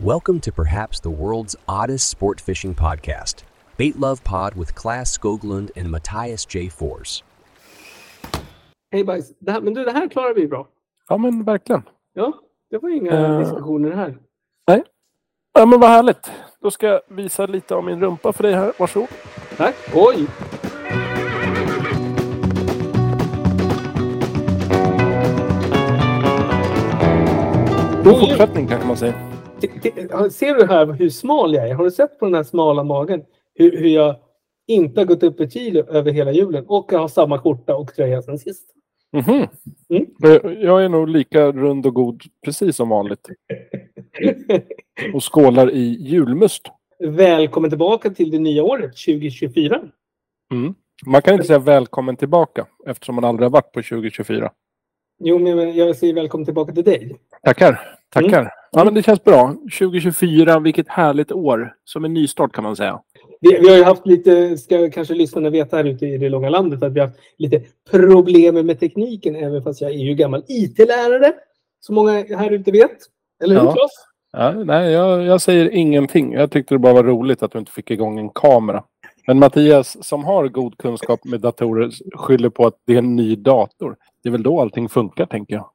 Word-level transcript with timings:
Welcome 0.00 0.40
to 0.40 0.52
perhaps 0.52 1.00
the 1.00 1.10
world's 1.10 1.56
oddest 1.68 2.08
sport 2.08 2.40
fishing 2.40 2.74
podcast, 2.74 3.44
Bait 3.76 3.98
Love 4.00 4.22
Pod 4.24 4.54
with 4.54 4.74
Class 4.74 5.10
Skoglund 5.16 5.70
and 5.76 5.90
Matthias 5.90 6.44
J. 6.54 6.68
Fors. 6.68 7.22
Hej 8.92 9.04
bajs. 9.04 9.32
Det 9.38 9.52
här, 9.52 9.60
men 9.60 9.74
du, 9.74 9.84
det 9.84 9.92
här 9.92 10.08
klarar 10.08 10.34
vi 10.34 10.46
bra. 10.46 10.66
Ja, 11.08 11.16
men 11.16 11.44
verkligen. 11.44 11.82
Ja, 12.14 12.32
det 12.70 12.78
var 12.78 12.90
inga 12.96 13.10
Eh. 13.12 13.38
diskussioner 13.38 13.90
här. 13.90 14.18
Ja, 15.52 15.66
men 15.66 15.80
vad 15.80 15.90
härligt. 15.90 16.30
Då 16.60 16.70
ska 16.70 16.86
jag 16.86 17.00
visa 17.08 17.46
lite 17.46 17.74
av 17.74 17.84
min 17.84 18.00
rumpa 18.00 18.32
för 18.32 18.42
dig 18.42 18.52
här. 18.54 18.72
Varsågod. 18.78 19.08
Tack. 19.56 19.74
Oj! 19.94 20.26
God 28.04 28.20
fortsättning 28.20 28.66
kan 28.68 28.86
man 28.86 28.96
säga. 28.96 29.29
Ser 30.30 30.54
du 30.54 30.66
här 30.66 30.86
hur 30.92 31.10
smal 31.10 31.54
jag 31.54 31.68
är? 31.68 31.74
Har 31.74 31.84
du 31.84 31.90
sett 31.90 32.18
på 32.18 32.24
den 32.24 32.34
här 32.34 32.42
smala 32.42 32.84
magen 32.84 33.22
hur, 33.54 33.76
hur 33.76 33.88
jag 33.88 34.16
inte 34.66 35.00
har 35.00 35.04
gått 35.04 35.22
upp 35.22 35.40
ett 35.40 35.52
kilo 35.52 35.80
över 35.88 36.12
hela 36.12 36.32
julen 36.32 36.64
och 36.68 36.86
jag 36.92 36.98
har 36.98 37.08
samma 37.08 37.38
skjorta 37.38 37.76
och 37.76 37.94
tröja 37.94 38.22
sen 38.22 38.38
sist? 38.38 38.74
Mhm. 39.12 39.46
Mm. 39.88 40.06
Eh, 40.24 40.52
Jag 40.52 40.84
är 40.84 40.88
nog 40.88 41.08
lika 41.08 41.52
rund 41.52 41.86
och 41.86 41.94
god 41.94 42.22
precis 42.44 42.76
som 42.76 42.88
vanligt. 42.88 43.28
Och 45.14 45.34
skålar 45.34 45.70
i 45.70 45.96
julmust. 46.00 46.62
Välkommen 46.98 47.70
tillbaka 47.70 48.10
till 48.10 48.30
det 48.30 48.38
nya 48.38 48.62
året 48.62 48.96
2024. 48.96 49.80
Mm. 50.52 50.74
Man 51.06 51.22
kan 51.22 51.34
inte 51.34 51.46
säga 51.46 51.58
välkommen 51.58 52.16
tillbaka 52.16 52.66
eftersom 52.86 53.14
man 53.14 53.24
aldrig 53.24 53.44
har 53.44 53.50
varit 53.50 53.72
på 53.72 53.82
2024. 53.82 54.52
Jo, 55.18 55.38
men 55.38 55.74
jag 55.76 55.96
säger 55.96 56.14
välkommen 56.14 56.44
tillbaka 56.44 56.72
till 56.72 56.84
dig. 56.84 57.16
Tackar. 57.42 57.96
Tackar. 58.08 58.59
Ja, 58.72 58.84
men 58.84 58.94
det 58.94 59.02
känns 59.02 59.24
bra. 59.24 59.54
2024, 59.78 60.58
vilket 60.58 60.88
härligt 60.88 61.32
år. 61.32 61.74
Som 61.84 62.04
en 62.04 62.14
nystart 62.14 62.52
kan 62.52 62.64
man 62.64 62.76
säga. 62.76 63.00
Vi, 63.40 63.58
vi 63.60 63.68
har 63.68 63.76
ju 63.76 63.84
haft 63.84 64.06
lite, 64.06 64.58
ska 64.58 64.90
kanske 64.90 65.14
lyssnarna 65.14 65.50
veta 65.50 65.76
här 65.76 65.84
ute 65.84 66.06
i 66.06 66.18
det 66.18 66.28
långa 66.28 66.48
landet, 66.48 66.82
att 66.82 66.92
vi 66.92 67.00
har 67.00 67.06
haft 67.06 67.18
lite 67.38 67.62
problem 67.90 68.66
med 68.66 68.80
tekniken, 68.80 69.36
även 69.36 69.62
fast 69.62 69.80
jag 69.80 69.90
är 69.90 69.98
ju 69.98 70.14
gammal 70.14 70.44
IT-lärare. 70.48 71.32
Som 71.80 71.94
många 71.94 72.12
här 72.12 72.50
ute 72.50 72.70
vet. 72.70 72.98
Eller 73.44 73.54
hur 73.54 73.64
Ja. 73.64 73.72
Claes? 73.72 73.90
Ja, 74.32 74.64
nej, 74.64 74.92
jag, 74.92 75.22
jag 75.22 75.40
säger 75.40 75.70
ingenting. 75.70 76.32
Jag 76.32 76.50
tyckte 76.50 76.74
det 76.74 76.78
bara 76.78 76.94
var 76.94 77.04
roligt 77.04 77.42
att 77.42 77.52
du 77.52 77.58
inte 77.58 77.72
fick 77.72 77.90
igång 77.90 78.18
en 78.18 78.30
kamera. 78.30 78.84
Men 79.26 79.38
Mattias, 79.38 80.06
som 80.06 80.24
har 80.24 80.48
god 80.48 80.78
kunskap 80.78 81.24
med 81.24 81.40
datorer, 81.40 81.90
skyller 82.14 82.48
på 82.50 82.66
att 82.66 82.74
det 82.86 82.94
är 82.94 82.98
en 82.98 83.16
ny 83.16 83.36
dator. 83.36 83.96
Det 84.22 84.28
är 84.28 84.30
väl 84.30 84.42
då 84.42 84.60
allting 84.60 84.88
funkar, 84.88 85.26
tänker 85.26 85.54
jag. 85.54 85.70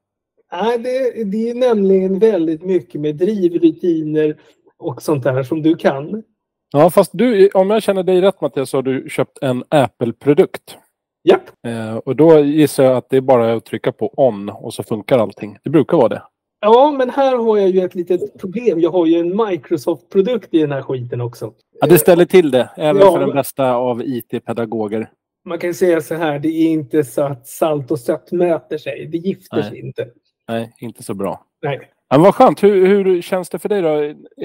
Nej, 0.52 0.80
det, 0.80 1.24
det 1.24 1.50
är 1.50 1.56
nämligen 1.56 2.20
väldigt 2.20 2.64
mycket 2.64 3.02
med 3.02 3.16
drivrutiner 3.16 4.38
och 4.78 5.02
sånt 5.02 5.24
där 5.24 5.44
som 5.44 5.62
du 5.62 5.76
kan. 5.76 6.24
Ja, 6.72 6.90
fast 6.90 7.12
du, 7.14 7.50
om 7.50 7.70
jag 7.70 7.84
känner 7.84 8.04
dig 8.04 8.22
rätt 8.22 8.42
Mattias, 8.42 8.70
så 8.70 8.78
har 8.78 8.82
du 8.82 9.10
köpt 9.10 9.38
en 9.42 9.64
Apple-produkt. 9.70 10.78
Japp. 11.24 11.42
Eh, 11.68 11.96
och 11.96 12.16
då 12.16 12.40
gissar 12.40 12.84
jag 12.84 12.98
att 12.98 13.10
det 13.10 13.18
är 13.18 13.22
bara 13.22 13.54
att 13.54 13.66
trycka 13.66 13.92
på 13.92 14.14
on 14.18 14.50
och 14.50 14.74
så 14.74 14.84
funkar 14.84 15.20
allting. 15.20 15.58
Det 15.64 15.70
brukar 15.70 15.98
vara 15.98 16.10
det. 16.10 16.22
Ja, 16.60 16.92
men 16.98 17.10
här 17.10 17.38
har 17.38 17.58
jag 17.58 17.70
ju 17.70 17.82
ett 17.82 17.96
litet 17.96 18.40
problem. 18.40 18.80
Jag 18.80 18.92
har 18.92 19.06
ju 19.06 19.20
en 19.20 19.46
Microsoft-produkt 19.46 20.54
i 20.54 20.60
den 20.60 20.72
här 20.72 20.82
skiten 20.82 21.22
också. 21.22 21.54
Ja, 21.80 21.88
det 21.88 22.00
ställer 22.00 22.26
till 22.26 22.52
det, 22.52 22.70
även 22.78 23.02
Ja, 23.02 23.12
för 23.12 23.20
den 23.20 23.36
bästa 23.36 23.76
av 23.76 24.02
IT-pedagoger. 24.02 25.10
Man 25.46 25.60
kan 25.60 25.74
säga 25.74 26.02
så 26.02 26.16
här, 26.16 26.40
det 26.40 26.48
är 26.48 26.68
inte 26.68 27.04
så 27.04 27.22
att 27.22 27.48
salt 27.48 27.92
och 27.92 28.00
sött 28.00 28.32
möter 28.32 28.78
sig. 28.78 29.08
Det 29.12 29.18
gifter 29.18 29.58
Nej. 29.58 29.70
sig 29.70 29.80
inte. 29.80 30.08
Nej, 30.48 30.76
inte 30.80 31.04
så 31.04 31.14
bra. 31.14 31.46
Nej. 31.62 31.92
Ja, 32.10 32.18
men 32.18 32.24
vad 32.24 32.36
skönt. 32.36 32.64
Hur, 32.64 32.88
hur 32.88 33.22
känns 33.22 33.50
det 33.50 33.60
för 33.60 33.70
dig 33.70 33.82
då? 33.82 33.90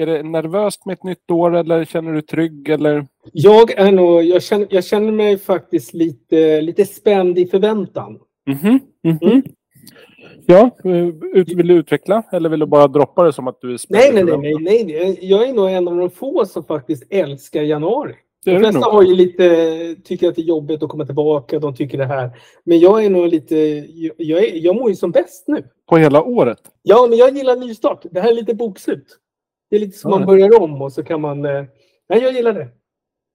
Är 0.01 0.05
det 0.05 0.23
nervöst 0.23 0.85
med 0.85 0.93
ett 0.93 1.03
nytt 1.03 1.31
år 1.31 1.55
eller 1.55 1.85
känner 1.85 2.13
du 2.13 2.21
trygg? 2.21 2.69
Eller? 2.69 3.07
Jag 3.33 3.71
är 3.71 3.91
nog, 3.91 4.23
jag 4.23 4.43
känner, 4.43 4.67
jag 4.69 4.85
känner 4.85 5.11
mig 5.11 5.37
faktiskt 5.37 5.93
lite, 5.93 6.61
lite 6.61 6.85
spänd 6.85 7.39
i 7.39 7.45
förväntan. 7.45 8.19
Mhm, 8.47 8.79
mhm. 9.03 9.17
Mm. 9.21 9.41
Ja, 10.45 10.69
eh, 10.83 11.07
ut, 11.33 11.49
vill 11.53 11.67
du 11.67 11.73
utveckla 11.73 12.23
eller 12.31 12.49
vill 12.49 12.59
du 12.59 12.65
bara 12.65 12.87
droppa 12.87 13.23
det 13.23 13.33
som 13.33 13.47
att 13.47 13.61
du 13.61 13.73
är 13.73 13.77
spänd? 13.77 14.13
Nej, 14.13 14.23
nej, 14.23 14.55
nej, 14.59 14.83
nej. 14.83 15.17
Jag 15.21 15.49
är 15.49 15.53
nog 15.53 15.69
en 15.69 15.87
av 15.87 15.97
de 15.97 16.09
få 16.09 16.45
som 16.45 16.63
faktiskt 16.63 17.03
älskar 17.09 17.61
januari. 17.61 18.15
Det 18.45 18.51
De 18.51 18.59
flesta 18.59 18.79
har 18.91 19.03
ju 19.03 19.15
lite, 19.15 19.95
tycker 20.03 20.29
att 20.29 20.35
det 20.35 20.41
är 20.41 20.45
jobbigt 20.45 20.83
att 20.83 20.89
komma 20.89 21.05
tillbaka. 21.05 21.59
De 21.59 21.75
tycker 21.75 21.97
det 21.97 22.05
här. 22.05 22.29
Men 22.63 22.79
jag 22.79 23.05
är 23.05 23.09
nog 23.09 23.27
lite, 23.27 23.55
jag, 24.17 24.43
är, 24.43 24.55
jag 24.65 24.75
mår 24.75 24.89
ju 24.89 24.95
som 24.95 25.11
bäst 25.11 25.47
nu. 25.47 25.63
På 25.89 25.97
hela 25.97 26.23
året? 26.23 26.59
Ja, 26.83 27.05
men 27.09 27.17
jag 27.17 27.37
gillar 27.37 27.55
nystart. 27.55 28.05
Det 28.11 28.19
här 28.21 28.29
är 28.31 28.35
lite 28.35 28.53
bokslut. 28.53 29.17
Det 29.69 29.75
är 29.75 29.79
lite 29.79 29.97
som 29.97 30.11
Ja. 30.11 30.17
man 30.17 30.27
börjar 30.27 30.61
om 30.61 30.81
och 30.81 30.93
så 30.93 31.03
kan 31.03 31.21
man... 31.21 31.45
eh, 31.45 31.63
Nej, 32.09 32.21
jag 32.23 32.33
gillar 32.33 32.53
det. 32.53 32.67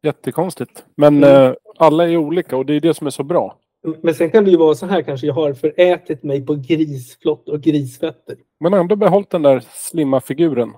Jättekonstigt. 0.02 0.84
Men 0.96 1.16
Mm. 1.24 1.46
eh, 1.50 1.54
alla 1.78 2.08
är 2.08 2.16
olika 2.16 2.56
och 2.56 2.66
det 2.66 2.74
är 2.74 2.80
det 2.80 2.94
som 2.94 3.06
är 3.06 3.10
så 3.10 3.22
bra. 3.22 3.58
Men 4.02 4.14
sen 4.14 4.30
kan 4.30 4.44
det 4.44 4.50
ju 4.50 4.56
vara 4.56 4.74
så 4.74 4.86
här 4.86 5.02
kanske. 5.02 5.26
Jag 5.26 5.34
har 5.34 5.52
förätit 5.54 6.22
mig 6.22 6.46
på 6.46 6.54
grisflott 6.54 7.48
och 7.48 7.60
grisfötter. 7.60 8.36
Men 8.60 8.74
ändå 8.74 8.96
behållit 8.96 9.30
den 9.30 9.42
där 9.42 9.64
slimma 9.72 10.20
figuren. 10.20 10.72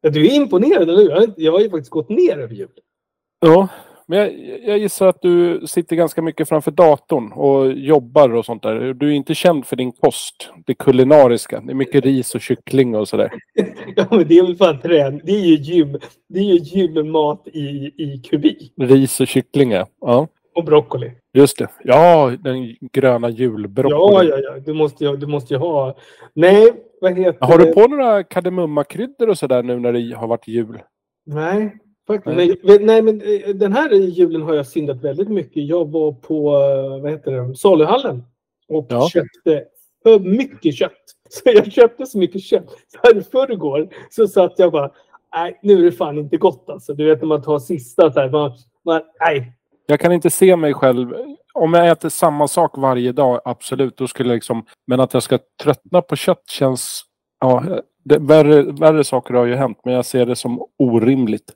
Ja, 0.00 0.10
Du 0.10 0.26
är 0.26 0.34
imponerad, 0.34 0.82
eller 0.82 0.96
hur? 0.96 1.08
Jag 1.10 1.16
har 1.16 1.22
inte- 1.22 1.42
Jag 1.42 1.52
har 1.52 1.60
ju 1.60 1.70
faktiskt 1.70 1.90
gått 1.90 2.08
ner 2.08 2.38
över 2.38 2.54
jul. 2.54 2.68
Ja, 3.44 3.68
men 4.06 4.18
jag, 4.18 4.58
jag 4.64 4.78
gissar 4.78 5.06
att 5.06 5.22
du 5.22 5.66
sitter 5.66 5.96
ganska 5.96 6.22
mycket 6.22 6.48
framför 6.48 6.70
datorn 6.70 7.32
och 7.32 7.72
jobbar 7.72 8.34
och 8.34 8.44
sånt 8.44 8.62
där. 8.62 8.94
Du 8.94 9.08
är 9.08 9.12
inte 9.12 9.34
känd 9.34 9.66
för 9.66 9.76
din 9.76 9.92
kost, 9.92 10.50
det 10.66 10.74
kulinariska. 10.74 11.60
Det 11.60 11.72
är 11.72 11.74
mycket 11.74 12.04
ris 12.04 12.34
och 12.34 12.40
kyckling 12.40 12.96
och 12.96 13.08
sådär. 13.08 13.32
Ja, 13.96 14.06
men 14.10 14.28
det 14.28 14.38
är 14.38 14.42
väl 14.42 14.56
fan 14.56 14.80
trän. 14.80 15.20
Det 15.24 15.32
är 15.32 15.44
ju 15.44 15.54
gym. 15.54 15.98
Det 16.28 16.38
är 16.38 16.44
ju 16.44 16.56
gymmat 16.56 17.48
i, 17.52 17.92
i 17.96 18.22
kubik. 18.30 18.72
Ris 18.80 19.20
och 19.20 19.28
kyckling, 19.28 19.70
ja. 19.70 19.86
ja. 20.00 20.28
Och 20.54 20.64
broccoli. 20.64 21.12
Just 21.34 21.58
det. 21.58 21.68
Ja, 21.84 22.32
den 22.40 22.76
gröna 22.92 23.30
julbroccolin. 23.30 24.28
Ja, 24.28 24.38
ja, 24.38 24.38
ja. 24.38 24.60
Du 24.60 24.72
måste 24.72 25.16
du 25.16 25.26
måste 25.26 25.54
ju 25.54 25.60
ha... 25.60 25.96
Nej, 26.34 26.72
vad 27.00 27.18
heter 27.18 27.46
Har 27.46 27.58
du 27.58 27.64
det? 27.64 27.72
på 27.72 27.86
några 27.86 28.22
kardemummakryddor 28.22 29.28
och 29.28 29.38
sådär 29.38 29.62
nu 29.62 29.78
när 29.78 29.92
det 29.92 30.16
har 30.16 30.26
varit 30.26 30.48
jul? 30.48 30.82
Nej, 31.26 31.76
faktiskt. 32.06 32.36
Nej. 32.36 32.60
Nej. 32.62 32.78
nej, 32.80 33.02
men 33.02 33.20
eh, 33.20 33.54
den 33.54 33.72
här 33.72 33.90
julen 33.92 34.42
har 34.42 34.54
jag 34.54 34.66
syndat 34.66 35.04
väldigt 35.04 35.28
mycket. 35.28 35.66
Jag 35.68 35.90
var 35.90 36.12
på, 36.12 36.56
eh, 36.56 37.02
vad 37.02 37.10
heter 37.10 37.32
det, 37.32 37.56
saluhallen 37.56 38.24
och 38.68 38.86
Ja. 38.88 39.08
köpte 39.08 39.64
för 40.02 40.18
mycket 40.18 40.74
kött. 40.74 40.92
Så 41.28 41.40
jag 41.44 41.72
köpte 41.72 42.06
så 42.06 42.18
mycket 42.18 42.42
kött. 42.42 42.70
Så 42.88 42.98
här 43.02 43.16
i 43.16 43.22
förrgår 43.22 43.88
så 44.10 44.28
satt 44.28 44.58
jag 44.58 44.72
bara, 44.72 44.90
nej, 45.34 45.58
nu 45.62 45.78
är 45.78 45.82
det 45.82 45.92
fan 45.92 46.18
inte 46.18 46.36
gott 46.36 46.64
alltså. 46.70 46.94
Du 46.94 47.04
vet 47.04 47.20
när 47.20 47.28
man 47.28 47.42
tar 47.42 47.58
sista 47.58 48.12
så 48.12 48.20
här, 48.20 48.30
man, 48.30 48.52
man, 48.84 49.02
nej. 49.20 49.52
Jag 49.86 50.00
kan 50.00 50.12
inte 50.12 50.30
se 50.30 50.56
mig 50.56 50.74
själv. 50.74 51.14
Om 51.54 51.74
jag 51.74 51.88
äter 51.88 52.08
samma 52.08 52.48
sak 52.48 52.78
varje 52.78 53.12
dag, 53.12 53.40
absolut. 53.44 53.96
Då 53.96 54.06
skulle 54.08 54.28
jag 54.28 54.34
liksom... 54.34 54.64
Men 54.86 55.00
att 55.00 55.14
jag 55.14 55.22
ska 55.22 55.38
tröttna 55.62 56.02
på 56.02 56.16
kött 56.16 56.42
känns... 56.50 57.04
Ja, 57.40 57.64
det, 58.04 58.18
värre, 58.18 58.62
värre 58.62 59.04
saker 59.04 59.34
har 59.34 59.44
ju 59.46 59.54
hänt, 59.54 59.78
men 59.84 59.94
jag 59.94 60.04
ser 60.04 60.26
det 60.26 60.36
som 60.36 60.66
orimligt. 60.78 61.52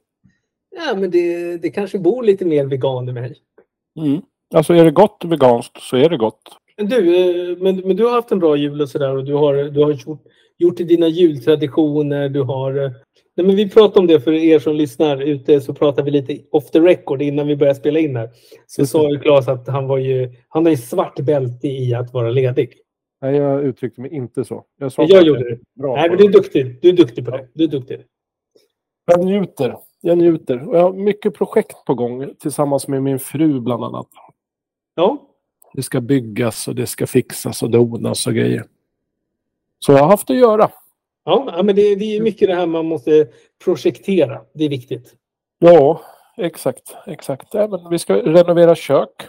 Ja, 0.76 0.94
men 0.96 1.10
det, 1.10 1.56
det 1.56 1.70
kanske 1.70 1.98
bor 1.98 2.22
lite 2.22 2.44
mer 2.44 2.64
vegan 2.64 3.08
i 3.08 3.12
mig. 3.12 3.36
Mm. 3.98 4.22
Alltså 4.54 4.74
är 4.74 4.84
det 4.84 4.90
gott 4.90 5.24
veganskt 5.24 5.82
så 5.82 5.96
är 5.96 6.08
det 6.08 6.16
gott. 6.16 6.42
Men 6.76 6.88
du, 6.88 7.16
eh, 7.16 7.56
men, 7.58 7.76
men 7.76 7.96
du 7.96 8.04
har 8.04 8.12
haft 8.12 8.32
en 8.32 8.38
bra 8.38 8.56
jul 8.56 8.80
och 8.80 8.88
sådär 8.88 9.16
och 9.16 9.24
du 9.24 9.34
har, 9.34 9.54
du 9.54 9.80
har 9.80 9.90
gjort, 9.90 10.20
gjort 10.58 10.76
dina 10.76 11.08
jultraditioner. 11.08 12.28
Du 12.28 12.42
har... 12.42 12.84
eh, 12.84 12.90
Nej, 13.36 13.46
men 13.46 13.56
vi 13.56 13.70
pratar 13.70 14.00
om 14.00 14.06
det 14.06 14.20
för 14.20 14.32
er 14.32 14.58
som 14.58 14.74
lyssnar 14.76 15.22
ute 15.22 15.60
så 15.60 15.74
pratar 15.74 16.02
vi 16.02 16.10
lite 16.10 16.38
off 16.50 16.70
the 16.70 16.80
record 16.80 17.22
innan 17.22 17.46
vi 17.46 17.56
börjar 17.56 17.74
spela 17.74 17.98
in 17.98 18.16
här. 18.16 18.30
Så 18.66 18.86
sa 18.86 19.10
ju 19.10 19.18
Claes 19.18 19.48
att 19.48 19.68
han 19.68 19.88
var 19.88 19.98
ju, 19.98 20.32
han 20.48 20.64
har 20.64 20.70
ju 20.70 20.76
svart 20.76 21.20
bälte 21.20 21.68
i 21.68 21.94
att 21.94 22.12
vara 22.12 22.30
ledig. 22.30 22.72
Nej, 23.20 23.36
jag 23.36 23.64
uttryckte 23.64 24.00
mig 24.00 24.14
inte 24.14 24.44
så. 24.44 24.64
Jag 24.78 24.92
sa 24.92 25.04
Jag 25.04 25.22
gjorde 25.22 25.50
det. 25.50 25.58
Bra 25.80 25.96
Nej, 25.96 26.08
men 26.08 26.18
du 26.18 26.24
är 26.24 26.32
duktig. 26.32 26.78
Du 26.82 26.88
är 26.88 26.92
duktig 26.92 27.24
på 27.24 27.30
det. 27.30 27.48
Du 27.54 27.64
är 27.64 27.68
duktig. 27.68 28.00
Jag 29.06 29.24
njuter. 29.24 29.76
Jag 30.00 30.18
njuter. 30.18 30.68
Och 30.68 30.76
jag 30.76 30.82
har 30.82 30.92
mycket 30.92 31.34
projekt 31.34 31.84
på 31.84 31.94
gång 31.94 32.34
tillsammans 32.38 32.88
med 32.88 33.02
min 33.02 33.18
fru 33.18 33.60
bland 33.60 33.84
annat. 33.84 34.08
Ja, 34.94 35.18
Det 35.74 35.82
ska 35.82 36.00
byggas 36.00 36.68
och 36.68 36.74
det 36.74 36.86
ska 36.86 37.06
fixas 37.06 37.62
och 37.62 37.70
donas 37.70 38.26
och 38.26 38.34
grejer. 38.34 38.64
Så 39.78 39.92
jag 39.92 39.98
har 39.98 40.06
haft 40.08 40.30
att 40.30 40.36
göra. 40.36 40.70
ja 41.24 41.62
men 41.64 41.76
det, 41.76 41.94
det 41.94 42.16
är 42.16 42.22
mycket 42.22 42.48
det 42.48 42.54
här 42.54 42.66
man 42.66 42.86
måste 42.86 43.28
projektera. 43.64 44.40
Det 44.54 44.64
är 44.64 44.68
viktigt. 44.68 45.14
Ja, 45.58 46.00
exakt. 46.36 46.96
exakt. 47.06 47.54
Men 47.54 47.90
vi 47.90 47.98
ska 47.98 48.16
renovera 48.16 48.74
kök. 48.74 49.28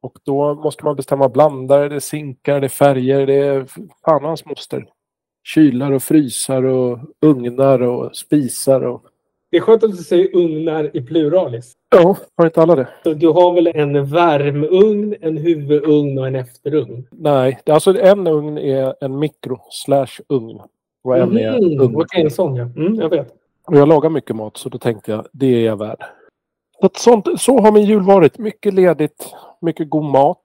Och 0.00 0.18
då 0.24 0.54
måste 0.54 0.84
man 0.84 0.96
bestämma 0.96 1.28
blandare, 1.28 1.88
det 1.88 1.94
är 1.94 2.00
zinkar, 2.00 2.60
det 2.60 2.66
är 2.66 2.68
färger, 2.68 3.26
det 3.26 3.34
är 3.34 3.66
fan 4.04 4.24
hans 4.24 4.44
moster. 4.44 4.88
Kylar 5.44 5.92
och 5.92 6.02
frysar 6.02 6.62
och 6.62 6.98
ugnar 7.20 7.82
och 7.82 8.16
spisar. 8.16 8.80
Och... 8.80 9.02
Det 9.50 9.56
är 9.56 9.60
skönt 9.60 9.84
att 9.84 9.90
du 9.90 9.96
säger 9.96 10.36
ugnar 10.36 10.96
i 10.96 11.02
pluralis. 11.02 11.72
Ja, 11.90 12.16
har 12.36 12.44
inte 12.44 12.62
alla 12.62 12.76
det? 12.76 12.88
Så 13.02 13.14
du 13.14 13.28
har 13.28 13.54
väl 13.54 13.66
en 13.66 14.04
värmugn, 14.06 15.14
en 15.20 15.36
huvudugn 15.36 16.18
och 16.18 16.26
en 16.26 16.34
efterugn? 16.34 17.06
Nej, 17.10 17.60
alltså 17.66 17.98
en 18.00 18.26
ugn 18.26 18.58
är 18.58 18.94
en 19.00 19.18
mikro 19.18 19.60
slash 19.70 20.20
ugn. 20.28 20.60
Och 21.04 21.32
när 21.32 21.40
jag 21.40 21.54
är 21.54 21.58
Mm, 21.58 21.80
ung. 21.80 21.96
Okej, 21.96 22.22
en 22.22 22.30
sån 22.30 22.56
ja. 22.56 22.64
Mm, 22.76 22.94
jag 22.94 23.08
vet. 23.08 23.34
Och 23.66 23.76
jag 23.76 23.88
lagar 23.88 24.10
mycket 24.10 24.36
mat 24.36 24.56
så 24.56 24.68
då 24.68 24.78
tänkte 24.78 25.10
jag 25.10 25.26
det 25.32 25.46
är 25.46 25.64
jag 25.64 25.76
värd. 25.76 26.04
Att 26.82 26.96
sånt, 26.96 27.40
så 27.40 27.60
har 27.60 27.72
min 27.72 27.84
jul 27.84 28.02
varit. 28.02 28.38
Mycket 28.38 28.74
ledigt, 28.74 29.34
mycket 29.60 29.90
god 29.90 30.04
mat 30.04 30.44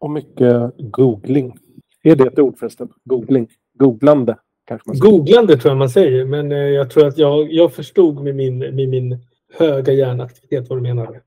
och 0.00 0.10
mycket 0.10 0.76
googling. 0.78 1.58
Är 2.02 2.16
det 2.16 2.26
ett 2.26 2.38
ord 2.38 2.58
förresten? 2.58 2.88
Googling? 3.04 3.48
Googlande 3.78 4.36
kanske 4.78 5.04
man. 5.04 5.12
Googlande 5.12 5.56
tror 5.56 5.70
jag 5.70 5.78
man 5.78 5.90
säger, 5.90 6.24
men 6.24 6.52
eh, 6.52 6.58
jag 6.58 6.90
tror 6.90 7.06
att 7.06 7.18
jag, 7.18 7.52
jag 7.52 7.72
förstod 7.74 8.24
med 8.24 8.34
min, 8.34 8.58
med 8.58 8.88
min 8.88 9.18
höga 9.58 9.92
hjärnaktivitet 9.92 10.68
vad 10.68 10.78
du 10.78 10.82
menar. 10.82 11.20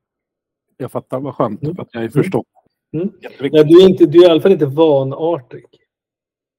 Jag 0.78 0.92
fattar, 0.92 1.20
vad 1.20 1.36
skönt 1.36 1.64
Mm. 1.64 1.76
att 1.80 1.88
jag 1.92 2.04
är 2.04 2.10
förstådd. 2.10 2.46
Mm. 2.94 3.12
Nej, 3.52 3.64
du, 3.64 3.82
är 3.84 3.90
inte, 3.90 4.06
du 4.06 4.20
är 4.24 4.28
i 4.28 4.32
alla 4.32 4.42
fall 4.42 4.52
inte 4.52 4.66
vanartig. 4.66 5.66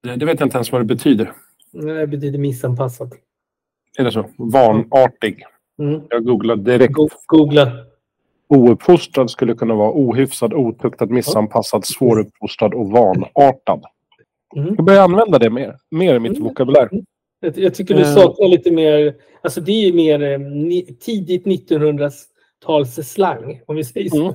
Det 0.02 0.24
vet 0.26 0.40
jag 0.40 0.46
inte 0.46 0.56
ens 0.56 0.72
vad 0.72 0.80
det 0.80 0.84
betyder. 0.84 1.32
Nej, 1.72 1.94
Det 1.94 2.06
betyder 2.06 2.38
missanpassad. 2.38 3.14
Är 3.98 4.04
det 4.04 4.12
så? 4.12 4.24
Vanartig. 4.38 5.44
Mm. 5.78 6.00
Jag 6.10 6.24
googlade 6.24 6.62
direkt. 6.62 6.92
Go- 6.94 7.08
Googla. 7.26 7.72
Ouppfostrad 8.48 9.30
skulle 9.30 9.54
kunna 9.54 9.74
vara 9.74 9.92
ohyfsad, 9.92 10.54
otuktad, 10.54 11.06
missanpassad, 11.06 11.84
svåruppfostrad 11.84 12.74
och 12.74 12.90
vanartad. 12.90 13.84
Mm. 14.56 14.75
Jag 14.76 14.84
börjar 14.84 15.02
använda 15.02 15.38
det 15.38 15.50
mer, 15.50 15.78
mer 15.90 16.14
i 16.14 16.19
mitt 16.19 16.32
Mm. 16.32 16.43
vokabulär. 16.48 16.88
Jag, 17.40 17.58
jag 17.58 17.75
tycker 17.75 17.94
du 17.94 18.00
Eh. 18.00 18.14
saknar 18.14 18.48
lite 18.48 18.70
mer, 18.70 19.14
alltså 19.43 19.60
det 19.60 19.72
är 19.72 19.87
ju 19.87 19.93
mer 19.93 20.22
eh, 20.22 20.38
ni, 20.38 20.96
tidigt 21.00 21.46
1900-tals 21.46 22.94
slang, 23.12 23.60
om 23.66 23.76
vi 23.76 23.84
säger 23.84 24.10
så. 24.10 24.16
Mm. 24.22 24.34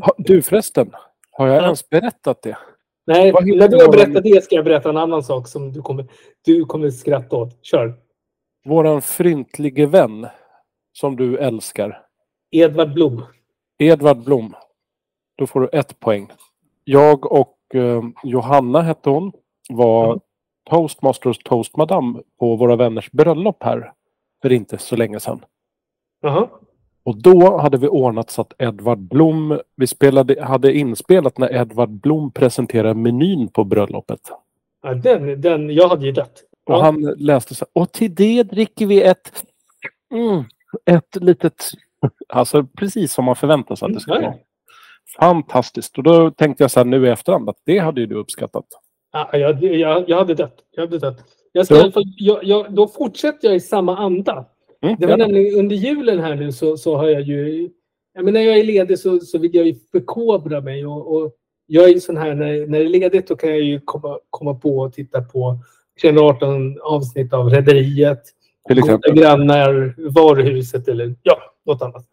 Ha, 0.00 0.14
du 0.18 0.42
förresten, 0.42 0.90
har 1.30 1.46
jag 1.46 1.56
Ja. 1.56 1.62
ens 1.64 1.88
berättat 1.88 2.42
det? 2.42 2.58
Nej, 3.06 3.32
när 3.32 3.68
du 3.68 3.76
har 3.76 3.92
berättat 3.92 4.22
det 4.22 4.44
ska 4.44 4.54
jag 4.56 4.64
berätta 4.64 4.88
en 4.90 4.96
annan 4.96 5.22
sak 5.22 5.48
som 5.48 5.72
du 5.72 5.82
kommer, 5.82 6.06
du 6.44 6.64
kommer 6.64 6.90
skratta 6.90 7.36
åt. 7.36 7.58
Kör! 7.62 7.94
Våran 8.64 9.02
fryntlige 9.02 9.86
vän 9.86 10.26
som 10.92 11.16
du 11.16 11.38
älskar, 11.38 12.02
Edvard 12.50 12.92
Blom. 12.94 13.22
Edvard 13.78 14.24
Blom. 14.24 14.54
Då 15.36 15.46
får 15.46 15.60
du 15.60 15.68
ett 15.72 16.00
poäng. 16.00 16.32
Jag 16.84 17.32
och 17.32 17.56
eh, 17.74 18.02
Johanna 18.24 18.82
hette 18.82 19.10
hon, 19.10 19.32
var 19.68 20.06
Mm. 20.06 20.20
toastmasters 20.70 21.38
toastmadam 21.38 22.22
på 22.38 22.56
våra 22.56 22.76
vänners 22.76 23.10
bröllop 23.10 23.62
här 23.62 23.92
för 24.42 24.52
inte 24.52 24.78
så 24.78 24.96
länge 24.96 25.20
sedan. 25.20 25.44
Jaha. 26.20 26.48
Och 27.02 27.22
då 27.22 27.58
hade 27.58 27.78
vi 27.78 27.88
ordnat 27.88 28.30
så 28.30 28.40
att 28.40 28.52
Edvard 28.58 28.98
Blom, 28.98 29.60
vi 29.76 29.86
spelade, 29.86 30.44
hade 30.44 30.72
inspelat 30.72 31.38
när 31.38 31.52
Edvard 31.54 31.88
Blom 31.90 32.30
presenterade 32.32 32.94
menyn 32.94 33.48
på 33.48 33.64
bröllopet. 33.64 34.20
Ja, 34.82 34.94
den, 34.94 35.40
den, 35.40 35.70
jag 35.70 35.88
hade 35.88 36.06
ju. 36.06 36.10
Och 36.20 36.26
Ja. 36.64 36.82
han 36.82 37.00
läste 37.00 37.54
så 37.54 37.64
här, 37.74 37.82
och 37.82 37.92
till 37.92 38.14
det 38.14 38.42
dricker 38.42 38.86
vi 38.86 39.02
ett, 39.02 39.44
mm, 40.14 40.44
ett 40.84 41.16
litet, 41.22 41.64
alltså 42.28 42.66
precis 42.76 43.12
som 43.12 43.24
man 43.24 43.36
förväntar 43.36 43.74
sig 43.74 43.86
att 43.86 43.94
det 43.94 44.00
ska 44.00 44.12
Mm, 44.12 44.22
vara. 44.24 44.34
Fantastiskt. 45.18 45.98
Och 45.98 46.04
då 46.04 46.30
tänkte 46.30 46.64
jag 46.64 46.70
så 46.70 46.80
här 46.80 46.84
nu 46.84 47.06
i 47.06 47.10
efterhand 47.10 47.48
att 47.48 47.58
det 47.66 47.78
hade 47.78 48.00
ju 48.00 48.06
du 48.06 48.14
uppskattat. 48.14 48.64
Ja, 49.12 49.28
jag, 49.32 49.62
jag, 49.64 50.04
jag 50.08 50.16
hade 50.18 50.34
dött. 50.34 50.56
Jag 50.70 50.82
hade 50.82 50.98
dött. 50.98 51.18
Jag 51.52 51.66
ska 51.66 51.90
jag, 52.16 52.44
jag, 52.44 52.74
då 52.74 52.88
fortsätter 52.88 53.48
jag 53.48 53.56
i 53.56 53.60
samma 53.60 53.96
anda. 53.98 54.46
Mm, 54.82 54.96
Det 54.98 55.06
var 55.06 55.10
gärna. 55.10 55.24
nämligen 55.26 55.58
under 55.58 55.76
julen 55.76 56.20
här 56.20 56.34
nu 56.34 56.52
så, 56.52 56.76
så 56.76 56.96
har 56.96 57.08
jag 57.08 57.22
ju... 57.22 57.70
Ja, 58.14 58.22
men 58.22 58.34
när 58.34 58.40
jag 58.40 58.58
är 58.58 58.64
ledig 58.64 58.98
så, 58.98 59.20
så 59.20 59.38
vill 59.38 59.54
jag 59.54 59.66
ju 59.66 59.74
förkovra 59.92 60.60
mig. 60.60 60.86
Och, 60.86 61.16
och 61.16 61.32
jag 61.66 61.84
är 61.84 61.88
ju 61.94 62.00
sån 62.00 62.16
här, 62.16 62.34
när, 62.34 62.66
när 62.66 62.78
det 62.78 62.84
är 62.84 62.88
ledigt 62.88 63.28
då 63.28 63.36
kan 63.36 63.50
jag 63.50 63.60
ju 63.60 63.80
komma, 63.84 64.18
komma 64.30 64.54
på 64.54 64.78
och 64.78 64.92
titta 64.92 65.22
på 65.22 65.58
318 66.02 66.80
avsnitt 66.82 67.32
av 67.32 67.50
Rederiet. 67.50 68.22
Till 68.68 68.80
Goda 68.80 68.94
exempel. 68.94 69.14
grannar, 69.14 69.94
Varuhuset 70.10 70.88
eller 70.88 71.14
ja, 71.22 71.38
något 71.66 71.82
annat. 71.82 72.04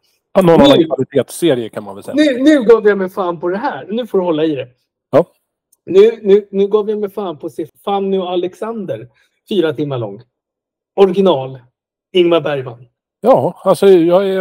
Någon 0.46 0.62
annan 0.62 0.78
Nu- 0.78 0.86
kvalitetsserie 0.86 1.70
kan 1.70 1.84
man 1.84 1.96
väl 1.96 2.04
säga. 2.04 2.16
Nu, 2.16 2.38
nu 2.44 2.64
gav 2.64 2.88
jag 2.88 2.98
mig 2.98 3.10
fan 3.10 3.40
på 3.40 3.48
det 3.50 3.58
här. 3.58 3.86
Nu 3.90 4.08
får 4.08 4.18
du 4.18 4.24
hålla 4.24 4.46
i 4.46 4.56
det. 4.56 4.68
Ja. 5.12 5.26
Nu, 5.86 6.20
nu, 6.22 6.48
nu 6.52 6.68
gav 6.68 6.90
jag 6.90 7.00
mig 7.00 7.10
fan 7.10 7.38
på 7.38 7.48
att 7.48 7.54
se 7.54 7.68
Fanny 7.86 8.18
och 8.18 8.32
Alexander. 8.32 9.08
Fyra 9.50 9.74
timmar 9.74 9.98
lång. 9.98 10.22
Original. 10.96 11.60
Ingmar 12.12 12.42
Bergman. 12.42 12.86
Ja, 13.22 13.62
alltså 13.64 13.88
jag 13.88 14.30
är, 14.30 14.34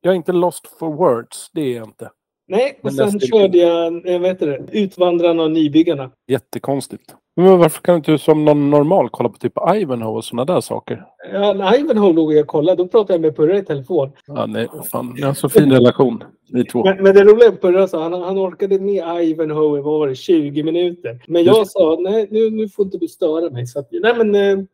jag 0.00 0.10
är 0.10 0.14
inte 0.14 0.32
lost 0.32 0.66
for 0.78 0.92
words. 0.92 1.50
Det 1.52 1.60
är 1.60 1.76
jag 1.76 1.86
inte. 1.88 2.10
Nej, 2.46 2.78
och 2.82 2.92
sen 2.94 3.20
körde 3.20 3.58
jag 3.58 4.08
eh, 4.08 4.20
vad 4.20 4.28
heter 4.30 4.46
det? 4.46 4.78
Utvandrarna 4.78 5.42
och 5.42 5.50
Nybyggarna. 5.50 6.10
Jättekonstigt. 6.26 7.14
Men 7.36 7.58
varför 7.58 7.82
kan 7.82 7.96
inte 7.96 8.12
du 8.12 8.18
som 8.18 8.44
någon 8.44 8.70
normal 8.70 9.08
kolla 9.10 9.28
på 9.28 9.38
typ 9.38 9.52
Ivanhoe 9.74 10.16
och 10.16 10.24
sådana 10.24 10.54
där 10.54 10.60
saker? 10.60 11.04
Ja, 11.32 11.76
Ivanhoe 11.76 12.12
låg 12.12 12.32
jag 12.32 12.40
och 12.40 12.46
kollade. 12.46 12.82
Då 12.82 12.88
pratade 12.88 13.12
jag 13.12 13.20
med 13.20 13.36
Purra 13.36 13.58
i 13.58 13.64
telefon. 13.64 14.12
Ja, 14.26 14.46
nej, 14.46 14.68
fan. 14.90 15.14
Ni 15.16 15.22
har 15.22 15.34
så 15.34 15.48
fin 15.48 15.72
relation, 15.72 16.24
ni 16.48 16.64
två. 16.64 16.84
Men, 16.84 17.02
men 17.02 17.14
det 17.14 17.24
roliga 17.24 17.50
med 17.50 17.60
Purra 17.60 17.88
sa 17.88 18.02
han, 18.02 18.12
han 18.12 18.38
orkade 18.38 18.80
med 18.80 19.24
Ivanhoe, 19.24 19.80
vad 19.80 19.98
var 19.98 20.08
det, 20.08 20.14
20 20.14 20.62
minuter. 20.62 21.20
Men 21.26 21.44
jag 21.44 21.58
Just 21.58 21.72
sa, 21.72 21.96
nej 22.00 22.28
nu, 22.30 22.50
nu 22.50 22.68
får 22.68 22.84
inte 22.84 22.98
du 22.98 23.08
störa 23.08 23.50
mig. 23.50 23.66
Så 23.66 23.78
att, 23.78 23.88
nej 23.92 24.14
men, 24.16 24.34
eh, 24.34 24.64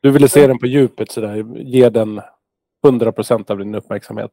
Du 0.00 0.10
ville 0.10 0.28
se 0.28 0.46
den 0.46 0.58
på 0.58 0.66
djupet 0.66 1.10
sådär. 1.12 1.46
Ge 1.56 1.88
den 1.88 2.20
100% 2.86 3.50
av 3.50 3.58
din 3.58 3.74
uppmärksamhet. 3.74 4.30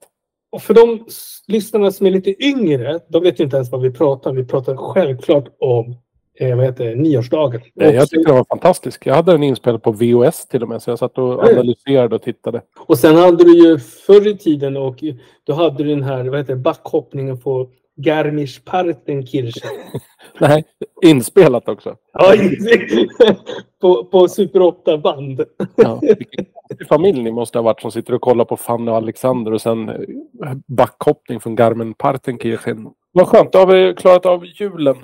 Och 0.51 0.61
för 0.61 0.73
de 0.73 1.05
lyssnarna 1.47 1.91
som 1.91 2.05
är 2.05 2.11
lite 2.11 2.45
yngre, 2.45 2.99
de 3.07 3.23
vet 3.23 3.39
ju 3.39 3.43
inte 3.43 3.55
ens 3.55 3.71
vad 3.71 3.81
vi 3.81 3.91
pratar 3.91 4.29
om. 4.29 4.35
Vi 4.35 4.45
pratar 4.45 4.75
självklart 4.75 5.45
om 5.59 5.95
eh, 6.39 6.55
vad 6.55 6.65
heter 6.65 6.85
det, 6.85 6.95
nyårsdagen. 6.95 7.61
Nej, 7.73 7.87
Och, 7.87 7.95
jag 7.95 8.09
tyckte 8.09 8.29
den 8.29 8.35
var 8.35 8.45
fantastisk. 8.49 9.05
Jag 9.05 9.15
hade 9.15 9.31
den 9.31 9.43
inspelad 9.43 9.83
på 9.83 9.91
VOS 9.91 10.45
till 10.47 10.63
och 10.63 10.69
med. 10.69 10.81
Så 10.81 10.89
jag 10.89 10.99
satt 10.99 11.17
och 11.17 11.43
analyserade 11.43 12.15
och 12.15 12.21
tittade. 12.21 12.61
och 12.87 12.97
sen 12.97 13.15
hade 13.15 13.43
du 13.43 13.67
ju 13.67 13.79
förr 13.79 14.27
i 14.27 14.37
tiden 14.37 14.77
och 14.77 15.03
då 15.43 15.53
hade 15.53 15.83
du 15.83 15.89
den 15.89 16.03
här 16.03 16.25
vad 16.25 16.39
heter 16.39 16.55
det, 16.55 16.61
backhoppningen 16.61 17.39
på 17.39 17.69
Garmisch-Partenkirchen. 17.97 19.69
Nej, 20.39 20.65
inspelat 21.01 21.69
också. 21.69 21.95
Ja, 22.13 22.33
på, 23.81 24.05
på 24.05 24.27
Super 24.27 24.59
8-band. 24.59 25.41
Ja, 25.75 25.99
vilken 26.01 26.45
familj 26.89 27.23
ni 27.23 27.31
måste 27.31 27.57
ha 27.57 27.63
varit 27.63 27.81
som 27.81 27.91
sitter 27.91 28.13
och 28.13 28.21
kollar 28.21 28.45
på 28.45 28.57
Fanny 28.57 28.91
och 28.91 28.95
Alexander 28.95 29.53
och 29.53 29.61
sen 29.61 29.89
eh, 29.89 29.95
backhoppning 30.67 31.39
från 31.39 31.55
Garmin 31.55 31.93
Partenkirchen. 31.93 32.87
Vad 33.11 33.27
skönt, 33.27 33.51
då 33.51 33.59
har 33.59 33.67
vi 33.67 33.95
klarat 33.95 34.25
av 34.25 34.45
julen. 34.45 34.95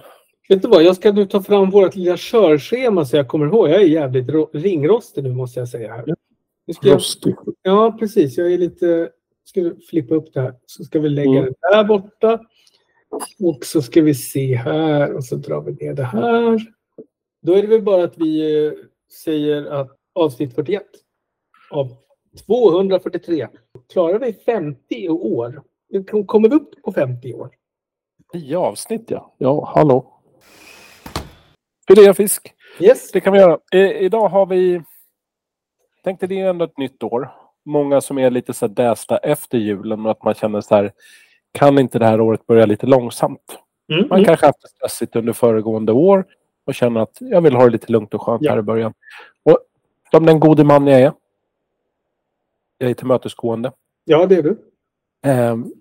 Vet 0.49 0.61
du 0.61 0.67
vad, 0.67 0.83
jag 0.83 0.95
ska 0.95 1.11
nu 1.11 1.25
ta 1.25 1.41
fram 1.41 1.69
vårt 1.69 1.95
lilla 1.95 2.17
körschema 2.17 3.05
så 3.05 3.15
jag 3.17 3.27
kommer 3.27 3.45
ihåg. 3.45 3.69
Jag 3.69 3.81
är 3.81 3.85
jävligt 3.87 4.29
ro- 4.29 4.49
ringrostig 4.53 5.23
nu 5.23 5.33
måste 5.33 5.59
jag 5.59 5.69
säga. 5.69 5.93
Här. 5.93 6.05
Nu 6.67 6.73
ska 6.73 6.87
jag, 6.87 6.95
Rostig. 6.95 7.35
ja, 7.61 7.95
precis. 7.99 8.37
Jag 8.37 8.53
är 8.53 8.57
lite... 8.57 9.09
Ska 9.45 9.61
vi 9.61 9.71
flippa 9.89 10.15
upp 10.15 10.33
det 10.33 10.41
här. 10.41 10.53
Så 10.65 10.83
ska 10.83 10.99
vi 10.99 11.09
lägga 11.09 11.29
Mm. 11.39 11.43
det 11.45 11.75
där 11.75 11.83
borta. 11.83 12.39
Och 13.39 13.65
så 13.65 13.81
ska 13.81 14.01
vi 14.01 14.15
se 14.15 14.55
här 14.55 15.13
och 15.13 15.23
så 15.25 15.35
drar 15.35 15.61
vi 15.61 15.71
ner 15.85 15.93
det 15.93 16.03
här. 16.03 16.59
Då 17.41 17.53
är 17.53 17.61
det 17.61 17.67
väl 17.67 17.81
bara 17.81 18.03
att 18.03 18.17
vi 18.17 18.65
eh, 18.67 18.73
säger 19.25 19.65
att 19.65 19.97
avsnitt 20.15 20.55
41 20.55 20.83
av 21.71 21.95
243. 22.45 23.47
Klarar 23.93 24.19
vi 24.19 24.33
50 24.33 24.79
i 24.89 25.09
år? 25.09 25.61
Kommer 26.25 26.49
vi 26.49 26.55
upp 26.55 26.81
på 26.83 26.91
50 26.91 27.27
i 27.27 27.33
år? 27.33 27.49
Tio 28.33 28.57
avsnitt 28.57 29.03
ja. 29.07 29.33
Ja, 29.37 29.71
hallå. 29.75 30.09
Filéfisk. 31.87 32.53
Yes. 32.79 33.11
Det 33.11 33.19
kan 33.21 33.33
vi 33.33 33.39
göra. 33.39 33.59
I, 33.71 33.77
idag 33.79 34.29
har 34.29 34.45
vi... 34.45 34.81
Tänkte 36.03 36.27
det 36.27 36.39
är 36.39 36.49
ändå 36.49 36.65
ett 36.65 36.77
nytt 36.77 37.03
år. 37.03 37.29
Många 37.65 38.01
som 38.01 38.17
är 38.19 38.29
lite 38.31 38.53
så 38.53 38.67
dästa 38.67 39.17
efter 39.17 39.57
julen 39.57 40.05
och 40.05 40.11
att 40.11 40.23
man 40.23 40.33
känner 40.33 40.61
så 40.61 40.75
här. 40.75 40.91
Kan 41.51 41.79
inte 41.79 41.99
det 41.99 42.05
här 42.05 42.21
året 42.21 42.47
börja 42.47 42.65
lite 42.65 42.85
långsamt? 42.85 43.57
Mm. 43.93 44.07
Man 44.09 44.25
kanske 44.25 44.45
haft 44.45 44.61
det 44.61 44.67
stressigt 44.67 45.15
under 45.15 45.33
föregående 45.33 45.91
år 45.91 46.25
och 46.65 46.75
känner 46.75 47.01
att 47.01 47.17
jag 47.19 47.41
vill 47.41 47.55
ha 47.55 47.63
det 47.63 47.69
lite 47.69 47.91
lugnt 47.91 48.13
och 48.13 48.21
skönt 48.21 48.41
Ja. 48.43 48.51
här 48.51 48.59
i 48.59 48.61
början. 48.61 48.93
Och 49.43 49.57
som 50.11 50.25
den 50.25 50.39
gode 50.39 50.63
man 50.63 50.87
jag 50.87 51.01
är. 51.01 51.13
Jag 52.77 52.89
är 52.89 52.93
tillmötesgående. 52.93 53.71
Ja, 54.05 54.25
det 54.25 54.35
är 54.35 54.43
du. 54.43 54.57
Ehm, 55.25 55.73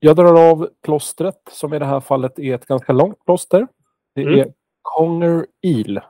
jag 0.00 0.16
drar 0.16 0.50
av 0.50 0.68
plåstret 0.84 1.40
som 1.50 1.74
i 1.74 1.78
det 1.78 1.84
här 1.84 2.00
fallet 2.00 2.38
är 2.38 2.54
ett 2.54 2.66
ganska 2.66 2.92
långt 2.92 3.24
plåster. 3.24 3.66
Det 4.14 4.22
Mm. 4.22 4.38
är 4.38 4.52
Conger 4.96 5.46
Eel. 5.62 6.00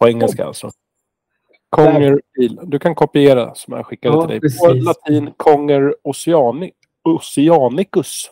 På 0.00 0.08
engelska 0.08 0.44
alltså. 0.46 0.70
Conger 1.70 2.20
Eel. 2.40 2.60
Du 2.62 2.78
kan 2.78 2.94
kopiera 2.94 3.54
som 3.54 3.74
jag 3.76 3.86
skickade 3.86 4.16
Ja, 4.16 4.20
till 4.20 4.28
dig. 4.30 4.40
På 4.40 4.66
precis. 4.66 4.84
latin 4.84 5.32
Conger 5.36 5.94
Oceani 6.02 6.70
Oceanicus. 7.04 8.30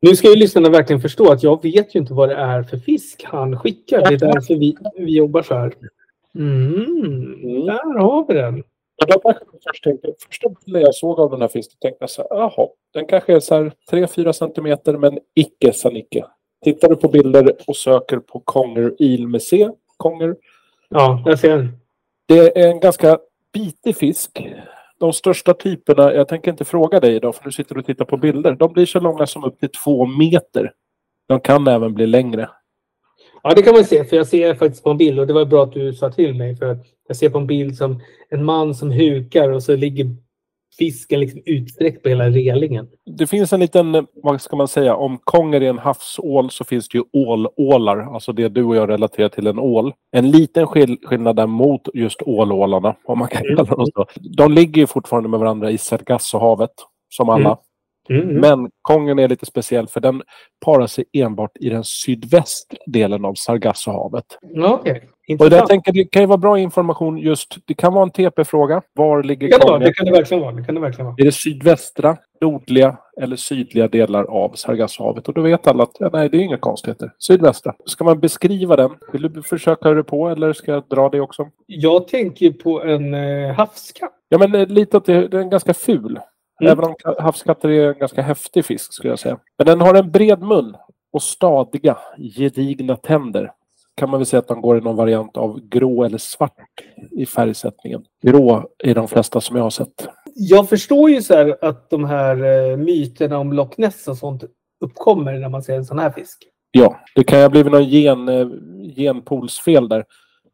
Nu 0.00 0.16
ska 0.16 0.28
ju 0.28 0.36
lyssnarna 0.36 0.68
verkligen 0.70 1.00
förstå 1.00 1.32
att 1.32 1.42
jag 1.42 1.62
vet 1.62 1.94
ju 1.94 2.00
inte 2.00 2.14
vad 2.14 2.28
det 2.28 2.34
är 2.34 2.62
för 2.62 2.76
fisk 2.76 3.24
han 3.24 3.58
skickar. 3.58 4.00
Det 4.00 4.14
är 4.14 4.18
därför 4.18 4.54
vi, 4.54 4.76
vi 4.96 5.16
jobbar 5.16 5.42
så 5.42 5.54
här. 5.54 5.74
Mm, 6.34 7.66
där 7.66 7.98
har 7.98 8.26
vi 8.28 8.34
den. 8.34 8.62
Jag 9.06 9.22
först 9.72 9.84
tänkte, 9.84 10.08
första 10.28 10.48
bilden 10.48 10.82
jag 10.82 10.94
såg 10.94 11.20
av 11.20 11.30
den 11.30 11.40
här 11.40 11.48
fisken 11.48 11.76
tänkte 11.80 12.02
jag 12.02 12.10
så 12.10 12.22
här, 12.22 12.28
jaha, 12.30 12.68
den 12.94 13.06
kanske 13.06 13.34
är 13.34 13.40
så 13.40 13.54
här 13.54 13.72
3-4 13.90 14.32
centimeter 14.32 14.96
men 14.96 15.18
icke 15.34 15.72
sa 15.72 15.90
Nicke. 15.90 16.24
Tittar 16.64 16.88
du 16.88 16.96
på 16.96 17.08
bilder 17.08 17.56
och 17.66 17.76
söker 17.76 18.18
på 18.18 18.40
Conger 18.40 18.94
Eel 18.98 19.28
med 19.28 19.42
C, 19.42 19.70
Conger, 19.96 20.36
Ja, 20.94 21.22
jag 21.26 21.38
ser. 21.38 21.68
Det 22.26 22.58
är 22.58 22.70
en 22.70 22.80
ganska 22.80 23.18
bitig 23.52 23.96
fisk. 23.96 24.48
De 24.98 25.12
största 25.12 25.54
typerna, 25.54 26.14
jag 26.14 26.28
tänker 26.28 26.50
inte 26.50 26.64
fråga 26.64 27.00
dig 27.00 27.14
idag 27.14 27.34
för 27.34 27.44
du 27.44 27.52
sitter 27.52 27.78
och 27.78 27.86
tittar 27.86 28.04
på 28.04 28.16
bilder. 28.16 28.52
De 28.52 28.72
blir 28.72 28.86
så 28.86 29.00
långa 29.00 29.26
som 29.26 29.44
upp 29.44 29.60
till 29.60 29.68
två 29.68 30.06
meter. 30.06 30.72
De 31.28 31.40
kan 31.40 31.66
även 31.66 31.94
bli 31.94 32.06
längre. 32.06 32.50
Ja, 33.42 33.54
det 33.54 33.62
kan 33.62 33.74
man 33.74 33.84
se. 33.84 34.04
För 34.04 34.16
jag 34.16 34.26
ser 34.26 34.54
faktiskt 34.54 34.84
på 34.84 34.90
en 34.90 34.96
bild 34.96 35.20
och 35.20 35.26
det 35.26 35.32
var 35.32 35.44
bra 35.44 35.62
att 35.62 35.72
du 35.72 35.92
sa 35.92 36.12
till 36.12 36.34
mig. 36.34 36.56
För 36.56 36.78
jag 37.08 37.16
ser 37.16 37.30
på 37.30 37.38
en 37.38 37.46
bild 37.46 37.76
som 37.76 38.00
en 38.28 38.44
man 38.44 38.74
som 38.74 38.90
hukar 38.90 39.50
och 39.50 39.62
så 39.62 39.76
ligger 39.76 40.06
fisken 40.78 41.20
liksom 41.20 41.42
utsträckt 41.44 42.02
på 42.02 42.08
hela 42.08 42.30
relingen. 42.30 42.88
Det 43.16 43.26
finns 43.26 43.52
en 43.52 43.60
liten, 43.60 44.06
vad 44.14 44.40
ska 44.40 44.56
man 44.56 44.68
säga, 44.68 44.96
om 44.96 45.18
konger 45.24 45.60
är 45.60 45.68
en 45.68 45.78
havsål 45.78 46.50
så 46.50 46.64
finns 46.64 46.88
det 46.88 46.98
ju 46.98 47.04
ålålar, 47.12 48.14
alltså 48.14 48.32
det 48.32 48.48
du 48.48 48.64
och 48.64 48.76
jag 48.76 48.88
relaterar 48.88 49.28
till 49.28 49.46
en 49.46 49.58
ål. 49.58 49.92
En 50.12 50.30
liten 50.30 50.66
skill 50.66 50.98
skillnad 51.02 51.36
där 51.36 51.46
mot 51.46 51.88
just 51.94 52.22
ålålarna, 52.22 52.96
om 53.04 53.18
man 53.18 53.28
kan 53.28 53.42
kalla 53.42 53.64
dem 53.64 53.86
så. 53.94 54.06
De 54.36 54.52
ligger 54.52 54.80
ju 54.80 54.86
fortfarande 54.86 55.28
med 55.28 55.40
varandra 55.40 55.70
i 55.70 55.78
Sargassohavet, 55.78 56.74
som 57.08 57.28
alla. 57.28 57.48
Mm. 57.48 57.60
Mm. 58.10 58.36
Men 58.36 58.70
kongen 58.82 59.18
är 59.18 59.28
lite 59.28 59.46
speciell 59.46 59.88
för 59.88 60.00
den 60.00 60.22
parar 60.64 60.86
sig 60.86 61.04
enbart 61.12 61.56
i 61.60 61.68
den 61.68 61.84
sydvästdelen 61.84 63.24
av 63.24 63.34
Sargassohavet. 63.34 64.24
Ja, 64.40 64.82
Okej, 65.34 65.44
Och 65.44 65.50
där 65.50 65.56
intressant. 65.56 65.68
tänker 65.68 65.92
det 65.92 66.04
kan 66.04 66.22
ju 66.22 66.26
vara 66.26 66.38
bra 66.38 66.58
information 66.58 67.18
just, 67.18 67.56
det 67.64 67.74
kan 67.74 67.92
vara 67.94 68.02
en 68.02 68.10
TP-fråga. 68.10 68.82
Var 68.92 69.22
ligger 69.22 69.46
Det 69.46 69.52
kan, 69.52 69.60
det, 69.60 69.66
vara, 69.72 69.78
det 69.78 69.92
kan 69.92 70.06
det 70.06 70.12
verkligen 70.12 70.42
vara. 70.42 70.52
Det 70.52 70.64
kan 70.64 70.74
det 70.74 70.80
verkligen 70.80 71.06
vara. 71.06 71.16
Är 71.18 71.24
det 71.24 71.32
sydvästra, 71.32 72.16
nordliga 72.40 72.96
eller 73.20 73.36
sydliga 73.36 73.88
delar 73.88 74.24
av 74.24 74.52
Sargassohavet? 74.54 75.28
Och 75.28 75.34
då 75.34 75.40
vet 75.40 75.66
alla 75.66 75.82
att 75.82 75.96
ja, 75.98 76.10
nej, 76.12 76.28
det 76.28 76.36
är 76.36 76.40
inga 76.40 76.56
konstigheter. 76.58 77.12
Sydvästra. 77.18 77.74
Ska 77.86 78.04
man 78.04 78.20
beskriva 78.20 78.76
den? 78.76 78.90
Vill 79.12 79.32
du 79.32 79.42
försöka 79.42 79.90
dig 79.90 80.04
på 80.04 80.28
eller 80.28 80.52
ska 80.52 80.72
jag 80.72 80.82
dra 80.90 81.08
det 81.08 81.20
också? 81.20 81.48
Jag 81.66 82.08
tänker 82.08 82.50
på 82.50 82.82
en 82.82 83.14
eh, 83.14 83.54
havskatt. 83.54 84.12
Ja, 84.28 84.38
men 84.38 84.54
eh, 84.54 84.66
lite 84.66 84.96
åt 84.96 85.06
det. 85.06 85.28
Den 85.28 85.46
är 85.46 85.50
ganska 85.50 85.74
ful. 85.74 86.20
Mm. 86.60 86.72
Även 86.72 86.84
om 86.84 86.94
ka- 87.04 87.20
havskatter 87.22 87.68
är 87.68 87.88
en 87.88 87.98
ganska 87.98 88.22
häftig 88.22 88.64
fisk 88.64 88.92
skulle 88.92 89.12
jag 89.12 89.18
säga. 89.18 89.38
Men 89.58 89.66
den 89.66 89.80
har 89.80 89.94
en 89.94 90.10
bred 90.10 90.42
mun 90.42 90.76
och 91.12 91.22
stadiga, 91.22 91.96
gedigna 92.36 92.96
tänder. 92.96 93.52
Kan 94.00 94.10
man 94.10 94.20
väl 94.20 94.26
säga 94.26 94.40
att 94.40 94.48
de 94.48 94.60
går 94.60 94.78
i 94.78 94.80
någon 94.80 94.96
variant 94.96 95.36
av 95.36 95.60
grå 95.68 96.04
eller 96.04 96.18
svart 96.18 96.56
i 97.10 97.26
färgsättningen. 97.26 98.04
Grå 98.22 98.68
är 98.78 98.94
de 98.94 99.08
flesta 99.08 99.40
som 99.40 99.56
jag 99.56 99.62
har 99.62 99.70
sett. 99.70 100.08
Jag 100.34 100.68
förstår 100.68 101.10
ju 101.10 101.22
så 101.22 101.54
att 101.60 101.90
de 101.90 102.04
här 102.04 102.36
eh, 102.44 102.76
myterna 102.76 103.38
om 103.38 103.52
Loch 103.52 103.78
Ness 103.78 104.08
och 104.08 104.16
sånt 104.16 104.44
uppkommer 104.80 105.38
när 105.38 105.48
man 105.48 105.62
ser 105.62 105.76
en 105.76 105.84
sån 105.84 105.98
här 105.98 106.10
fisk. 106.10 106.38
Ja, 106.70 107.00
det 107.14 107.24
kan 107.24 107.38
ju 107.38 107.44
ha 107.44 107.50
blivit 107.50 107.72
någon 107.72 107.84
gen, 107.84 108.28
eh, 108.28 108.48
genpolsfel 108.96 109.88
där. 109.88 110.04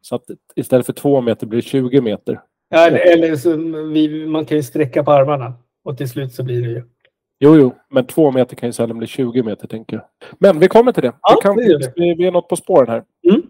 Så 0.01 0.15
att 0.15 0.23
istället 0.55 0.85
för 0.85 0.93
två 0.93 1.21
meter 1.21 1.47
blir 1.47 1.61
det 1.61 1.67
20 1.67 2.01
meter. 2.01 2.39
Ja, 2.69 2.87
eller 2.87 3.13
eller 3.13 3.35
så, 3.35 3.55
vi, 3.93 4.25
man 4.27 4.45
kan 4.45 4.57
ju 4.57 4.63
sträcka 4.63 5.03
på 5.03 5.11
armarna 5.11 5.53
och 5.83 5.97
till 5.97 6.09
slut 6.09 6.33
så 6.33 6.43
blir 6.43 6.61
det 6.61 6.69
ju. 6.69 6.83
Jo, 7.39 7.55
jo, 7.55 7.75
men 7.89 8.05
två 8.07 8.31
meter 8.31 8.55
kan 8.55 8.69
ju 8.69 8.73
sällan 8.73 8.97
bli 8.97 9.07
20 9.07 9.43
meter 9.43 9.67
tänker 9.67 9.95
jag. 9.95 10.05
Men 10.39 10.59
vi 10.59 10.67
kommer 10.67 10.91
till 10.91 11.03
det. 11.03 11.13
Ja, 11.21 11.35
det, 11.35 11.41
kan, 11.41 11.55
det 11.57 11.91
vi. 11.95 12.13
vi. 12.13 12.25
Är 12.27 12.31
något 12.31 12.47
på 12.49 12.55
spåren 12.55 12.89
här. 12.89 13.03
Mm. 13.29 13.41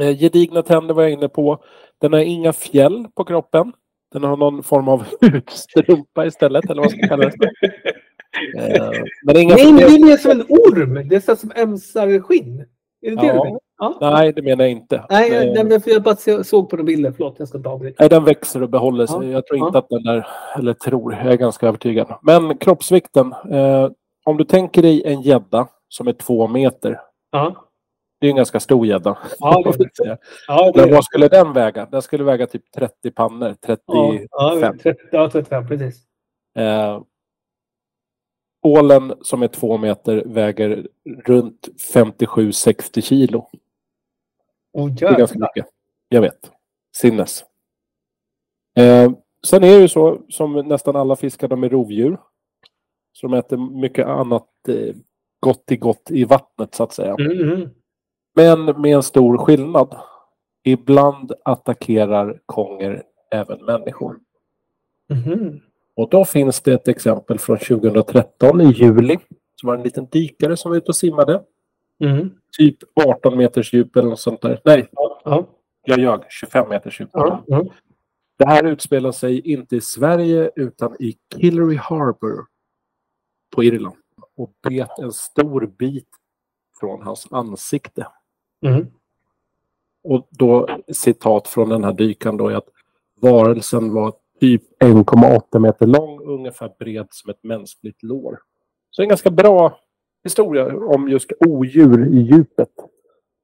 Eh, 0.00 0.18
gedigna 0.18 0.62
tänder 0.62 0.94
var 0.94 1.02
jag 1.02 1.12
inne 1.12 1.28
på. 1.28 1.64
Den 2.00 2.12
har 2.12 2.20
inga 2.20 2.52
fjäll 2.52 3.06
på 3.16 3.24
kroppen. 3.24 3.72
Den 4.12 4.24
har 4.24 4.36
någon 4.36 4.62
form 4.62 4.88
av 4.88 5.04
hudstrumpa 5.20 6.26
istället, 6.26 6.70
eller 6.70 6.82
vad 6.82 6.90
ska 6.90 7.00
man 7.00 7.08
kalla 7.08 7.24
det? 7.30 7.50
Eh, 8.58 8.90
men 9.22 9.36
inga 9.36 9.54
Nej, 9.54 9.66
men 9.66 9.76
det 9.76 9.84
är 9.84 10.04
mer 10.04 10.16
som 10.16 10.30
en 10.30 10.42
orm. 10.48 11.08
Det 11.08 11.16
är 11.16 11.20
så 11.20 11.36
som 11.36 11.52
ömsar 11.56 12.20
skinn. 12.20 12.60
Är 13.02 13.10
det 13.10 13.16
det 13.16 13.26
Ja. 13.26 13.32
du 13.32 13.38
menar? 13.38 13.60
Ja. 13.78 13.98
Nej, 14.00 14.32
det 14.32 14.42
menar 14.42 14.64
jag 14.64 14.70
inte. 14.70 15.04
Nej, 15.10 15.32
jag, 15.32 15.54
nej, 15.54 15.64
men 15.64 15.80
för 15.80 15.90
jag 15.90 16.02
bara 16.02 16.44
såg 16.44 16.70
på 16.70 16.76
de 16.76 16.82
bilder. 16.82 17.12
Förlåt, 17.12 17.34
jag 17.38 17.48
ska 17.48 17.58
inte 17.58 17.68
avbryta. 17.68 17.96
Nej, 18.02 18.08
den 18.08 18.24
växer 18.24 18.62
och 18.62 18.68
behåller 18.68 19.06
sig. 19.06 19.16
Ja, 19.16 19.24
Jag 19.24 19.46
tror 19.46 19.58
ja. 19.58 19.66
inte 19.66 19.78
att 19.78 19.88
den 19.88 20.02
där, 20.02 20.26
eller 20.58 20.72
tror, 20.72 21.14
jag 21.14 21.32
är 21.32 21.36
ganska 21.36 21.68
övertygad. 21.68 22.14
Men 22.22 22.58
kroppsvikten. 22.58 23.34
Eh, 23.50 23.90
om 24.24 24.36
du 24.36 24.44
tänker 24.44 24.82
dig 24.82 25.02
en 25.04 25.22
gädda 25.22 25.68
som 25.88 26.08
är 26.08 26.12
två 26.12 26.48
meter. 26.48 27.00
Ja, 27.30 27.54
Det 28.20 28.26
är 28.26 28.30
en 28.30 28.36
ganska 28.36 28.60
stor 28.60 28.86
gädda. 28.86 29.18
ja, 29.38 29.62
ja, 30.48 30.72
Men 30.74 30.90
vad 30.90 31.04
skulle 31.04 31.28
den 31.28 31.52
väga? 31.52 31.86
Den 31.86 32.02
skulle 32.02 32.24
väga 32.24 32.46
typ 32.46 32.72
30 32.76 33.10
pannor. 33.10 33.54
35. 33.66 33.84
ja, 33.86 34.18
ja, 34.60 34.72
30, 34.82 34.94
ja, 35.12 35.30
35, 35.30 35.68
precis. 35.68 35.96
Eh, 36.58 37.00
ålen 38.62 39.14
som 39.22 39.42
är 39.42 39.48
två 39.48 39.76
meter 39.78 40.22
väger 40.26 40.86
runt 41.24 41.68
57-60 41.94 43.00
kilo. 43.00 43.48
Oh, 44.74 44.94
Det 44.94 45.06
är 45.06 45.18
ganska 45.18 45.38
mycket. 45.38 45.66
Jag 46.08 46.20
vet. 46.20 46.50
Sinnes. 46.96 47.44
Eh, 48.76 49.12
sen 49.46 49.64
är 49.64 49.74
det 49.74 49.80
ju 49.80 49.88
så 49.88 50.22
som 50.28 50.52
nästan 50.52 50.96
alla 50.96 51.16
fiskar, 51.16 51.48
de 51.48 51.64
är 51.64 51.68
rovdjur. 51.68 52.18
Så 53.12 53.26
de 53.26 53.34
äter 53.34 53.80
mycket 53.80 54.06
annat 54.06 54.48
eh, 54.68 54.94
gott 55.40 55.72
i 55.72 55.76
gott 55.76 56.10
i 56.10 56.24
vattnet 56.24 56.74
så 56.74 56.82
att 56.82 56.92
säga. 56.92 57.14
Mm, 57.14 57.52
mm. 57.52 57.70
Men 58.34 58.64
med 58.64 58.94
en 58.96 59.02
stor 59.02 59.38
skillnad. 59.38 59.96
Ibland 60.66 61.32
attackerar 61.44 62.40
konger 62.46 63.02
även 63.30 63.64
människor. 63.64 64.18
Mhm. 65.10 65.60
Och 65.96 66.08
då 66.10 66.24
finns 66.24 66.60
det 66.60 66.72
ett 66.72 66.88
exempel 66.88 67.38
från 67.38 67.58
2013 67.58 68.60
i 68.60 68.64
juli. 68.64 69.18
Så 69.60 69.66
var 69.66 69.74
det 69.74 69.80
en 69.80 69.84
liten 69.84 70.06
dykare 70.06 70.56
som 70.56 70.70
var 70.70 70.78
ute 70.78 70.86
och 70.86 70.96
simmade. 70.96 71.42
Mm. 72.00 72.30
Typ 72.58 72.76
18 73.06 73.36
meters 73.36 73.72
djup 73.72 73.96
eller 73.96 74.08
något 74.08 74.20
sånt 74.20 74.40
där. 74.42 74.60
Nej, 74.64 74.88
Ja, 75.24 75.46
jag 75.84 75.98
ljög. 75.98 76.20
25 76.28 76.68
meters 76.68 77.00
djup. 77.00 77.10
ja, 77.12 77.44
ja. 77.46 77.64
Det 78.38 78.46
här 78.46 78.64
utspelar 78.64 79.12
sig 79.12 79.52
inte 79.52 79.76
i 79.76 79.80
Sverige 79.80 80.50
utan 80.56 80.96
i 81.00 81.16
Killery 81.36 81.76
Harbour 81.76 82.44
på 83.54 83.64
Irland. 83.64 83.96
Och 84.36 84.52
bet 84.68 84.98
en 84.98 85.12
stor 85.12 85.66
bit 85.78 86.08
från 86.80 87.02
hans 87.02 87.28
ansikte. 87.30 88.06
Mm. 88.66 88.86
Och 90.04 90.28
då 90.30 90.68
citat 90.92 91.48
från 91.48 91.68
den 91.68 91.84
här 91.84 91.92
dykaren 91.92 92.36
då 92.36 92.48
är 92.48 92.54
att 92.54 92.68
varelsen 93.20 93.92
var 93.92 94.14
typ 94.40 94.82
1,8 94.82 95.58
meter 95.58 95.86
lång 95.86 96.20
ungefär 96.24 96.72
bred 96.78 97.06
som 97.10 97.30
ett 97.30 97.42
mänskligt 97.42 98.02
lår. 98.02 98.38
Så 98.90 99.02
en 99.02 99.08
ganska 99.08 99.30
bra 99.30 99.78
historia 100.24 100.66
om 100.76 101.08
just 101.08 101.32
odjur 101.46 102.14
i 102.14 102.18
djupet. 102.20 102.68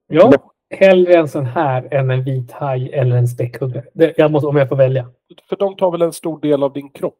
ja, 0.09 0.33
hellre 0.71 1.15
en 1.15 1.29
sån 1.29 1.47
här 1.47 1.89
än 1.95 2.11
en 2.11 2.25
vit 2.25 2.53
haj 2.53 2.93
eller 2.93 3.17
en 3.17 3.29
späckhuggare. 3.29 3.85
Det, 3.93 4.15
jag 4.17 4.31
måste, 4.31 4.47
om 4.47 4.57
jag 4.57 4.69
får 4.69 4.77
välja. 4.77 5.11
För 5.49 5.57
de 5.57 5.77
tar 5.77 5.91
väl 5.91 6.03
en 6.03 6.13
stor 6.13 6.41
del 6.41 6.63
av 6.63 6.73
din 6.73 6.91
kropp? 6.91 7.19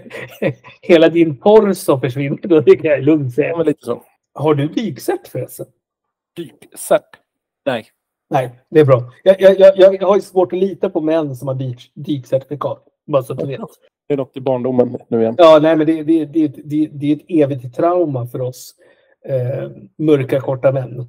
Hela 0.82 1.08
din 1.08 1.36
torso 1.36 2.00
försvinner 2.00 2.38
då, 2.42 2.60
det 2.60 2.76
kan 2.76 2.90
jag 2.90 3.02
lugnt 3.02 3.24
Ja, 3.26 3.30
säga. 3.30 3.56
men 3.56 3.66
lite 3.66 3.84
så. 3.84 4.02
Har 4.34 4.54
du 4.54 4.68
dykcert 4.68 5.28
förresten? 5.28 5.66
Dykcert? 6.36 7.02
Nej. 7.66 7.86
Nej, 8.30 8.50
det 8.70 8.80
är 8.80 8.84
bra. 8.84 9.12
Jag, 9.22 9.40
jag, 9.40 9.58
jag, 9.60 9.76
jag 9.76 10.06
har 10.08 10.16
ju 10.16 10.22
svårt 10.22 10.52
att 10.52 10.58
lita 10.58 10.90
på 10.90 11.00
män 11.00 11.36
som 11.36 11.48
har 11.48 11.54
dyk, 11.54 11.92
dykcertifikat. 11.94 12.84
Bara 13.06 13.22
så 13.22 13.32
att 13.32 13.38
du 13.38 13.46
vet. 13.46 13.60
Det 14.06 14.14
är 14.14 14.18
något 14.18 14.36
i 14.36 14.40
barndomen 14.40 14.96
nu 15.08 15.20
igen. 15.20 15.34
Ja, 15.38 15.58
nej, 15.62 15.76
men 15.76 15.86
det, 15.86 16.02
det, 16.02 16.24
det, 16.24 16.48
det, 16.48 16.86
det 16.92 17.12
är 17.12 17.16
ett 17.16 17.24
evigt 17.28 17.74
trauma 17.76 18.26
för 18.26 18.40
oss 18.40 18.74
eh, 19.28 19.70
mörka, 19.98 20.40
korta 20.40 20.72
män. 20.72 21.06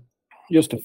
Just 0.50 0.72
det. 0.72 0.80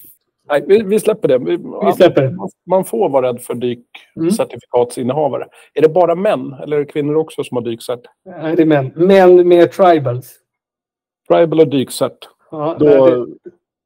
Nej, 0.48 0.64
vi, 0.66 0.82
vi 0.82 1.00
släpper 1.00 1.28
det. 1.28 1.38
Vi, 1.38 1.56
Vi 1.86 1.92
släpper. 1.92 2.30
Man, 2.30 2.48
man 2.66 2.84
får 2.84 3.08
vara 3.08 3.28
rädd 3.28 3.42
för 3.42 3.54
Mm. 3.54 3.76
dykcertifikatsinnehavare. 4.16 5.48
Är 5.74 5.82
det 5.82 5.88
bara 5.88 6.14
män 6.14 6.52
eller 6.62 6.76
är 6.76 6.80
det 6.80 6.86
kvinnor 6.92 7.14
också 7.16 7.44
som 7.44 7.56
har 7.56 7.62
dykcert? 7.62 8.00
Nej, 8.24 8.56
det 8.56 8.62
är 8.62 8.66
män. 8.66 8.92
Män 8.96 9.48
med 9.48 9.72
tribals. 9.72 10.36
Tribal 11.28 11.60
och 11.60 11.68
dykcert. 11.68 12.18
Ja, 12.50 12.76
Då, 12.80 12.86
nej, 12.86 13.26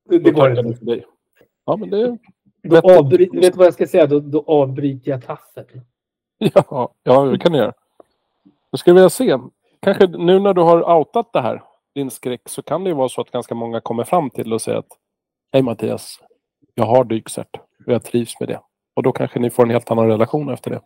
det, 0.08 0.18
det, 0.18 0.30
då 0.30 0.36
går 0.40 0.58
inte. 0.58 0.78
för 0.78 0.84
dig. 0.86 1.04
Ja, 1.66 1.76
men 1.76 1.90
det... 1.90 2.18
Då 2.62 2.78
avbry, 2.98 3.28
vet 3.32 3.52
du 3.52 3.58
vad 3.58 3.66
jag 3.66 3.74
ska 3.74 3.86
säga? 3.86 4.06
Då, 4.06 4.20
då 4.20 4.44
avbryter 4.46 5.10
jag 5.10 5.22
taffet. 5.26 5.66
Ja, 6.54 6.92
ja, 7.02 7.24
det 7.24 7.38
kan 7.38 7.52
du 7.52 7.58
göra. 7.58 7.72
Då 8.74 8.78
ska 8.78 8.92
vi 8.92 9.10
se. 9.10 9.38
Kanske 9.80 10.06
nu 10.06 10.38
när 10.38 10.54
du 10.54 10.60
har 10.60 10.96
outat 10.98 11.32
det 11.32 11.40
här, 11.40 11.62
din 11.94 12.10
skräck, 12.10 12.48
så 12.48 12.62
kan 12.62 12.84
det 12.84 12.90
ju 12.90 12.96
vara 12.96 13.08
så 13.08 13.20
att 13.20 13.30
ganska 13.30 13.54
många 13.54 13.80
kommer 13.80 14.04
fram 14.04 14.30
till 14.30 14.52
och 14.52 14.62
säger 14.62 14.78
att 14.78 14.98
Hej 15.52 15.62
Mattias, 15.62 16.20
jag 16.74 16.84
har 16.84 17.04
dykcert 17.04 17.56
och 17.86 17.92
jag 17.92 18.02
trivs 18.04 18.40
med 18.40 18.48
det. 18.48 18.60
Och 18.94 19.02
då 19.02 19.12
kanske 19.12 19.38
ni 19.38 19.50
får 19.50 19.62
en 19.62 19.70
helt 19.70 19.90
annan 19.90 20.06
relation 20.06 20.48
efter 20.48 20.70
det. 20.70 20.80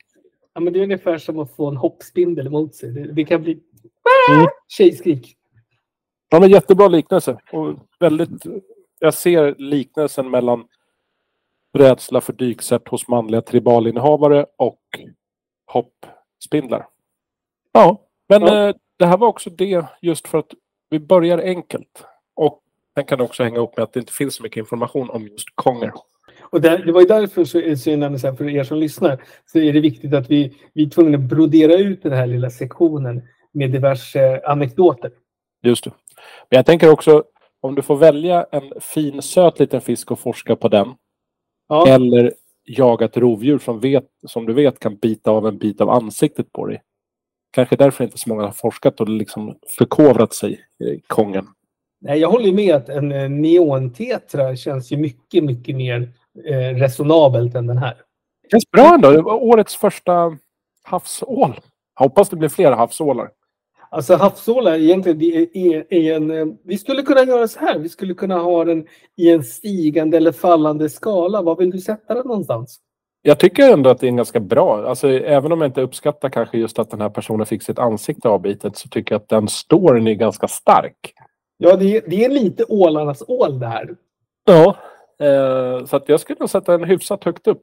Ja, 0.54 0.60
men 0.60 0.72
det 0.72 0.78
är 0.78 0.82
ungefär 0.82 1.18
som 1.18 1.38
att 1.38 1.56
få 1.56 1.68
en 1.68 1.76
hoppspindel 1.76 2.46
emot 2.46 2.74
sig. 2.74 2.90
Det, 2.90 3.12
det 3.12 3.24
kan 3.24 3.42
bli 3.42 3.52
Mm. 4.32 4.46
tjejskrik. 4.68 5.36
Ja, 6.28 6.40
men 6.40 6.50
jättebra 6.50 6.88
liknelse. 6.88 7.38
Och 7.52 7.74
väldigt, 8.00 8.42
jag 8.98 9.14
ser 9.14 9.54
liknelsen 9.58 10.30
mellan 10.30 10.64
rädsla 11.78 12.20
för 12.20 12.32
dykcert 12.32 12.88
hos 12.88 13.08
manliga 13.08 13.42
tribalinnehavare 13.42 14.46
och 14.56 14.80
hoppspindlar. 15.66 16.86
Ja, 17.72 18.00
men 18.28 18.42
Ja. 18.42 18.68
Eh, 18.68 18.74
det 18.98 19.06
här 19.06 19.16
var 19.16 19.28
också 19.28 19.50
det 19.50 19.84
just 20.02 20.28
för 20.28 20.38
att 20.38 20.54
vi 20.90 21.00
börjar 21.00 21.38
enkelt. 21.38 22.04
Och 22.34 22.62
sen 22.94 23.04
kan 23.04 23.18
det 23.18 23.24
också 23.24 23.42
hänga 23.42 23.58
upp 23.58 23.76
med 23.76 23.84
att 23.84 23.92
det 23.92 24.00
inte 24.00 24.12
finns 24.12 24.34
så 24.34 24.42
mycket 24.42 24.56
information 24.56 25.10
om 25.10 25.26
just 25.26 25.48
konger. 25.54 25.92
Och 26.50 26.60
det, 26.60 26.76
det 26.76 26.92
var 26.92 27.00
ju 27.00 27.06
därför, 27.06 27.44
så, 27.44 27.58
här, 27.58 28.36
för 28.36 28.48
er 28.48 28.64
som 28.64 28.78
lyssnar, 28.78 29.22
så 29.46 29.58
är 29.58 29.72
det 29.72 29.80
viktigt 29.80 30.14
att 30.14 30.30
vi, 30.30 30.56
vi 30.72 30.84
är 30.84 30.90
tvungna 30.90 31.18
att 31.18 31.24
brodera 31.24 31.74
ut 31.74 32.02
den 32.02 32.12
här 32.12 32.26
lilla 32.26 32.50
sektionen 32.50 33.22
med 33.52 33.70
diverse 33.70 34.40
anekdoter. 34.44 35.10
Just 35.62 35.84
det. 35.84 35.90
Men 36.50 36.56
jag 36.56 36.66
tänker 36.66 36.90
också, 36.90 37.24
om 37.60 37.74
du 37.74 37.82
får 37.82 37.96
välja 37.96 38.46
en 38.52 38.72
fin 38.80 39.22
söt 39.22 39.58
liten 39.58 39.80
fisk 39.80 40.10
och 40.10 40.18
forska 40.18 40.56
på 40.56 40.68
den. 40.68 40.94
Ja. 41.68 41.88
Eller 41.88 42.32
jaga 42.64 43.06
ett 43.06 43.16
rovdjur 43.16 43.58
som, 43.58 43.80
vet, 43.80 44.04
som 44.26 44.46
du 44.46 44.52
vet 44.52 44.78
kan 44.78 44.96
bita 44.96 45.30
av 45.30 45.46
en 45.46 45.58
bit 45.58 45.80
av 45.80 45.90
ansiktet 45.90 46.52
på 46.52 46.66
dig. 46.66 46.82
Kanske 47.50 47.76
därför 47.76 48.04
inte 48.04 48.18
så 48.18 48.28
många 48.28 48.42
har 48.42 48.52
forskat 48.52 49.00
och 49.00 49.08
liksom 49.08 49.58
förkovrat 49.78 50.34
sig 50.34 50.52
i 50.84 51.00
kongen. 51.06 51.46
Nej, 52.00 52.18
jag 52.18 52.30
håller 52.30 52.52
med 52.52 52.74
att 52.74 52.88
en 52.88 53.12
eh, 53.12 53.28
neontetra 53.28 54.56
känns 54.56 54.92
ju 54.92 54.96
mycket, 54.96 55.44
mycket 55.44 55.76
mer 55.76 56.12
eh, 56.48 56.74
resonabelt 56.74 57.54
än 57.54 57.66
den 57.66 57.78
här. 57.78 57.96
Känns 58.50 58.70
bra 58.70 58.94
ändå. 58.94 59.10
Det 59.10 59.22
var 59.22 59.42
årets 59.42 59.76
första 59.76 60.38
havsål. 60.82 61.60
Jag 61.98 62.04
hoppas 62.04 62.28
det 62.28 62.36
blir 62.36 62.48
fler 62.48 62.72
havsålar. 62.72 63.30
Alltså 63.90 64.14
havsålar 64.14 64.74
egentligen, 64.74 65.18
det 65.18 65.36
är, 65.36 65.56
är, 65.56 65.86
är 65.94 66.16
en... 66.16 66.30
eh, 66.30 66.46
Vi 66.64 66.78
skulle 66.78 67.02
kunna 67.02 67.22
göra 67.22 67.48
så 67.48 67.60
här. 67.60 67.78
Vi 67.78 67.88
skulle 67.88 68.14
kunna 68.14 68.38
ha 68.38 68.64
den 68.64 68.86
i 69.16 69.30
en 69.30 69.44
stigande 69.44 70.16
eller 70.16 70.32
fallande 70.32 70.90
skala. 70.90 71.42
Var 71.42 71.56
vill 71.56 71.70
du 71.70 71.78
sätta 71.78 72.14
den 72.14 72.26
någonstans? 72.26 72.80
Jag 73.28 73.38
tycker 73.38 73.72
ändå 73.72 73.90
att 73.90 74.00
det 74.00 74.06
är 74.06 74.08
en 74.08 74.16
ganska 74.16 74.40
bra, 74.40 74.88
alltså 74.88 75.08
även 75.08 75.52
om 75.52 75.60
jag 75.60 75.68
inte 75.68 75.80
uppskattar 75.80 76.28
kanske 76.28 76.58
just 76.58 76.78
att 76.78 76.90
den 76.90 77.00
här 77.00 77.08
personen 77.08 77.46
fick 77.46 77.62
sitt 77.62 77.78
ansikte 77.78 78.28
avbitet 78.28 78.76
så 78.76 78.88
tycker 78.88 79.14
jag 79.14 79.22
att 79.22 79.28
den 79.28 79.48
storyn 79.48 80.06
är 80.06 80.14
ganska 80.14 80.48
stark. 80.48 81.12
Ja, 81.56 81.76
det 81.76 81.96
är, 81.96 82.02
det 82.06 82.24
är 82.24 82.28
lite 82.28 82.64
ålarnas 82.64 83.22
ål 83.28 83.58
det 83.58 83.66
här. 83.66 83.96
Ja. 84.44 84.76
Eh, 85.26 85.84
så 85.84 85.96
att 85.96 86.08
jag 86.08 86.20
skulle 86.20 86.48
sätta 86.48 86.78
den 86.78 86.88
hyfsat 86.88 87.24
högt 87.24 87.46
upp. 87.46 87.62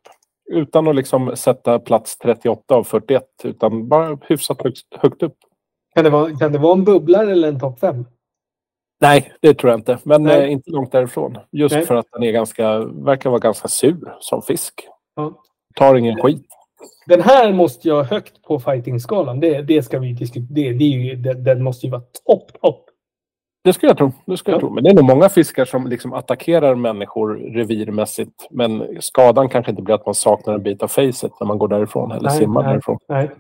Utan 0.51 0.88
att 0.88 0.95
liksom 0.95 1.36
sätta 1.36 1.79
plats 1.79 2.17
38 2.17 2.75
av 2.75 2.84
41 2.84 3.24
utan 3.43 3.88
bara 3.88 4.17
hyfsat 4.22 4.62
högt, 4.62 4.79
högt 4.91 5.24
upp. 5.24 5.38
Kan 5.95 6.03
det, 6.03 6.10
vara, 6.10 6.36
kan 6.36 6.51
det 6.51 6.60
vara 6.60 6.74
en 6.74 6.84
bubblare 6.84 7.31
eller 7.31 7.48
en 7.48 7.60
topp 7.60 7.79
fem? 7.79 8.05
Nej, 9.01 9.34
det 9.41 9.53
tror 9.53 9.72
jag 9.72 9.79
inte. 9.79 9.98
Men 10.03 10.29
eh, 10.29 10.51
inte 10.51 10.72
långt 10.72 10.91
därifrån. 10.91 11.38
Just 11.51 11.75
Nej. 11.75 11.86
för 11.86 11.95
att 11.95 12.07
den 12.12 12.24
är 12.24 12.31
ganska, 12.31 12.79
verkar 12.79 13.29
vara 13.29 13.39
ganska 13.39 13.67
sur 13.67 14.15
som 14.19 14.41
fisk. 14.41 14.88
Ja. 15.15 15.41
Tar 15.75 15.96
ingen 15.96 16.22
skit. 16.22 16.46
Den 17.08 17.22
här 17.22 17.53
måste 17.53 17.88
jag 17.88 17.96
ha 17.96 18.03
högt 18.03 18.41
på 18.44 18.60
fighting-skalan. 18.60 19.39
Det, 19.39 19.62
det 19.62 19.84
ska 19.84 20.00
vi 20.00 20.13
diskutera. 20.13 20.48
Det, 20.50 20.74
det 20.74 20.84
är 20.84 20.89
ju, 20.89 21.15
den, 21.15 21.44
den 21.44 21.63
måste 21.63 21.86
ju 21.86 21.91
vara 21.91 22.01
topp, 22.27 22.62
topp. 22.62 22.82
Det 23.63 23.74
skulle 23.74 23.89
jag 23.89 23.98
tro. 23.98 24.12
Det 24.25 24.38
skulle 24.38 24.53
jag 24.55 24.58
Ja. 24.63 24.67
tro. 24.67 24.74
Men 24.74 24.84
det 24.84 24.89
är 24.89 24.94
nog 24.94 25.05
många 25.05 25.29
fiskar 25.29 25.65
som 25.65 25.88
liksom 25.88 26.13
attackerar 26.13 26.75
människor 26.75 27.36
revirmässigt. 27.36 28.48
Men 28.50 28.98
skadan 29.01 29.50
kanske 29.50 29.70
inte 29.72 29.82
blir 29.84 29.96
att 29.96 30.05
man 30.05 30.15
saknar 30.15 30.53
en 30.53 30.63
bit 30.63 30.84
av 30.84 30.88
facet 30.88 31.32
när 31.39 31.48
man 31.48 31.58
går 31.58 31.67
därifrån 31.67 32.12
eller 32.12 32.29
Nej, 32.29 32.38
simmar 32.38 32.63
nej. 32.63 32.72
därifrån. 32.72 32.98
Nej. 33.10 33.32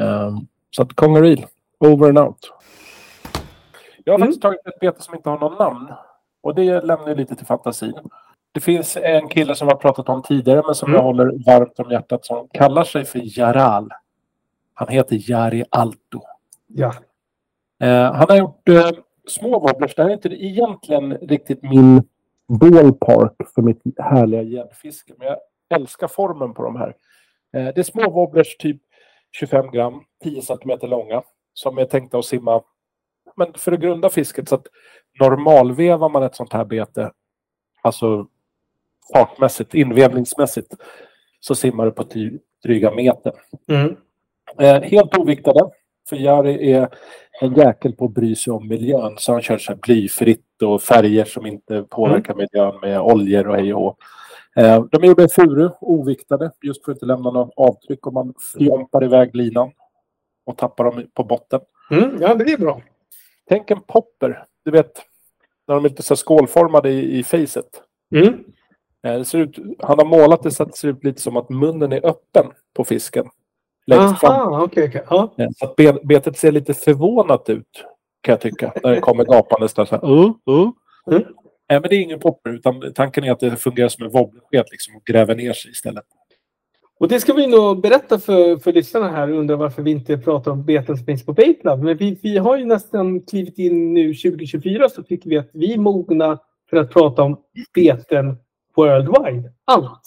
Ehm, 0.00 0.38
så 0.70 0.82
att 0.82 0.94
Kongaril, 0.94 1.46
over 1.80 2.08
and 2.08 2.18
out. 2.18 2.38
Jag 4.04 4.12
har 4.12 4.18
Mm. 4.18 4.26
faktiskt 4.26 4.42
tagit 4.42 4.66
ett 4.66 4.80
bete 4.80 5.02
som 5.02 5.14
inte 5.14 5.30
har 5.30 5.38
någon 5.38 5.58
namn. 5.58 5.92
Och 6.42 6.54
det 6.54 6.80
lämnar 6.80 7.14
lite 7.14 7.34
till 7.36 7.46
fantasin. 7.46 7.94
Det 8.54 8.60
finns 8.60 8.96
en 8.96 9.28
kille 9.28 9.54
som 9.54 9.68
har 9.68 9.74
pratat 9.76 10.08
om 10.08 10.22
tidigare 10.22 10.62
men 10.66 10.74
som 10.74 10.88
Mm. 10.88 10.96
jag 10.96 11.02
håller 11.02 11.24
varmt 11.46 11.78
om 11.78 11.90
hjärtat 11.90 12.24
som 12.24 12.48
kallar 12.48 12.84
sig 12.84 13.04
för 13.04 13.38
Jaral. 13.38 13.90
Han 14.74 14.88
heter 14.88 15.30
Jari 15.30 15.64
Alto. 15.70 16.20
Ja. 16.66 16.94
Eh, 17.82 18.12
han 18.12 18.26
har 18.28 18.36
gjort 18.36 18.68
eh, 18.68 18.90
små 19.26 19.58
wobblers. 19.58 19.94
Det 19.94 20.02
här 20.02 20.10
är 20.10 20.14
inte 20.14 20.28
egentligen 20.28 21.12
riktigt 21.14 21.62
min 21.62 22.02
ballpark 22.48 23.34
för 23.54 23.62
mitt 23.62 23.82
härliga 23.98 24.42
gäddfiske. 24.42 25.14
Men 25.18 25.26
jag 25.26 25.36
älskar 25.74 26.08
formen 26.08 26.54
på 26.54 26.62
de 26.62 26.76
här. 26.76 26.88
Eh, 27.52 27.74
det 27.74 27.78
är 27.78 27.82
små 27.82 28.10
wobblers, 28.10 28.56
typ 28.56 28.80
25 29.32 29.70
gram, 29.70 30.02
10 30.22 30.42
centimeter 30.42 30.88
långa. 30.88 31.22
Som 31.54 31.78
är 31.78 31.84
tänkta 31.84 32.18
att 32.18 32.24
simma 32.24 32.62
men 33.36 33.52
för 33.54 33.70
det 33.70 33.76
grunda 33.76 34.10
fisket. 34.10 34.48
Så 34.48 34.54
att 34.54 34.66
normalvevar 35.20 36.08
man 36.08 36.22
ett 36.22 36.34
sånt 36.36 36.52
här 36.52 36.64
bete, 36.64 37.10
alltså 37.82 38.26
fartmässigt, 39.12 39.74
invävningsmässigt, 39.74 40.74
så 41.40 41.54
simmar 41.54 41.84
det 41.84 41.90
på 41.90 42.04
dryga 42.64 42.90
meter. 42.90 43.32
Mm. 43.68 43.96
Eh, 44.58 44.82
helt 44.82 45.18
oviktade. 45.18 45.70
För 46.08 46.16
Jari 46.16 46.72
är 46.72 46.88
en 47.40 47.54
jäkel 47.54 47.92
på 47.92 48.04
att 48.04 48.14
bry 48.14 48.34
sig 48.34 48.52
om 48.52 48.68
miljön. 48.68 49.14
Så 49.18 49.32
han 49.32 49.42
kör 49.42 49.58
så 49.58 49.72
här 49.72 49.78
blyfritt 49.78 50.62
och 50.62 50.82
färger 50.82 51.24
som 51.24 51.46
inte 51.46 51.82
påverkar 51.82 52.34
miljön 52.34 52.80
med 52.82 53.00
oljor 53.00 53.48
och 53.48 53.56
hej 53.56 53.74
och 53.74 53.98
eh, 54.56 54.84
De 54.90 55.02
är 55.02 55.06
gjorda 55.06 55.24
i 55.24 55.28
furu, 55.28 55.70
oviktade, 55.80 56.50
just 56.62 56.84
för 56.84 56.92
att 56.92 56.96
inte 56.96 57.06
lämna 57.06 57.30
något 57.30 57.54
avtryck 57.56 58.06
om 58.06 58.14
man 58.14 58.34
fjompar 58.58 59.04
iväg 59.04 59.36
linan 59.36 59.70
och 60.46 60.58
tappar 60.58 60.84
dem 60.84 61.06
på 61.14 61.24
botten. 61.24 61.60
Mm. 61.90 62.18
Ja, 62.20 62.34
det 62.34 62.52
är 62.52 62.58
bra. 62.58 62.82
Tänk 63.48 63.70
en 63.70 63.80
popper, 63.80 64.44
du 64.64 64.70
vet, 64.70 65.02
när 65.68 65.74
de 65.74 65.84
är 65.84 65.88
lite 65.88 66.02
så 66.02 66.16
skålformade 66.16 66.90
i, 66.90 67.18
i 67.18 67.24
facet. 67.24 67.82
Mm. 68.14 68.44
Eh, 69.04 69.18
Det 69.18 69.24
ser 69.24 69.38
ut, 69.38 69.58
han 69.78 69.98
har 69.98 70.04
målat 70.06 70.42
det 70.42 70.50
så 70.50 70.62
att 70.62 70.68
det 70.72 70.76
ser 70.78 70.88
ut 70.88 71.04
lite 71.04 71.20
som 71.20 71.36
att 71.36 71.48
munnen 71.50 71.92
är 71.92 72.06
öppen 72.06 72.46
på 72.76 72.84
fisken. 72.84 73.26
Längst 73.86 74.20
fram. 74.20 74.32
Aha, 74.32 74.62
okej, 74.64 74.88
okej. 74.88 75.02
Ja. 75.10 75.32
Ja, 75.36 75.48
Så 75.56 75.64
att 75.64 75.76
be- 75.76 75.98
betet 76.04 76.38
ser 76.38 76.52
lite 76.52 76.74
förvånat 76.74 77.50
ut, 77.50 77.84
kan 78.20 78.32
jag 78.32 78.40
tycka. 78.40 78.72
När 78.82 78.90
det 78.90 79.00
kommer 79.00 79.24
gapandes 79.24 79.74
där 79.74 79.84
så 79.84 79.96
här. 79.96 80.10
Uh, 80.10 80.32
uh. 80.50 80.70
Mm. 81.10 81.22
Nej, 81.68 81.80
men 81.80 81.82
det 81.82 81.96
är 81.96 82.00
ingen 82.00 82.20
popper, 82.20 82.50
utan 82.50 82.92
tanken 82.94 83.24
är 83.24 83.32
att 83.32 83.40
det 83.40 83.56
fungerar 83.56 83.88
som 83.88 84.04
en 84.04 84.10
wobblesked 84.10 84.64
liksom, 84.70 84.96
och 84.96 85.04
gräver 85.04 85.34
ner 85.34 85.52
sig 85.52 85.70
istället. 85.70 86.04
Och 87.00 87.08
det 87.08 87.20
ska 87.20 87.32
vi 87.32 87.46
nog 87.46 87.80
berätta 87.82 88.18
för, 88.18 88.56
för 88.56 88.72
lyssnarna 88.72 89.08
här 89.10 89.32
och 89.32 89.38
undrar 89.38 89.56
varför 89.56 89.82
vi 89.82 89.90
inte 89.90 90.18
pratar 90.18 90.50
om 90.50 90.64
beten 90.64 90.96
som 90.96 91.06
finns 91.06 91.26
på 91.26 91.32
Baitlab. 91.32 91.82
Men 91.82 91.96
vi, 91.96 92.18
vi 92.22 92.38
har 92.38 92.56
ju 92.56 92.64
nästan 92.64 93.20
klivit 93.20 93.58
in 93.58 93.94
nu 93.94 94.14
2024 94.14 94.88
så 94.88 95.02
tycker 95.02 95.30
vi 95.30 95.38
att 95.38 95.48
vi 95.52 95.72
är 95.74 95.78
mogna 95.78 96.38
för 96.70 96.76
att 96.76 96.90
prata 96.90 97.22
om 97.22 97.36
beten 97.74 98.36
worldwide. 98.76 99.52
Allt! 99.64 100.00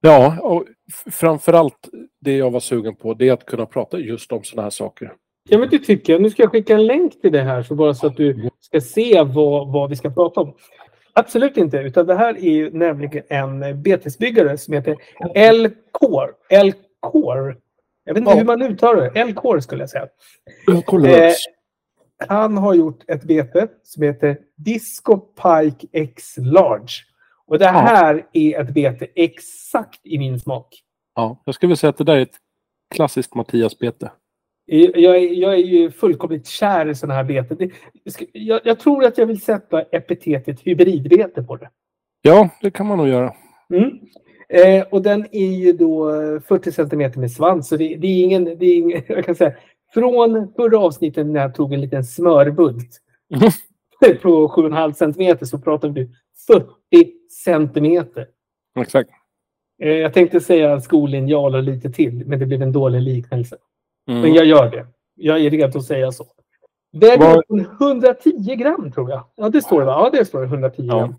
Ja, 0.00 0.40
och 0.40 0.64
framförallt 1.10 1.88
det 2.20 2.36
jag 2.36 2.50
var 2.50 2.60
sugen 2.60 2.96
på, 2.96 3.14
det 3.14 3.28
är 3.28 3.32
att 3.32 3.46
kunna 3.46 3.66
prata 3.66 3.98
just 3.98 4.32
om 4.32 4.44
sådana 4.44 4.62
här 4.62 4.70
saker. 4.70 5.12
Ja, 5.48 5.58
men 5.58 5.68
det 5.70 5.78
tycker 5.78 6.12
jag. 6.12 6.22
Nu 6.22 6.30
ska 6.30 6.42
jag 6.42 6.50
skicka 6.52 6.74
en 6.74 6.86
länk 6.86 7.20
till 7.20 7.32
det 7.32 7.42
här 7.42 7.62
så 7.62 7.74
bara 7.74 7.94
så 7.94 8.06
att 8.06 8.16
du 8.16 8.50
ska 8.60 8.80
se 8.80 9.22
vad, 9.22 9.72
vad 9.72 9.90
vi 9.90 9.96
ska 9.96 10.10
prata 10.10 10.40
om. 10.40 10.54
Absolut 11.12 11.56
inte, 11.56 11.76
utan 11.78 12.06
det 12.06 12.14
här 12.14 12.34
är 12.34 12.50
ju 12.50 12.70
nämligen 12.70 13.22
en 13.28 13.82
betesbyggare 13.82 14.58
som 14.58 14.74
heter 14.74 14.96
L-Core. 15.34 16.30
L-Core. 16.50 17.56
Jag 18.04 18.14
vet 18.14 18.20
inte 18.20 18.30
Ja. 18.30 18.36
hur 18.36 18.44
man 18.44 18.62
uttalar 18.62 19.02
det. 19.02 19.20
L-Core 19.20 19.62
skulle 19.62 19.82
jag 19.82 19.90
säga. 19.90 20.08
Eh, 20.68 21.32
han 22.28 22.56
har 22.56 22.74
gjort 22.74 23.04
ett 23.10 23.22
bete 23.24 23.68
som 23.82 24.02
heter 24.02 24.38
Disco 24.56 25.16
Pike 25.16 25.86
X 25.92 26.34
Large. 26.38 26.92
Och 27.46 27.58
det 27.58 27.66
här 27.66 28.26
är 28.32 28.60
ett 28.60 28.74
bete 28.74 29.06
exakt 29.14 30.00
i 30.02 30.18
min 30.18 30.40
smak. 30.40 30.82
Ja, 31.14 31.42
jag 31.44 31.54
skulle 31.54 31.76
säga 31.76 31.90
att 31.90 31.96
det 31.96 32.04
där 32.04 32.16
är 32.16 32.22
ett 32.22 32.36
klassiskt 32.94 33.34
Mattias-bete. 33.34 34.10
Jag 34.66 35.16
är, 35.16 35.32
jag 35.32 35.54
är 35.54 35.58
ju 35.58 35.90
fullkomligt 35.90 36.46
kär 36.46 36.88
i 36.88 36.94
sådana 36.94 37.14
här 37.14 37.24
beten. 37.24 37.56
Det, 37.56 37.70
jag, 38.32 38.60
jag 38.64 38.80
tror 38.80 39.04
att 39.04 39.18
jag 39.18 39.26
vill 39.26 39.40
sätta 39.40 39.82
epitetet 39.82 40.60
hybridbete 40.60 41.42
på 41.42 41.56
det. 41.56 41.70
Ja, 42.22 42.48
det 42.60 42.70
kan 42.70 42.86
man 42.86 42.98
nog 42.98 43.08
göra. 43.08 43.34
Mm. 43.74 44.00
Eh, 44.48 44.86
och 44.90 45.02
den 45.02 45.26
är 45.32 45.50
ju 45.50 45.72
då 45.72 46.22
eh, 46.22 46.40
40 46.40 46.72
centimeter 46.72 47.20
med 47.20 47.30
svans. 47.30 47.68
Så 47.68 47.76
det, 47.76 47.96
det 47.96 48.06
är 48.06 48.24
ingen, 48.24 48.44
det 48.44 48.66
är 48.66 48.76
ingen, 48.76 49.02
jag 49.08 49.24
kan 49.24 49.34
säga, 49.34 49.54
från 49.94 50.52
förra 50.56 50.78
avsnittet 50.78 51.26
när 51.26 51.40
jag 51.40 51.54
tog 51.54 51.72
en 51.72 51.80
liten 51.80 52.04
smörbult 52.04 53.00
på 54.22 54.48
7,5 54.48 54.92
centimeter 54.92 55.46
så 55.46 55.58
pratar 55.58 55.88
vi 55.88 56.10
40 56.46 57.12
centimeter. 57.44 58.26
Exakt. 58.80 59.10
Eh, 59.82 59.92
jag 59.92 60.12
tänkte 60.14 60.40
säga 60.40 60.80
skolinjal 60.80 61.54
och 61.54 61.62
lite 61.62 61.90
till, 61.90 62.26
men 62.26 62.38
det 62.38 62.46
blev 62.46 62.62
en 62.62 62.72
dålig 62.72 63.00
liknelse. 63.02 63.56
Mm. 64.08 64.22
Men 64.22 64.34
jag 64.34 64.44
gör 64.46 64.70
det. 64.70 64.86
Jag 65.14 65.40
är 65.44 65.50
redo 65.50 65.78
att 65.78 65.84
säga 65.84 66.12
så. 66.12 66.26
Väger 66.92 67.18
Vad- 67.48 67.60
110 67.60 68.54
gram 68.56 68.92
tror 68.92 69.10
jag. 69.10 69.24
Ja, 69.36 69.48
det 69.48 69.62
står 69.62 69.80
det 69.80 69.86
va? 69.86 69.92
Ja, 70.12 70.18
det 70.18 70.24
står 70.24 70.40
det. 70.40 70.46
110 70.46 70.82
Ja. 70.86 70.98
gram. 70.98 71.14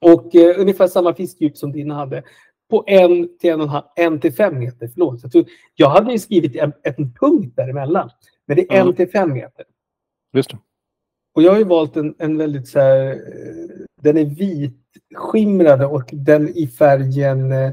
Och 0.00 0.34
eh, 0.34 0.60
ungefär 0.60 0.86
samma 0.86 1.14
fiskdjup 1.14 1.56
som 1.56 1.72
din 1.72 1.90
hade. 1.90 2.22
På 2.70 2.84
en 2.86 3.38
till 3.38 3.50
en 3.50 3.60
och 3.60 3.64
en 3.66 3.68
halv, 3.70 3.84
en 3.96 4.20
till 4.20 4.32
fem 4.32 4.58
meter. 4.58 4.88
Förlåt. 4.88 5.22
Jag, 5.22 5.32
tror, 5.32 5.44
jag 5.74 5.88
hade 5.88 6.12
ju 6.12 6.18
skrivit 6.18 6.56
en, 6.56 6.72
en 6.82 7.12
punkt 7.20 7.56
däremellan. 7.56 8.10
Men 8.46 8.56
det 8.56 8.62
är 8.72 8.76
en 8.76 8.82
Mm. 8.82 8.94
till 8.94 9.10
fem 9.10 9.32
meter. 9.32 9.64
Just 10.32 10.50
det. 10.50 10.58
Och 11.34 11.42
jag 11.42 11.50
har 11.52 11.58
ju 11.58 11.64
valt 11.64 11.96
en, 11.96 12.14
en 12.18 12.38
väldigt 12.38 12.68
så 12.68 12.80
här, 12.80 13.06
eh, 13.10 13.16
den 14.02 14.18
är 14.18 14.24
vitskimrad 14.24 15.82
och 15.82 16.10
den 16.12 16.48
i 16.48 16.66
färgen 16.66 17.52
eh, 17.52 17.72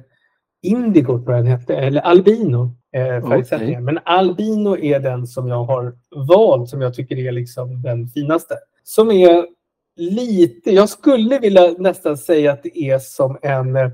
indigo 0.62 1.24
tror 1.24 1.36
jag 1.36 1.46
den 1.46 1.52
hette, 1.52 1.76
eller 1.76 2.02
albino. 2.02 2.76
Eh, 2.96 3.30
färgsättningen. 3.30 3.86
Men 3.86 4.00
albino 4.06 4.78
är 4.78 5.00
den 5.00 5.28
som 5.28 5.48
jag 5.48 5.64
har 5.64 5.96
valt 6.28 6.70
som 6.70 6.82
jag 6.82 6.94
tycker 6.94 7.18
är 7.18 7.32
liksom 7.32 7.82
den 7.82 8.08
finaste. 8.08 8.56
Som 8.84 9.12
är 9.12 9.48
lite, 9.96 10.72
jag 10.72 10.90
skulle 10.90 11.40
vilja 11.40 11.76
nästan 11.78 12.18
säga 12.18 12.52
att 12.52 12.64
det 12.64 12.80
är 12.80 13.00
som 13.00 13.38
en 13.42 13.76
eh, 13.76 13.90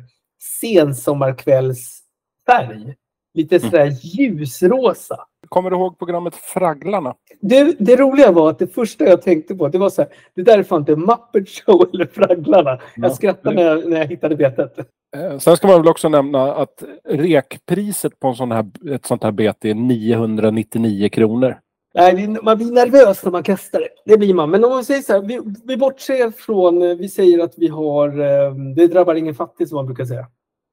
sensommarkvällsfärg. 0.62 2.96
Lite 3.34 3.60
sådär 3.60 3.98
ljusrosa. 4.02 5.26
Kommer 5.50 5.70
du 5.70 5.76
ihåg 5.76 5.98
programmet 6.00 6.36
Fragglarna? 6.36 7.16
Det, 7.42 7.76
det 7.80 7.96
roliga 7.96 8.32
var 8.32 8.50
att 8.50 8.60
det 8.60 8.68
första 8.68 9.06
jag 9.06 9.22
tänkte 9.22 9.56
på, 9.56 9.68
det 9.68 9.78
var 9.78 9.90
så 9.90 10.02
här, 10.02 10.12
det 10.36 10.42
där 10.44 10.60
är 10.60 10.64
fan 10.64 10.80
inte 10.80 10.96
Muppet 10.96 11.50
Show 11.50 11.90
eller 11.94 12.06
Fragglarna. 12.06 12.70
Jag 12.96 13.06
Ja. 13.06 13.10
skrattade 13.10 13.56
när 13.56 13.64
jag, 13.64 13.90
när 13.90 13.98
jag 13.98 14.08
hittade 14.08 14.36
betet. 14.36 14.78
Eh, 15.18 15.38
Sen 15.38 15.58
ska 15.58 15.68
man 15.68 15.82
väl 15.82 15.90
också 15.92 16.10
nämna 16.10 16.54
att 16.56 16.84
rekpriset 17.10 18.20
på 18.20 18.28
en 18.28 18.36
sån 18.36 18.52
här, 18.52 18.66
ett 18.92 19.06
sånt 19.06 19.24
här 19.24 19.32
bete 19.32 19.70
är 19.70 19.74
999 19.76 21.10
kronor. 21.10 21.60
Nej, 21.96 22.28
man 22.44 22.58
blir 22.58 22.72
nervös 22.72 23.24
när 23.24 23.32
man 23.32 23.44
kastar 23.44 23.80
det. 23.80 23.88
Det 24.12 24.18
blir 24.18 24.34
man. 24.34 24.50
Men 24.50 24.64
om 24.64 24.70
man 24.70 24.86
säger 24.86 25.02
så 25.02 25.14
här, 25.14 25.22
vi, 25.22 25.40
vi 25.64 25.78
bortser 25.78 26.32
från, 26.32 26.82
eh, 26.82 26.96
vi 26.98 27.10
säger 27.10 27.40
att 27.44 27.54
vi 27.58 27.68
har, 27.68 28.08
eh, 28.20 28.56
det 28.76 28.88
drabbar 28.88 29.16
ingen 29.16 29.36
fattig 29.36 29.68
som 29.70 29.76
man 29.76 29.86
brukar 29.86 30.06
säga. 30.06 30.28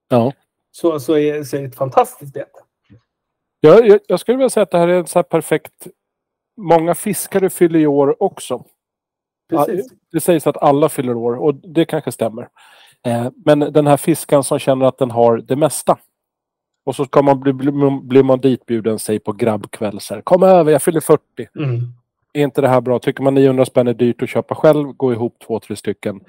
Ja. 0.08 0.32
Så, 0.72 1.00
så, 1.00 1.16
är, 1.18 1.44
så 1.44 1.56
är 1.56 1.60
det 1.60 1.66
ett 1.66 1.76
fantastiskt 1.76 2.32
bete. 2.34 2.46
Jag, 3.60 3.86
jag, 3.86 4.00
jag 4.06 4.20
skulle 4.20 4.36
vilja 4.36 4.50
säga 4.50 4.62
att 4.62 4.70
det 4.70 4.78
här 4.78 4.88
är 4.88 4.98
en 4.98 5.06
så 5.06 5.22
perfekt... 5.22 5.86
Många 6.56 6.94
fiskare 6.94 7.50
fyller 7.50 7.78
i 7.78 7.86
år 7.86 8.22
också. 8.22 8.64
Precis. 9.50 9.92
Det 10.12 10.20
sägs 10.20 10.46
att 10.46 10.56
alla 10.56 10.88
fyller 10.88 11.16
år 11.16 11.34
och 11.34 11.54
det 11.54 11.84
kanske 11.84 12.12
stämmer. 12.12 12.48
Eh, 13.06 13.28
men 13.44 13.58
den 13.58 13.86
här 13.86 13.96
fiskan 13.96 14.44
som 14.44 14.58
känner 14.58 14.86
att 14.86 14.98
den 14.98 15.10
har 15.10 15.38
det 15.38 15.56
mesta. 15.56 15.98
Och 16.84 16.96
så 16.96 17.04
ska 17.04 17.22
man 17.22 17.40
bli, 17.40 17.52
bli, 17.52 17.72
blir 18.02 18.22
man 18.22 18.40
ditbjuden 18.40 18.98
sig 18.98 19.18
på 19.18 19.32
grabbkväll. 19.32 20.00
Så 20.00 20.14
här, 20.14 20.20
Kom 20.20 20.42
över, 20.42 20.72
jag 20.72 20.82
fyller 20.82 21.00
40. 21.00 21.22
Mm. 21.56 21.80
Är 22.32 22.42
inte 22.42 22.60
det 22.60 22.68
här 22.68 22.80
bra? 22.80 22.98
Tycker 22.98 23.22
man 23.22 23.34
900 23.34 23.64
spänn 23.64 23.88
är 23.88 23.94
dyrt 23.94 24.22
att 24.22 24.28
köpa 24.28 24.54
själv, 24.54 24.92
gå 24.92 25.12
ihop 25.12 25.36
två, 25.46 25.60
tre 25.60 25.76
stycken 25.76 26.20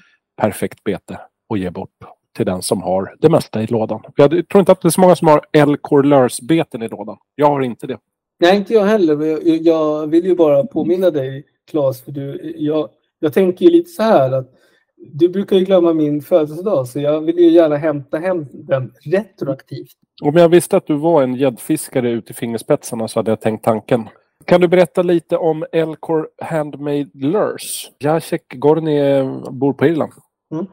perfekt 0.41 0.83
bete 0.83 1.19
och 1.49 1.57
ge 1.57 1.69
bort 1.69 1.89
till 2.35 2.45
den 2.45 2.61
som 2.61 2.81
har 2.81 3.15
det 3.19 3.29
mesta 3.29 3.63
i 3.63 3.67
lådan. 3.67 4.01
Jag 4.15 4.29
tror 4.29 4.59
inte 4.59 4.71
att 4.71 4.81
det 4.81 4.87
är 4.87 4.89
så 4.89 5.01
många 5.01 5.15
som 5.15 5.27
har 5.27 5.41
El 5.51 5.77
Corleurs-beten 5.77 6.83
i 6.83 6.87
lådan. 6.87 7.17
Jag 7.35 7.47
har 7.47 7.61
inte 7.61 7.87
det. 7.87 7.97
Nej, 8.39 8.57
inte 8.57 8.73
jag 8.73 8.85
heller. 8.85 9.25
Jag, 9.25 9.57
jag 9.61 10.07
vill 10.07 10.25
ju 10.25 10.35
bara 10.35 10.63
påminna 10.63 11.11
dig, 11.11 11.43
Claes, 11.71 12.01
för 12.01 12.11
du, 12.11 12.53
jag, 12.57 12.89
jag 13.19 13.33
tänker 13.33 13.65
ju 13.65 13.71
lite 13.71 13.89
så 13.89 14.03
här 14.03 14.31
att 14.31 14.51
du 14.97 15.29
brukar 15.29 15.55
ju 15.57 15.65
glömma 15.65 15.93
min 15.93 16.21
födelsedag, 16.21 16.87
så 16.87 16.99
jag 16.99 17.21
vill 17.21 17.37
ju 17.37 17.49
gärna 17.49 17.77
hämta 17.77 18.17
hem 18.17 18.45
den 18.51 18.93
retroaktivt. 19.01 19.91
Om 20.21 20.35
jag 20.35 20.49
visste 20.49 20.77
att 20.77 20.87
du 20.87 20.95
var 20.95 21.23
en 21.23 21.35
gäddfiskare 21.35 22.11
ute 22.11 22.31
i 22.31 22.33
fingerspetsarna 22.33 23.07
så 23.07 23.19
hade 23.19 23.31
jag 23.31 23.41
tänkt 23.41 23.63
tanken. 23.63 24.09
Kan 24.45 24.61
du 24.61 24.67
berätta 24.67 25.01
lite 25.01 25.37
om 25.37 25.65
Elcor 25.71 26.27
Handmade 26.41 27.09
Lures? 27.13 27.91
Jacek 27.99 28.53
Gorni 28.55 28.97
eh, 28.97 29.51
bor 29.51 29.73
på 29.73 29.85
Irland. 29.85 30.11
Mm. 30.51 30.65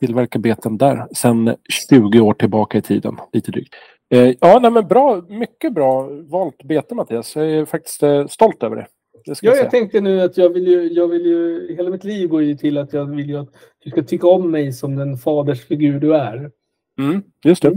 Tillverkar 0.00 0.40
beten 0.40 0.78
där 0.78 1.06
sedan 1.14 1.56
20 1.90 2.20
år 2.20 2.34
tillbaka 2.34 2.78
i 2.78 2.82
tiden. 2.82 3.16
Lite 3.32 3.50
drygt. 3.50 3.74
Eh, 4.14 4.34
ja, 4.40 4.58
nej, 4.62 4.70
men 4.70 4.88
bra. 4.88 5.22
Mycket 5.28 5.72
bra 5.72 6.08
valt 6.10 6.62
bete 6.62 6.94
Mattias. 6.94 7.36
Jag 7.36 7.50
är 7.50 7.64
faktiskt 7.64 8.02
eh, 8.02 8.26
stolt 8.26 8.62
över 8.62 8.76
det. 8.76 8.86
det 9.24 9.38
Ja, 9.42 9.50
jag 9.50 9.58
jag 9.58 9.70
tänkte 9.70 10.00
nu 10.00 10.20
att 10.20 10.36
jag 10.36 10.50
vill 10.50 10.66
ju, 10.66 10.92
jag 10.92 11.08
vill 11.08 11.26
ju, 11.26 11.74
hela 11.76 11.90
mitt 11.90 12.04
liv 12.04 12.28
går 12.28 12.42
ju 12.42 12.56
till 12.56 12.78
att 12.78 12.92
jag 12.92 13.06
vill 13.06 13.28
ju 13.28 13.36
att 13.36 13.48
du 13.84 13.90
ska 13.90 14.02
tycka 14.02 14.26
om 14.26 14.50
mig 14.50 14.72
som 14.72 14.96
den 14.96 15.16
fadersfigur 15.16 16.00
du 16.00 16.16
är. 16.16 16.50
Mm, 16.98 17.22
just 17.44 17.62
det. 17.62 17.68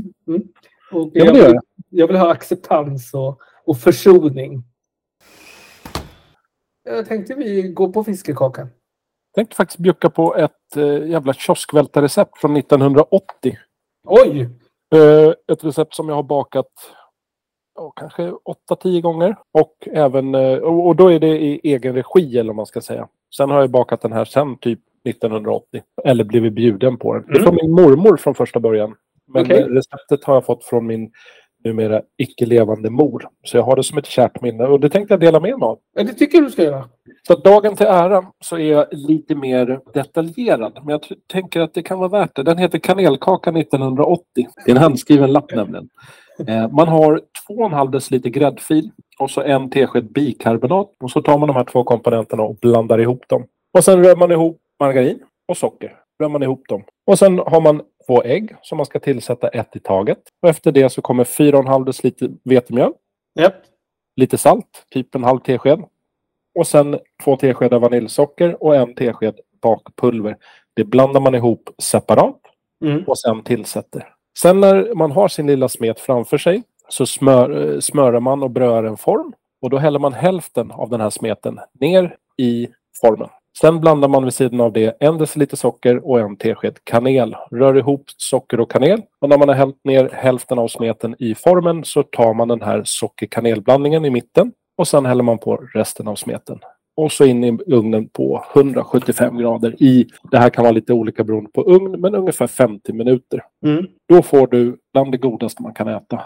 Och 0.91 1.11
Ja, 1.13 1.25
jag, 1.25 1.25
gör 1.25 1.33
vill, 1.33 1.41
jag. 1.43 1.63
jag 1.89 2.07
vill 2.07 2.17
ha 2.17 2.31
acceptans 2.31 3.13
och, 3.13 3.39
och 3.65 3.77
försoning. 3.77 4.63
Jag 6.83 7.05
tänkte 7.05 7.35
vi 7.35 7.61
går 7.61 7.91
på 7.91 8.03
fiskekakan. 8.03 8.67
Tänkte 9.35 9.55
faktiskt 9.55 9.79
bjucka 9.79 10.09
på 10.09 10.35
ett 10.35 10.77
eh, 10.77 11.07
jävla 11.09 11.33
kioskvältarrecept 11.33 12.37
från 12.37 12.57
1980. 12.57 13.57
Oj! 14.07 14.49
Eh, 14.95 15.33
ett 15.51 15.63
recept 15.63 15.93
som 15.95 16.09
jag 16.09 16.15
har 16.15 16.23
bakat 16.23 16.67
ja, 17.75 17.91
kanske 17.95 18.31
8-10 18.69 19.01
gånger. 19.01 19.35
Och, 19.51 19.87
även, 19.91 20.35
eh, 20.35 20.57
och 20.57 20.87
och 20.87 20.95
då 20.95 21.11
är 21.11 21.19
det 21.19 21.41
i 21.41 21.59
egen 21.63 21.95
regi 21.95 22.37
eller 22.37 22.49
vad 22.49 22.55
man 22.55 22.65
ska 22.65 22.81
säga. 22.81 23.07
Sen 23.37 23.49
har 23.49 23.59
jag 23.61 23.69
bakat 23.69 24.01
den 24.01 24.13
här 24.13 24.25
sen 24.25 24.57
typ 24.57 24.79
1980. 25.09 25.81
Eller 26.03 26.23
blivit 26.23 26.53
bjuden 26.53 26.97
på 26.97 27.13
den. 27.13 27.23
Det 27.27 27.31
är 27.31 27.35
Mm. 27.35 27.43
från 27.43 27.55
min 27.55 27.71
mormor 27.71 28.17
från 28.17 28.35
första 28.35 28.59
början. 28.59 28.95
Men 29.27 29.51
eh, 29.51 29.65
receptet 29.65 30.23
har 30.23 30.33
jag 30.33 30.45
fått 30.45 30.63
från 30.63 30.85
min 30.87 31.11
numera 31.63 32.01
icke 32.17 32.45
levande 32.45 32.89
mor. 32.89 33.27
Så 33.43 33.57
jag 33.57 33.63
har 33.63 33.75
det 33.75 33.83
som 33.83 33.97
ett 33.97 34.05
kärt 34.05 34.41
minne 34.41 34.63
och 34.63 34.79
det 34.79 34.89
tänkte 34.89 35.13
jag 35.13 35.21
dela 35.21 35.39
med 35.39 35.59
mig 35.59 35.67
av. 35.67 35.79
Ja, 35.95 36.03
det 36.03 36.13
tycker 36.13 36.37
jag 36.37 36.47
du 36.47 36.51
ska 36.51 36.63
göra. 36.63 36.89
Så 37.27 37.35
dagen 37.35 37.75
till 37.75 37.85
ära 37.85 38.25
så 38.39 38.57
är 38.57 38.71
jag 38.71 38.87
lite 38.91 39.35
mer 39.35 39.79
detaljerad. 39.93 40.73
Men 40.73 40.89
jag 40.89 41.01
tänker 41.31 41.61
att 41.61 41.73
det 41.73 41.83
kan 41.83 41.99
vara 41.99 42.09
värt 42.09 42.35
det. 42.35 42.43
Den 42.43 42.57
heter 42.57 42.79
Kanelkaka 42.79 43.49
1980. 43.49 44.23
Det 44.65 44.71
är 44.71 44.75
en 44.75 44.81
handskriven 44.81 45.31
lapp 45.31 45.55
nämligen. 45.55 45.89
Eh, 46.47 46.71
man 46.71 46.87
har 46.87 47.21
2,5 47.49 47.91
deciliter 47.91 48.29
gräddfil 48.29 48.91
och 49.19 49.31
så 49.31 49.41
en 49.41 49.69
tesked 49.69 50.11
bikarbonat. 50.11 50.91
Och 51.03 51.11
så 51.11 51.21
tar 51.21 51.37
man 51.37 51.47
de 51.47 51.55
här 51.55 51.63
två 51.63 51.83
komponenterna 51.83 52.43
och 52.43 52.55
blandar 52.55 52.99
ihop 52.99 53.23
dem. 53.27 53.45
Och 53.77 53.83
sen 53.83 54.03
rör 54.03 54.15
man 54.15 54.31
ihop 54.31 54.59
margarin 54.79 55.19
och 55.47 55.57
socker. 55.57 56.02
Rör 56.23 56.29
man 56.29 56.43
ihop 56.43 56.67
dem. 56.69 56.83
Och 57.05 57.19
sen 57.19 57.39
har 57.39 57.61
man 57.61 57.81
två 58.07 58.23
ägg 58.23 58.55
som 58.61 58.77
man 58.77 58.85
ska 58.85 58.99
tillsätta 58.99 59.47
ett 59.47 59.75
i 59.75 59.79
taget. 59.79 60.17
Och 60.41 60.49
efter 60.49 60.71
det 60.71 60.89
så 60.89 61.01
kommer 61.01 61.23
4,5 61.23 61.85
deciliter 61.85 62.29
vetemjöl 62.43 62.91
Japp. 63.39 63.53
lite 64.15 64.37
salt, 64.37 64.85
typ 64.91 65.15
en 65.15 65.23
halv 65.23 65.39
tesked. 65.39 65.83
Och 66.55 66.67
sen 66.67 66.99
två 67.23 67.35
teskedar 67.37 67.79
vaniljsocker 67.79 68.63
och 68.63 68.75
en 68.75 68.95
tesked 68.95 69.39
bakpulver. 69.61 70.37
Det 70.73 70.83
blandar 70.83 71.21
man 71.21 71.35
ihop 71.35 71.69
separat 71.81 72.39
Mm. 72.85 73.03
och 73.07 73.19
sen 73.19 73.43
tillsätter. 73.43 74.13
Sen 74.39 74.59
när 74.59 74.93
man 74.95 75.11
har 75.11 75.27
sin 75.27 75.47
lilla 75.47 75.69
smet 75.69 75.99
framför 75.99 76.37
sig 76.37 76.63
så 76.89 77.05
smör, 77.05 77.79
smörar 77.79 78.19
man 78.19 78.43
och 78.43 78.51
bröar 78.51 78.83
en 78.83 78.97
form. 78.97 79.33
Och 79.61 79.69
då 79.69 79.77
häller 79.77 79.99
man 79.99 80.13
hälften 80.13 80.71
av 80.71 80.89
den 80.89 81.01
här 81.01 81.09
smeten 81.09 81.59
ner 81.79 82.15
i 82.37 82.67
formen. 83.01 83.29
Sen 83.61 83.79
blandar 83.79 84.07
man 84.07 84.23
vid 84.23 84.33
sidan 84.33 84.61
av 84.61 84.73
det 84.73 84.97
en 84.99 85.17
deciliter 85.17 85.57
socker 85.57 86.07
och 86.07 86.19
en 86.19 86.37
tesked 86.37 86.77
kanel. 86.83 87.35
Rör 87.51 87.77
ihop 87.77 88.03
socker 88.17 88.59
och 88.59 88.71
kanel. 88.71 89.01
Och 89.21 89.29
när 89.29 89.37
man 89.37 89.47
har 89.47 89.55
hällt 89.55 89.83
ner 89.83 90.09
hälften 90.13 90.59
av 90.59 90.67
smeten 90.67 91.15
i 91.19 91.35
formen 91.35 91.83
så 91.83 92.03
tar 92.03 92.33
man 92.33 92.47
den 92.47 92.61
här 92.61 92.81
socker-kanelblandningen 92.85 94.05
i 94.05 94.09
mitten. 94.09 94.51
Och 94.77 94.87
sen 94.87 95.05
häller 95.05 95.23
man 95.23 95.37
på 95.37 95.55
resten 95.73 96.07
av 96.07 96.15
smeten. 96.15 96.59
Och 96.95 97.11
så 97.11 97.25
in 97.25 97.43
i 97.43 97.57
ugnen 97.67 98.09
på 98.09 98.45
175 98.55 99.37
grader 99.37 99.83
i, 99.83 100.07
det 100.31 100.37
här 100.37 100.49
kan 100.49 100.63
vara 100.63 100.71
lite 100.71 100.93
olika 100.93 101.23
beroende 101.23 101.49
på 101.49 101.61
ugn, 101.61 102.01
men 102.01 102.15
ungefär 102.15 102.47
50 102.47 102.93
minuter. 102.93 103.43
Mm. 103.65 103.85
Då 104.09 104.21
får 104.21 104.47
du 104.47 104.77
bland 104.93 105.11
det 105.11 105.17
godaste 105.17 105.61
man 105.61 105.73
kan 105.73 105.87
äta. 105.87 106.21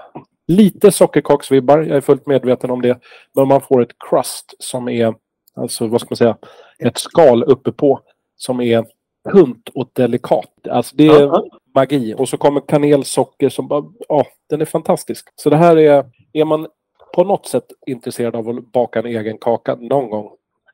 Lite 0.47 0.91
sockerkaksvibbar, 0.91 1.77
jag 1.77 1.97
är 1.97 2.01
fullt 2.01 2.27
medveten 2.27 2.71
om 2.71 2.81
det. 2.81 2.99
Men 3.35 3.47
man 3.47 3.61
får 3.61 3.81
ett 3.81 3.95
crust 4.09 4.53
som 4.59 4.89
är, 4.89 5.15
alltså 5.55 5.87
vad 5.87 6.01
ska 6.01 6.07
man 6.09 6.17
säga, 6.17 6.37
ett 6.79 6.97
skal 6.97 7.43
uppe 7.43 7.71
på 7.71 7.99
som 8.35 8.61
är 8.61 8.85
tunt 9.31 9.69
och 9.69 9.89
delikat. 9.93 10.67
Alltså 10.69 10.95
det 10.95 11.07
är 11.07 11.21
Ja, 11.21 11.45
magi. 11.75 12.15
Och 12.17 12.29
så 12.29 12.37
kommer 12.37 12.61
kanelsocker 12.61 13.49
som 13.49 13.67
bara, 13.67 13.83
ja, 14.09 14.25
den 14.49 14.61
är 14.61 14.65
fantastisk. 14.65 15.27
Så 15.35 15.49
det 15.49 15.57
här 15.57 15.77
är, 15.77 16.05
är 16.33 16.45
man 16.45 16.67
på 17.13 17.23
något 17.23 17.47
sätt 17.47 17.65
intresserad 17.87 18.35
av 18.35 18.49
att 18.49 18.71
baka 18.71 18.99
en 18.99 19.05
egen 19.05 19.37
kaka 19.37 19.75
någon 19.75 20.09
gång, 20.09 20.29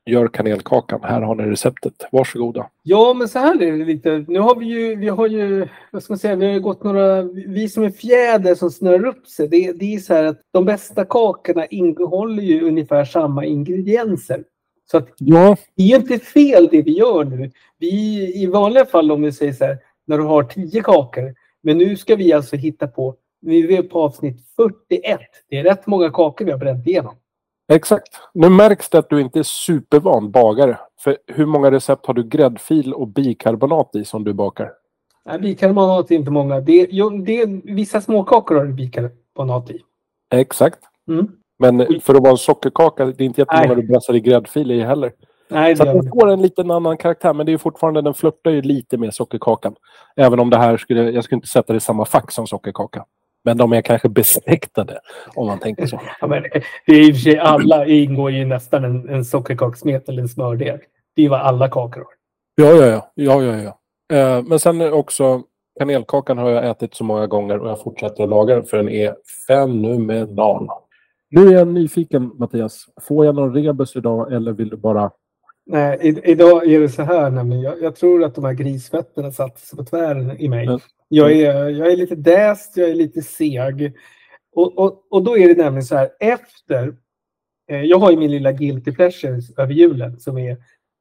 gör 0.06 0.28
kanelkakan. 0.28 1.00
Här 1.02 1.20
har 1.20 1.34
ni 1.34 1.44
receptet. 1.44 2.08
Varsågoda. 2.12 2.70
Ja, 2.82 3.14
men 3.14 3.28
så 3.28 3.38
här 3.38 3.62
är 3.62 3.72
det 3.72 3.84
lite. 3.84 4.24
Nu 4.28 4.38
har 4.38 4.56
vi 4.56 4.66
ju, 4.66 4.96
vi 4.96 5.08
har 5.08 5.26
ju, 5.26 5.68
vad 5.90 6.02
ska 6.02 6.12
man 6.12 6.18
säga, 6.18 6.36
vi 6.36 6.46
har 6.46 6.52
ju 6.52 6.60
gått 6.60 6.84
några, 6.84 7.22
vi 7.22 7.68
som 7.68 7.84
är 7.84 7.90
fjäder 7.90 8.54
som 8.54 8.70
snör 8.70 9.06
upp 9.06 9.26
sig. 9.26 9.48
Det, 9.48 9.72
det 9.72 9.94
är 9.94 9.98
så 9.98 10.14
här 10.14 10.24
att 10.24 10.40
de 10.52 10.64
bästa 10.64 11.04
kakorna 11.04 11.66
innehåller 11.66 12.42
ju 12.42 12.68
ungefär 12.68 13.04
samma 13.04 13.44
ingredienser. 13.44 14.44
Så 14.90 14.96
att 14.96 15.08
Ja, 15.18 15.56
det 15.76 15.82
är 15.82 15.86
ju 15.86 15.96
inte 15.96 16.18
fel 16.18 16.68
det 16.70 16.82
vi 16.82 16.98
gör 16.98 17.24
nu. 17.24 17.50
Vi, 17.78 18.32
I 18.42 18.46
vanliga 18.46 18.86
fall 18.86 19.12
om 19.12 19.22
vi 19.22 19.32
säger 19.32 19.52
så 19.52 19.64
här, 19.64 19.78
när 20.06 20.18
du 20.18 20.24
har 20.24 20.42
tio 20.42 20.82
kakor. 20.82 21.34
Men 21.62 21.78
nu 21.78 21.96
ska 21.96 22.16
vi 22.16 22.32
alltså 22.32 22.56
hitta 22.56 22.88
på, 22.88 23.16
vi 23.40 23.76
är 23.76 23.82
på 23.82 24.02
avsnitt 24.02 24.36
41. 24.56 25.20
Det 25.48 25.58
är 25.58 25.64
rätt 25.64 25.86
många 25.86 26.10
kakor 26.10 26.44
vi 26.44 26.50
har 26.50 26.58
bränt 26.58 26.86
igenom. 26.86 27.14
exakt. 27.72 28.08
Nu 28.34 28.48
märks 28.48 28.88
det 28.88 28.98
att 28.98 29.10
du 29.10 29.20
inte 29.20 29.38
är 29.38 29.42
supervan 29.42 30.30
bagare. 30.30 30.78
För 31.00 31.18
hur 31.26 31.46
många 31.46 31.70
recept 31.70 32.06
har 32.06 32.14
du 32.14 32.24
gräddfil 32.24 32.94
och 32.94 33.08
bikarbonat 33.08 33.90
i 33.94 34.04
som 34.04 34.24
du 34.24 34.32
bakar? 34.32 34.72
Nej, 35.26 35.38
bikarbonat 35.38 36.10
är 36.10 36.14
inte 36.14 36.30
många. 36.30 36.60
Det, 36.60 36.86
jo, 36.90 37.10
det 37.10 37.40
är, 37.40 37.74
vissa 37.74 38.00
småkakor 38.00 38.54
har 38.54 38.64
du 38.64 38.72
bikarbonat 38.72 39.70
i. 39.70 39.80
Exakt. 40.34 40.78
Mm. 41.08 41.32
Men 41.58 42.00
för 42.00 42.14
att 42.14 42.22
vara 42.22 42.30
en 42.30 42.38
sockerkaka, 42.38 43.04
det 43.04 43.24
är 43.24 43.26
inte 43.26 43.40
jättemånga 43.40 43.74
Nej. 43.74 43.76
du 43.76 43.88
brassar 43.88 44.14
i 44.14 44.20
gräddfil 44.20 44.70
i 44.70 44.80
heller. 44.80 45.12
Nej, 45.48 45.76
Så 45.76 45.84
den 45.84 46.10
får 46.10 46.28
en 46.28 46.42
liten 46.42 46.70
annan 46.70 46.96
karaktär, 46.96 47.32
men 47.32 47.46
det 47.46 47.52
är 47.52 47.58
fortfarande, 47.58 48.02
den 48.02 48.14
flörtar 48.14 48.50
ju 48.50 48.62
lite 48.62 48.98
med 48.98 49.14
sockerkakan. 49.14 49.74
Även 50.16 50.40
om 50.40 50.50
det 50.50 50.56
här 50.56 50.76
skulle, 50.76 51.10
jag 51.10 51.24
skulle 51.24 51.36
inte 51.36 51.48
sätta 51.48 51.72
det 51.72 51.76
i 51.76 51.80
samma 51.80 52.04
fack 52.04 52.32
som 52.32 52.46
sockerkaka. 52.46 53.04
Men 53.44 53.56
de 53.56 53.72
är 53.72 53.82
kanske 53.82 54.08
besläktade, 54.08 55.00
om 55.34 55.46
man 55.46 55.58
tänker 55.58 55.86
så. 55.86 56.00
Ja, 56.20 56.26
men 56.26 56.42
det 56.86 56.92
är 56.92 57.08
i 57.08 57.12
och 57.12 57.14
för 57.14 57.20
sig 57.20 57.38
alla 57.38 57.86
ingår 57.86 58.30
ju 58.30 58.44
nästan 58.44 58.84
en, 58.84 59.08
en 59.08 59.24
sockerkakssmet 59.24 60.08
eller 60.08 60.22
en 60.22 60.28
smördeg. 60.28 60.80
Det 61.16 61.24
är 61.24 61.28
vad 61.28 61.40
alla 61.40 61.68
kakor 61.68 62.00
har. 62.00 62.12
Ja, 62.54 62.72
ja, 62.72 62.86
ja. 62.86 63.10
ja, 63.14 63.42
ja, 63.42 63.56
ja. 63.56 63.78
Eh, 64.16 64.42
men 64.42 64.60
sen 64.60 64.92
också, 64.92 65.42
kanelkakan 65.78 66.38
har 66.38 66.50
jag 66.50 66.70
ätit 66.70 66.94
så 66.94 67.04
många 67.04 67.26
gånger 67.26 67.58
och 67.58 67.68
jag 67.68 67.82
fortsätter 67.82 68.24
att 68.24 68.30
laga 68.30 68.54
den 68.54 68.64
för 68.64 68.76
den 68.76 68.88
är 68.88 69.16
fenomenal. 69.46 70.68
Nu 71.34 71.48
är 71.48 71.52
jag 71.52 71.68
nyfiken, 71.68 72.32
Mattias. 72.34 72.86
Får 73.00 73.26
jag 73.26 73.34
någon 73.34 73.54
rebus 73.54 73.96
idag 73.96 74.32
eller 74.32 74.52
vill 74.52 74.68
du 74.68 74.76
bara... 74.76 75.10
Nej, 75.66 75.98
i, 76.02 76.30
idag 76.30 76.70
är 76.70 76.80
det 76.80 76.88
så 76.88 77.02
här 77.02 77.30
nämligen. 77.30 77.62
Jag, 77.62 77.82
jag 77.82 77.96
tror 77.96 78.24
att 78.24 78.34
de 78.34 78.44
här 78.44 78.52
grisfötterna 78.52 79.32
satte 79.32 79.60
sig 79.60 79.76
på 79.76 79.84
tvären 79.84 80.40
i 80.40 80.48
mig. 80.48 80.66
Mm. 80.66 80.80
Jag, 81.08 81.32
är, 81.32 81.68
jag 81.68 81.92
är 81.92 81.96
lite 81.96 82.14
däst, 82.14 82.76
jag 82.76 82.90
är 82.90 82.94
lite 82.94 83.22
seg. 83.22 83.92
Och, 84.54 84.78
och, 84.78 85.06
och 85.10 85.22
då 85.22 85.38
är 85.38 85.48
det 85.48 85.62
nämligen 85.62 85.84
så 85.84 85.96
här, 85.96 86.10
efter... 86.20 86.96
Eh, 87.70 87.82
jag 87.82 87.98
har 87.98 88.10
ju 88.10 88.16
min 88.16 88.30
lilla 88.30 88.52
guilty 88.52 88.92
pleasures 88.92 89.58
över 89.58 89.72
julen 89.72 90.20
som 90.20 90.38
är 90.38 90.50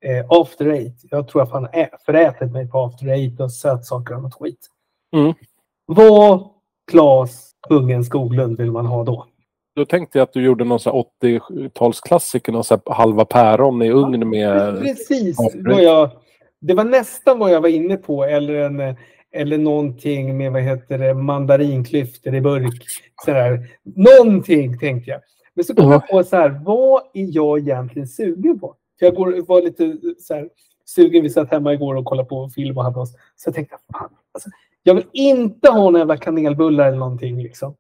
eh, 0.06 0.26
after 0.30 0.66
eight. 0.66 1.00
Jag 1.04 1.28
tror 1.28 1.42
jag 1.42 1.50
fan 1.50 1.68
ä, 1.74 1.90
förätit 2.06 2.52
mig 2.52 2.70
på 2.70 2.80
after 2.80 3.08
eight 3.08 3.40
och 3.40 3.52
sötsaker 3.52 4.16
och 4.16 4.22
något 4.22 4.34
skit. 4.34 4.68
Mm. 5.16 5.34
Vad 5.86 6.50
Claes 6.92 7.52
Kungen 7.70 8.04
Skoglund 8.04 8.58
vill 8.58 8.72
man 8.72 8.86
ha 8.86 9.04
då? 9.04 9.28
Då 9.76 9.86
tänkte 9.86 10.18
jag 10.18 10.24
att 10.24 10.34
du 10.34 10.44
gjorde 10.46 10.64
någon 10.64 10.80
sån 10.80 10.94
här 11.22 11.30
80-talsklassiker, 11.30 12.52
någon 12.52 12.64
här 12.70 12.94
halva 12.94 13.26
päron 13.26 13.82
i 13.82 13.90
ugn 13.92 14.30
med... 14.30 14.80
Precis. 14.82 15.38
Vad 15.66 15.84
jag, 15.84 16.10
det 16.62 16.74
var 16.74 16.84
nästan 16.84 17.40
vad 17.40 17.52
jag 17.52 17.62
var 17.62 17.70
inne 17.70 17.98
på. 17.98 18.24
Eller, 18.24 18.54
en, 18.54 18.96
eller 19.32 19.58
någonting 19.58 20.38
med 20.38 20.52
vad 20.52 20.62
heter 20.62 20.98
det, 20.98 21.14
mandarinklyftor 21.14 22.36
i 22.36 22.42
burk. 22.42 22.84
Sådär. 23.26 23.68
Någonting 23.84 24.80
tänkte 24.80 25.12
jag. 25.12 25.22
Men 25.54 25.66
så 25.66 25.76
kom 25.76 25.86
Ja. 25.86 25.92
jag 25.92 26.08
på 26.08 26.24
så 26.24 26.36
här, 26.36 26.62
vad 26.66 27.02
är 27.14 27.28
jag 27.36 27.60
egentligen 27.60 28.08
sugen 28.08 28.60
på? 28.60 28.76
För 29.00 29.06
jag 29.06 29.16
går, 29.16 29.46
var 29.48 29.62
lite 29.62 29.98
så 30.20 30.34
här, 30.34 30.50
sugen. 30.86 31.24
Vi 31.24 31.30
satt 31.30 31.52
hemma 31.52 31.74
igår 31.74 31.96
och 31.96 32.06
kollade 32.06 32.30
på 32.30 32.50
film 32.50 32.78
och 32.78 32.84
hade 32.84 33.00
oss. 33.00 33.12
Så 33.36 33.48
jag 33.48 33.56
tänkte, 33.56 33.76
fan, 33.94 34.10
alltså, 34.34 34.50
jag 34.84 34.96
vill 34.96 35.06
inte 35.14 35.70
ha 35.70 35.84
några 35.84 36.00
jävla 36.00 36.18
kanelbullar 36.18 36.88
eller 36.88 36.98
någonting. 36.98 37.44
Liksom. 37.44 37.76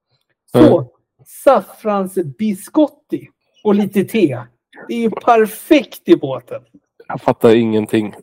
Så, 0.52 0.60
Mm. 0.78 0.86
Saffrans 1.26 2.14
biscotti 2.38 3.28
och 3.64 3.76
lite 3.76 4.04
te. 4.06 4.40
Det 4.88 4.94
är 4.94 5.00
ju 5.00 5.10
perfekt 5.10 6.02
i 6.10 6.16
båten. 6.16 6.62
Jag 7.08 7.22
fattar 7.22 7.56
ingenting. 7.56 8.16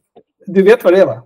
Du 0.47 0.63
vet 0.63 0.85
vad 0.85 0.93
det 0.93 1.01
är 1.01 1.07
va? 1.07 1.23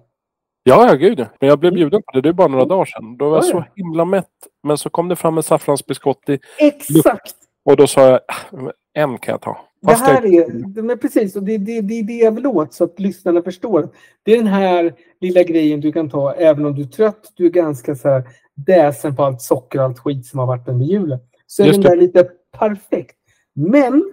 Ja, 0.62 0.86
ja, 0.88 0.94
gud. 0.94 1.18
Men 1.40 1.48
jag 1.48 1.58
blev 1.58 1.72
bjuden 1.72 2.02
på 2.02 2.12
det. 2.12 2.20
Det 2.20 2.28
är 2.28 2.32
bara 2.32 2.48
några 2.48 2.64
dagar 2.64 2.84
sedan. 2.84 3.16
Då 3.16 3.30
var 3.30 3.36
jag 3.36 3.44
Ja, 3.44 3.48
så 3.50 3.64
himla 3.76 4.04
mätt. 4.04 4.28
Men 4.62 4.78
så 4.78 4.90
kom 4.90 5.08
det 5.08 5.16
fram 5.16 5.36
en 5.36 5.42
saffransbiscotti 5.42 6.38
Exakt! 6.58 7.34
och 7.64 7.76
då 7.76 7.86
sa 7.86 8.00
jag, 8.00 8.20
"Ah, 8.28 8.70
en 8.94 9.18
kan 9.18 9.32
jag 9.32 9.40
ta. 9.40 9.58
Det 9.82 9.88
Fast 9.88 10.06
här 10.06 10.22
jag- 10.22 10.34
är, 10.34 10.82
men 10.82 10.98
precis, 10.98 11.36
och 11.36 11.42
det 11.42 11.54
är 11.54 11.58
det, 11.58 11.80
det, 11.80 12.02
det 12.02 12.12
jag 12.12 12.32
vill 12.32 12.46
åt 12.46 12.74
så 12.74 12.84
att 12.84 13.00
lyssnarna 13.00 13.42
förstår. 13.42 13.88
Det 14.22 14.32
är 14.32 14.36
den 14.38 14.46
här 14.46 14.94
lilla 15.20 15.42
grejen 15.42 15.80
du 15.80 15.92
kan 15.92 16.10
ta 16.10 16.32
även 16.34 16.64
om 16.66 16.74
du 16.74 16.82
är 16.82 16.86
trött, 16.86 17.32
du 17.36 17.46
är 17.46 17.50
ganska 17.50 17.94
så 17.94 18.08
här 18.08 18.22
däsen 18.54 19.16
på 19.16 19.24
allt 19.24 19.42
socker 19.42 19.78
och 19.78 19.84
allt 19.84 19.98
skit 19.98 20.26
som 20.26 20.38
har 20.38 20.46
varit 20.46 20.68
under 20.68 20.86
julen. 20.86 21.18
Så 21.46 21.62
är 21.62 21.72
den 21.72 21.80
där 21.80 21.96
lite 21.96 22.30
perfekt. 22.58 23.16
Men 23.52 24.12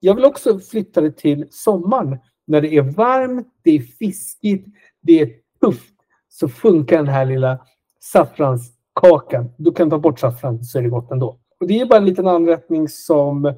jag 0.00 0.14
vill 0.14 0.24
också 0.24 0.58
flytta 0.58 1.00
det 1.00 1.12
till 1.12 1.46
sommaren 1.50 2.18
när 2.46 2.60
det 2.60 2.76
är 2.76 2.82
varmt, 2.82 3.48
det 3.62 3.70
är 3.70 3.80
fiskigt, 3.80 4.66
det 5.00 5.20
är 5.20 5.30
tufft. 5.60 5.94
Så 6.28 6.48
funkar 6.48 6.96
den 6.96 7.08
här 7.08 7.26
lilla 7.26 7.58
saffranskakan. 8.00 9.52
Du 9.58 9.72
kan 9.72 9.90
ta 9.90 9.98
bort 9.98 10.20
saffran 10.20 10.64
så 10.64 10.78
är 10.78 10.82
det 10.82 10.88
gott 10.88 11.10
ändå. 11.10 11.38
Och 11.60 11.66
det 11.66 11.80
är 11.80 11.86
bara 11.86 11.98
en 11.98 12.04
liten 12.04 12.26
anrättning 12.26 12.88
som 12.88 13.54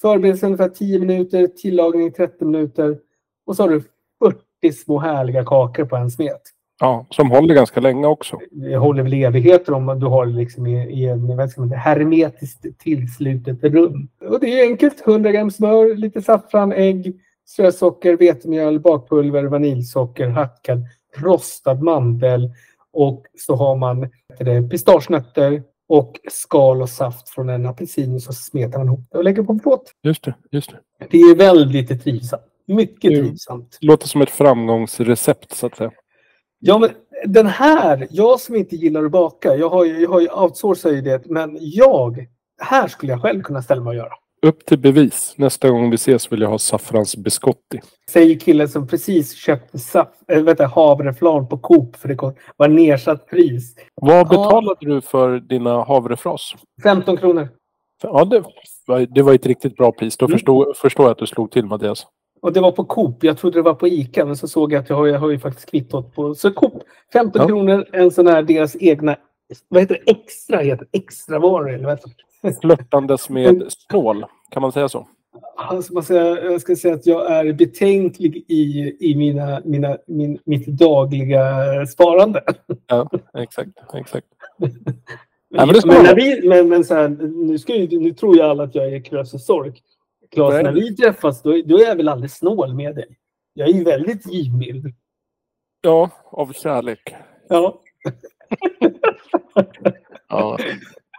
förbereds 0.00 0.42
ungefär 0.42 0.68
10 0.68 0.98
minuter, 0.98 1.46
tillagning 1.46 2.12
30 2.12 2.44
minuter 2.44 2.98
och 3.46 3.56
så 3.56 3.62
har 3.62 3.70
du 3.70 3.82
40 4.60 4.72
små 4.72 4.98
härliga 4.98 5.44
kakor 5.44 5.84
på 5.84 5.96
en 5.96 6.10
smet. 6.10 6.42
Ja, 6.80 7.06
som 7.10 7.30
håller 7.30 7.54
ganska 7.54 7.80
länge 7.80 8.06
också. 8.06 8.38
Det 8.50 8.76
håller 8.76 9.02
väl 9.02 9.14
evigheter 9.14 9.72
om 9.72 10.00
du 10.00 10.06
har 10.06 10.26
det 10.26 10.32
liksom 10.32 10.66
i, 10.66 11.02
i 11.02 11.08
en 11.08 11.36
vad 11.36 11.50
ska 11.50 11.60
man 11.60 11.68
säga, 11.68 11.80
hermetiskt 11.80 12.78
tillslutet 12.78 13.64
rum. 13.64 14.08
Och 14.28 14.40
det 14.40 14.60
är 14.60 14.66
enkelt. 14.66 15.06
100 15.06 15.32
gram 15.32 15.50
smör, 15.50 15.94
lite 15.94 16.22
saffran, 16.22 16.72
ägg, 16.72 17.20
strösocker, 17.46 18.16
vetemjöl, 18.16 18.80
bakpulver, 18.80 19.44
vaniljsocker, 19.44 20.28
hackad 20.28 20.84
rostad 21.16 21.82
mandel 21.82 22.50
och 22.92 23.24
så 23.38 23.54
har 23.54 23.76
man 23.76 24.08
det, 24.38 24.70
pistagenötter 24.70 25.62
och 25.88 26.20
skal 26.30 26.82
och 26.82 26.88
saft 26.88 27.28
från 27.28 27.48
en 27.48 27.66
apelsin 27.66 28.14
och 28.14 28.22
så 28.22 28.32
smetar 28.32 28.78
man 28.78 28.86
ihop 28.86 29.00
det 29.10 29.18
och 29.18 29.24
lägger 29.24 29.42
på 29.42 29.52
en 29.52 29.60
plåt. 29.60 29.94
Just 30.02 30.24
det, 30.24 30.34
just 30.50 30.70
det. 30.70 31.06
Det 31.10 31.18
är 31.18 31.36
väldigt 31.36 32.04
trivsamt. 32.04 32.42
Mycket 32.66 33.10
trivsamt. 33.10 33.78
Låter 33.80 34.08
som 34.08 34.22
ett 34.22 34.30
framgångsrecept 34.30 35.52
så 35.52 35.66
att 35.66 35.76
säga. 35.76 35.90
Ja, 36.60 36.78
men 36.78 36.90
den 37.24 37.46
här, 37.46 38.06
jag 38.10 38.40
som 38.40 38.56
inte 38.56 38.76
gillar 38.76 39.04
att 39.04 39.10
baka, 39.10 39.56
jag 39.56 39.68
har 39.70 39.84
ju, 39.84 40.00
jag 40.00 40.10
har 40.10 40.20
ju 40.20 40.28
outsourcat 40.30 40.92
ju 40.92 41.00
det, 41.00 41.26
men 41.26 41.58
jag, 41.60 42.26
här 42.62 42.88
skulle 42.88 43.12
jag 43.12 43.22
själv 43.22 43.42
kunna 43.42 43.62
ställa 43.62 43.80
mig 43.82 43.90
och 43.90 43.96
göra. 43.96 44.12
Upp 44.42 44.64
till 44.66 44.78
bevis. 44.78 45.34
Nästa 45.36 45.68
gång 45.70 45.90
vi 45.90 45.94
ses 45.94 46.32
vill 46.32 46.40
jag 46.40 46.48
ha 46.48 46.58
saffransbiscotti. 46.58 47.80
Säger 48.10 48.38
killen 48.38 48.68
som 48.68 48.86
precis 48.86 49.34
köpte 49.34 49.78
saft, 49.78 50.10
äh, 50.28 50.42
du, 50.42 50.66
havreflarn 50.66 51.48
på 51.48 51.58
Coop 51.58 51.96
för 51.96 52.08
det 52.08 52.34
var 52.56 52.68
nedsatt 52.68 53.26
pris. 53.26 53.74
Vad 53.94 54.28
betalade 54.28 54.76
du 54.80 55.00
för 55.00 55.40
dina 55.40 55.84
havrefras? 55.84 56.52
15 56.82 57.16
kronor. 57.16 57.48
Ja, 58.02 58.24
det 58.24 58.40
var, 58.86 59.06
det 59.14 59.22
var 59.22 59.34
ett 59.34 59.46
riktigt 59.46 59.76
bra 59.76 59.92
pris. 59.92 60.16
Då 60.16 60.26
Mm. 60.26 60.38
förstår, 60.38 60.74
förstår 60.76 61.04
jag 61.06 61.12
att 61.12 61.18
du 61.18 61.26
slog 61.26 61.50
till 61.50 61.66
Mattias. 61.66 62.06
Och 62.42 62.52
det 62.52 62.60
var 62.60 62.72
på 62.72 62.84
Coop. 62.84 63.24
Jag 63.24 63.38
trodde 63.38 63.58
det 63.58 63.62
var 63.62 63.74
på 63.74 63.88
Ica, 63.88 64.24
men 64.24 64.36
så 64.36 64.48
såg 64.48 64.72
jag 64.72 64.80
att 64.80 64.88
jag 64.88 64.96
har, 64.96 65.06
jag 65.06 65.18
har 65.18 65.30
ju 65.30 65.38
faktiskt 65.38 65.70
kvittot 65.70 66.14
på... 66.14 66.34
Så 66.34 66.50
Coop, 66.50 66.82
15 67.12 67.40
Ja. 67.42 67.46
kronor, 67.46 67.86
en 67.92 68.10
sån 68.10 68.26
här 68.26 68.42
deras 68.42 68.76
egna... 68.80 69.16
Vad 69.68 69.82
heter 69.82 70.02
det? 70.04 70.10
Extra 70.10 70.58
heter 70.58 70.86
det. 70.90 70.98
Extra 70.98 71.38
varor 71.38 71.70
eller 71.70 71.84
vad 71.84 71.92
heter 71.92 72.10
det? 72.42 72.60
Flörtandes 72.60 73.30
med 73.30 73.64
snål. 73.68 74.24
Kan 74.50 74.62
man 74.62 74.72
säga 74.72 74.88
så? 74.88 75.06
Alltså, 75.56 75.92
man 75.92 76.02
säga, 76.02 76.44
jag 76.44 76.60
ska 76.60 76.76
säga 76.76 76.94
att 76.94 77.06
jag 77.06 77.32
är 77.32 77.52
betänklig 77.52 78.44
i, 78.48 78.96
i 79.00 79.14
mina, 79.16 79.60
mina, 79.64 79.96
min, 80.06 80.38
mitt 80.44 80.66
dagliga 80.66 81.46
sparande. 81.86 82.42
Ja, 82.86 83.10
exakt. 83.34 83.70
exakt. 83.94 84.26
Men, 85.52 85.68
men 85.68 85.76
ska 85.76 86.02
men, 86.02 86.16
vi, 86.16 86.48
men, 86.48 86.68
men 86.68 86.84
så 86.84 86.94
här, 86.94 87.08
nu, 87.46 87.58
ska 87.58 87.72
nu 87.72 88.12
tror 88.12 88.36
ju 88.36 88.42
alla 88.42 88.62
att 88.62 88.74
jag 88.74 88.92
är 88.92 89.04
Krösus 89.04 89.46
Sork. 89.46 89.82
Claes, 90.34 90.54
Nej. 90.54 90.62
när 90.62 90.72
vi 90.72 90.96
träffas 90.96 91.42
då, 91.42 91.50
då 91.64 91.78
är 91.78 91.86
jag 91.86 91.96
väl 91.96 92.08
aldrig 92.08 92.30
snål 92.30 92.74
med 92.74 92.94
dig. 92.94 93.16
Jag 93.54 93.68
är 93.68 93.72
ju 93.72 93.84
väldigt 93.84 94.26
givmild. 94.32 94.94
Ja, 95.80 96.10
av 96.30 96.52
kärlek. 96.52 97.14
Ja. 97.48 97.80
Ja. 100.28 100.58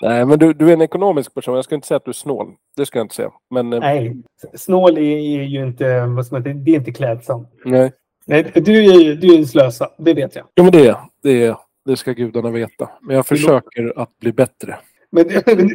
Nej, 0.02 0.26
men 0.26 0.40
du, 0.40 0.54
du 0.54 0.70
är 0.70 0.74
en 0.74 0.82
ekonomisk 0.82 1.34
person. 1.34 1.56
Jag 1.56 1.64
ska 1.66 1.76
inte 1.76 1.88
säga 1.88 1.96
att 1.96 2.06
du 2.06 2.12
är 2.12 2.14
snål. 2.14 2.48
Det 2.78 2.86
ska 2.86 3.00
jag 3.00 3.06
inte 3.06 3.16
säga. 3.16 3.32
Men 3.50 3.74
eh, 3.74 3.80
Nej, 3.80 4.18
snål 4.54 4.98
är, 4.98 5.02
är 5.02 5.44
ju 5.44 5.64
inte, 5.64 6.00
vad 6.00 6.10
man 6.10 6.24
säga, 6.24 6.40
det 6.40 6.72
är 6.72 6.76
inte 6.76 6.92
klädsamt. 6.92 7.50
nej. 7.66 7.92
Nej, 8.26 8.52
du 8.56 8.86
är 8.86 9.16
du 9.16 9.34
är 9.34 9.38
en 9.38 9.48
slösa, 9.48 9.90
det 9.98 10.14
vet 10.14 10.36
jag. 10.36 10.46
Jo, 10.56 10.64
men 10.64 10.72
det 10.72 10.88
är 10.88 10.98
det. 11.24 11.46
Är, 11.46 11.56
det 11.86 11.98
ska 11.98 12.12
gudarna 12.12 12.52
veta. 12.52 12.90
Men 13.02 13.16
jag 13.16 13.26
försöker 13.28 14.00
att 14.00 14.20
bli 14.20 14.34
bättre. 14.34 14.80
Men, 15.14 15.28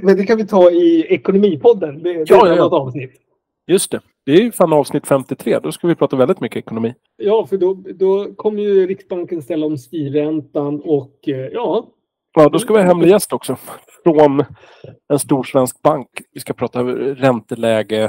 men 0.03 0.17
det 0.17 0.27
kan 0.27 0.37
vi 0.37 0.47
ta 0.47 0.71
i 0.71 1.07
Ekonomipodden. 1.09 2.03
Det, 2.03 2.13
det 2.13 2.25
Ja, 2.29 2.49
ja, 2.49 2.55
ja. 2.55 2.65
avsnitt. 2.65 3.13
Just 3.67 3.91
det. 3.91 4.01
Det 4.27 4.33
är 4.33 4.41
ju 4.41 4.53
fan 4.53 4.73
avsnitt 4.73 5.07
53. 5.07 5.59
Då 5.59 5.73
ska 5.73 5.87
vi 5.87 5.95
prata 5.95 6.17
väldigt 6.17 6.41
mycket 6.41 6.59
ekonomi. 6.59 6.95
Ja, 7.17 7.47
för 7.47 7.57
då, 7.57 7.75
då 7.95 8.35
kommer 8.35 8.63
ju 8.63 8.87
Riksbanken 8.87 9.43
ställa 9.43 9.67
om 9.67 9.79
styrräntan 9.79 10.81
och 10.85 11.29
eh, 11.29 11.37
ja, 11.37 11.93
Ja, 12.39 12.49
då 12.49 12.59
ska 12.59 12.73
vi 12.73 12.81
ha 12.81 12.87
hemlig 12.87 13.11
gäst 13.11 13.33
också. 13.33 13.57
Från 14.05 14.45
en 15.09 15.19
stor 15.19 15.43
svensk 15.43 15.83
bank. 15.83 16.09
Vi 16.33 16.41
ska 16.41 16.53
prata 16.53 16.83
ränteläge. 16.83 18.05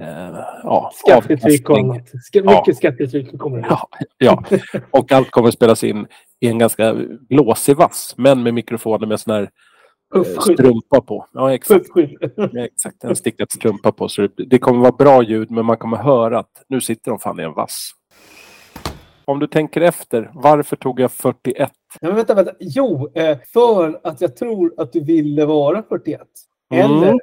Eh, 0.00 0.38
ja, 0.62 0.90
skattetryck 0.94 1.70
och 1.70 1.78
annat. 1.78 2.10
Ja. 2.32 2.58
mycket 2.58 2.76
skattetryck 2.76 3.38
kommer 3.38 3.58
det. 3.58 3.66
Ja, 3.70 3.88
ja, 4.18 4.44
och 4.90 5.12
allt 5.12 5.30
kommer 5.30 5.50
spelas 5.50 5.84
in 5.84 6.06
i 6.40 6.48
en 6.48 6.58
ganska 6.58 6.96
blåsig 7.28 7.76
vass. 7.76 8.14
Men 8.16 8.42
med 8.42 8.54
mikrofoner 8.54 9.06
med 9.06 9.20
sån 9.20 9.34
här 9.34 9.50
Puffskydd. 10.12 10.58
strumpa 10.58 11.00
på. 11.00 11.26
Ja, 11.32 11.54
exakt. 11.54 11.86
Ja, 12.52 12.64
exakt. 12.64 13.04
En 13.04 13.16
stickad 13.16 13.50
strumpa 13.50 13.92
på. 13.92 14.08
Så 14.08 14.28
det, 14.36 14.58
kommer 14.58 14.80
vara 14.80 14.92
bra 14.92 15.22
ljud, 15.22 15.50
men 15.50 15.64
man 15.64 15.76
kommer 15.76 15.96
höra 15.96 16.38
att 16.38 16.64
nu 16.68 16.80
sitter 16.80 17.10
de 17.10 17.20
fan 17.20 17.40
i 17.40 17.42
en 17.42 17.52
vass. 17.52 17.90
Om 19.24 19.38
du 19.38 19.46
tänker 19.46 19.80
efter, 19.80 20.30
varför 20.34 20.76
tog 20.76 21.00
jag 21.00 21.12
41? 21.12 21.70
Ja, 22.00 22.08
men 22.08 22.14
vänta, 22.16 22.34
vänta. 22.34 22.52
Jo, 22.60 23.12
eh, 23.14 23.38
för 23.52 24.00
att 24.02 24.20
jag 24.20 24.36
tror 24.36 24.74
att 24.76 24.92
du 24.92 25.00
ville 25.00 25.46
vara 25.46 25.82
41. 25.82 26.20
Mm. 26.74 27.18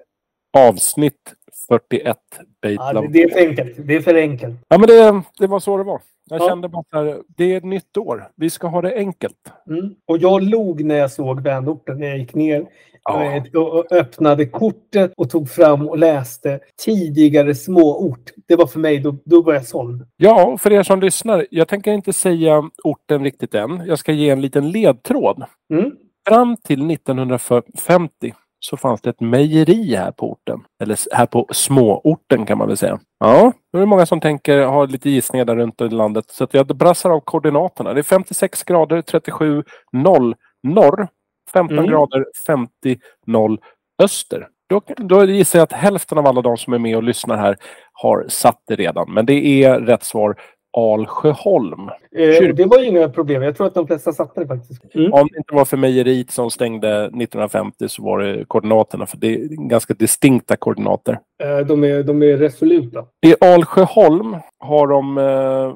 Avsnitt 0.56 1.34
41, 1.68 2.18
Ja, 2.62 2.94
det, 3.02 3.08
det 3.08 3.24
är 3.24 3.30
för 3.30 3.40
enkelt. 3.50 3.74
Det 3.88 3.96
är 3.96 4.02
för 4.02 4.16
enkelt. 4.16 4.56
Ja, 4.68 4.78
men 4.78 4.88
det, 4.88 5.22
det 5.40 5.48
var 5.48 5.60
så 5.60 5.78
det 5.78 5.84
var. 5.84 6.02
Jag 6.30 6.42
Ja. 6.42 6.48
kände 6.50 6.70
bara 6.70 6.84
här, 6.92 7.22
det 7.28 7.54
är 7.54 7.58
ett 7.58 7.64
nytt 7.64 7.98
år. 7.98 8.28
Vi 8.36 8.50
ska 8.50 8.68
ha 8.68 8.82
det 8.82 8.96
enkelt. 8.96 9.52
Mm. 9.70 9.96
Och 10.08 10.18
jag 10.18 10.44
log 10.44 10.84
när 10.86 10.96
jag 10.96 11.12
såg 11.12 11.42
vänorten 11.42 12.00
jag 12.02 12.18
gick 12.18 12.34
ner 12.36 12.66
Ja. 13.10 13.24
Eh, 13.24 13.44
Och 13.62 13.92
öppnade 13.92 14.46
kortet 14.46 15.14
och 15.18 15.30
tog 15.30 15.50
fram 15.50 15.90
och 15.90 15.98
läste 15.98 16.60
tidigare 16.86 17.56
småort. 17.56 18.32
Det 18.48 18.56
var 18.56 18.68
för 18.68 18.80
mig, 18.80 19.00
då, 19.00 19.16
då 19.26 19.42
var 19.42 19.54
jag 19.54 19.66
såld. 19.66 20.08
Ja, 20.18 20.58
för 20.58 20.72
er 20.72 20.84
som 20.84 21.00
lyssnar. 21.02 21.46
Jag 21.52 21.68
tänker 21.68 21.92
inte 21.94 22.14
säga 22.14 22.70
orten 22.84 23.24
riktigt 23.24 23.56
än. 23.56 23.82
Jag 23.88 24.00
ska 24.00 24.12
ge 24.12 24.30
en 24.30 24.42
liten 24.42 24.72
ledtråd. 24.72 25.44
Mm. 25.74 25.92
Fram 26.28 26.58
till 26.58 26.92
1950 26.92 28.34
så 28.66 28.78
fanns 28.78 29.02
det 29.02 29.10
ett 29.10 29.20
mejeri 29.20 29.96
här 29.96 30.12
på 30.12 30.32
orten. 30.32 30.60
Eller 30.82 30.98
här 31.16 31.26
på 31.26 31.48
småorten 31.52 32.46
kan 32.46 32.58
man 32.58 32.68
väl 32.68 32.78
säga. 32.78 33.00
Ja, 33.20 33.52
då 33.74 33.78
är 33.78 33.80
det 33.80 33.86
många 33.86 34.06
som 34.06 34.22
tänker, 34.22 34.62
har 34.62 34.88
lite 34.88 35.10
gissningar 35.10 35.46
där 35.46 35.56
runt 35.56 35.82
i 35.82 35.90
landet. 35.90 36.26
Så 36.30 36.44
att 36.44 36.54
jag 36.54 36.68
brassar 36.68 37.10
av 37.10 37.20
koordinaterna. 37.20 37.94
Det 37.94 38.02
är 38.02 38.04
56 38.04 38.64
grader 38.64 39.02
37 39.02 39.64
0 39.92 40.36
norr. 40.64 41.08
15 41.54 41.78
Mm. 41.78 41.90
grader 41.92 42.26
50 42.48 43.00
0 43.26 43.60
öster. 44.04 44.48
Då, 44.70 44.82
då 44.98 45.26
gissar 45.26 45.60
jag 45.60 45.64
att 45.64 45.72
hälften 45.74 46.18
av 46.18 46.28
alla 46.28 46.42
de 46.42 46.58
som 46.58 46.74
är 46.74 46.78
med 46.80 46.96
och 46.98 47.04
lyssnar 47.04 47.38
här 47.38 47.58
har 47.94 48.26
satt 48.30 48.62
det 48.68 48.76
redan. 48.76 49.14
Men 49.14 49.26
det 49.26 49.64
är 49.64 49.80
rätt 49.80 50.04
svar 50.04 50.36
Alsjöholm. 50.78 51.90
Eh, 52.16 52.56
det 52.56 52.66
var 52.66 52.80
ju 52.80 52.86
inga 52.86 53.10
problem. 53.10 53.42
Jag 53.42 53.58
tror 53.58 53.68
att 53.68 53.74
de 53.74 53.88
flesta 53.88 54.14
satte 54.14 54.40
det 54.40 54.48
faktiskt. 54.48 54.96
Mm. 54.96 55.14
Om 55.14 55.28
det 55.32 55.38
inte 55.38 55.56
var 55.56 55.66
för 55.66 55.78
mejeriet 55.78 56.32
som 56.32 56.52
stängde 56.52 57.06
1950 57.06 57.90
så 57.90 58.04
var 58.04 58.20
det 58.20 58.46
koordinaterna. 58.46 59.06
För 59.06 59.18
det 59.18 59.28
är 59.28 59.68
ganska 59.70 59.94
distinkta 59.94 60.56
koordinater. 60.56 61.20
Eh, 61.44 61.58
de, 61.68 61.84
är, 61.84 62.04
de 62.04 62.24
är 62.24 62.38
resoluta. 62.38 63.06
I 63.26 63.36
Alsjöholm 63.42 64.38
har 64.60 64.88
de 64.88 65.18
eh, 65.18 65.76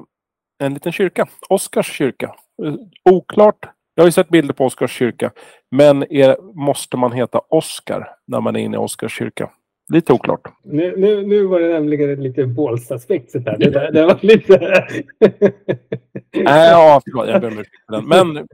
en 0.66 0.74
liten 0.74 0.92
kyrka. 0.92 1.26
Oskars 1.48 1.92
kyrka. 1.92 2.34
Eh, 2.64 2.74
oklart. 3.10 3.68
Jag 3.94 4.02
har 4.02 4.08
ju 4.08 4.12
sett 4.12 4.28
bilder 4.28 4.54
på 4.54 4.64
Oskars 4.64 4.92
kyrka. 4.92 5.30
Men 5.70 6.12
är, 6.12 6.36
måste 6.54 6.96
man 6.96 7.12
heta 7.12 7.40
Oskar 7.48 8.08
när 8.26 8.40
man 8.40 8.56
är 8.56 8.60
inne 8.60 8.76
i 8.76 8.78
Oskars 8.78 9.12
kyrka? 9.12 9.50
Lite 9.90 10.12
oklart. 10.12 10.40
Nu, 10.64 10.94
nu, 10.96 11.26
nu 11.26 11.44
var 11.46 11.60
det 11.60 11.68
nämligen 11.72 12.22
lite 12.22 12.46
Bålsta-spexet 12.46 13.42
här. 13.46 13.56
Det, 13.58 13.70
där- 13.70 13.92
det 13.92 14.06
var 14.06 14.18
lite... 14.20 14.58
Nej, 16.34 16.70
ja, 16.70 17.00
förlåt. 17.04 17.28
Jag 17.28 17.40
ber 17.40 17.48
om 17.48 17.58
ursäkt 17.58 17.76
för 17.86 17.92
den. 17.96 18.08
Men 18.34 18.46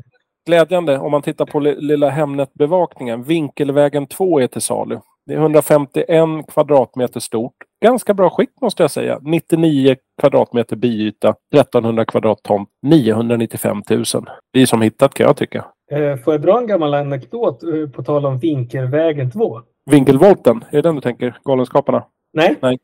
glädjande, 0.47 0.99
om 0.99 1.11
man 1.11 1.23
tittar 1.23 1.47
på 1.47 1.61
li- 1.61 1.77
lilla 1.81 2.09
Hemnet-bevakningen. 2.11 3.23
Vinkelvägen 3.23 4.07
2 4.07 4.41
är 4.41 4.47
till 4.47 4.61
salu. 4.61 4.99
Det 5.27 5.33
är 5.35 5.39
151 5.39 6.07
kvadratmeter 6.53 7.21
stort. 7.21 7.53
Ganska 7.85 8.15
bra 8.15 8.31
skick 8.31 8.51
måste 8.61 8.83
jag 8.83 8.91
säga. 8.91 9.19
99 9.23 9.97
kvadratmeter 10.21 10.77
biyta, 10.77 11.35
1300 11.55 12.05
kvadrattomt, 12.05 12.69
995 12.83 13.83
000. 13.91 14.05
Det 14.53 14.63
är 14.63 14.67
som 14.67 14.83
hittat 14.83 15.15
kan 15.15 15.27
jag 15.27 15.37
tycka. 15.37 15.65
Eh, 15.93 16.17
Får 16.17 16.35
jag 16.35 16.41
dra 16.43 16.59
en 16.59 16.67
gammal 16.67 16.95
anekdot 16.95 17.63
eh, 17.63 17.89
på 17.91 18.03
tal 18.03 18.27
om 18.27 18.39
Vinkelvägen 18.39 19.31
2? 19.31 19.61
Vinkelvolten, 19.91 20.65
är 20.71 20.77
det 20.77 20.83
den 20.83 20.95
du 20.95 21.01
tänker? 21.01 21.39
Galenskaparna? 21.45 22.05
Nej. 22.33 22.57
Nej. 22.63 22.79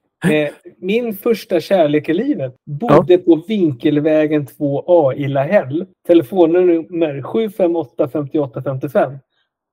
Eh, 0.45 0.51
Min 0.79 1.15
första 1.17 1.61
kärlek 1.61 2.09
i 2.09 2.15
livet 2.15 2.55
bodde 2.67 3.19
på 3.19 3.43
Vinkelvägen 3.49 4.47
2A 4.47 5.15
i 5.15 5.29
Lahäll. 5.29 5.87
Telefonnummer 6.07 7.23
758 7.23 8.09
58 8.09 8.63
55. 8.63 9.13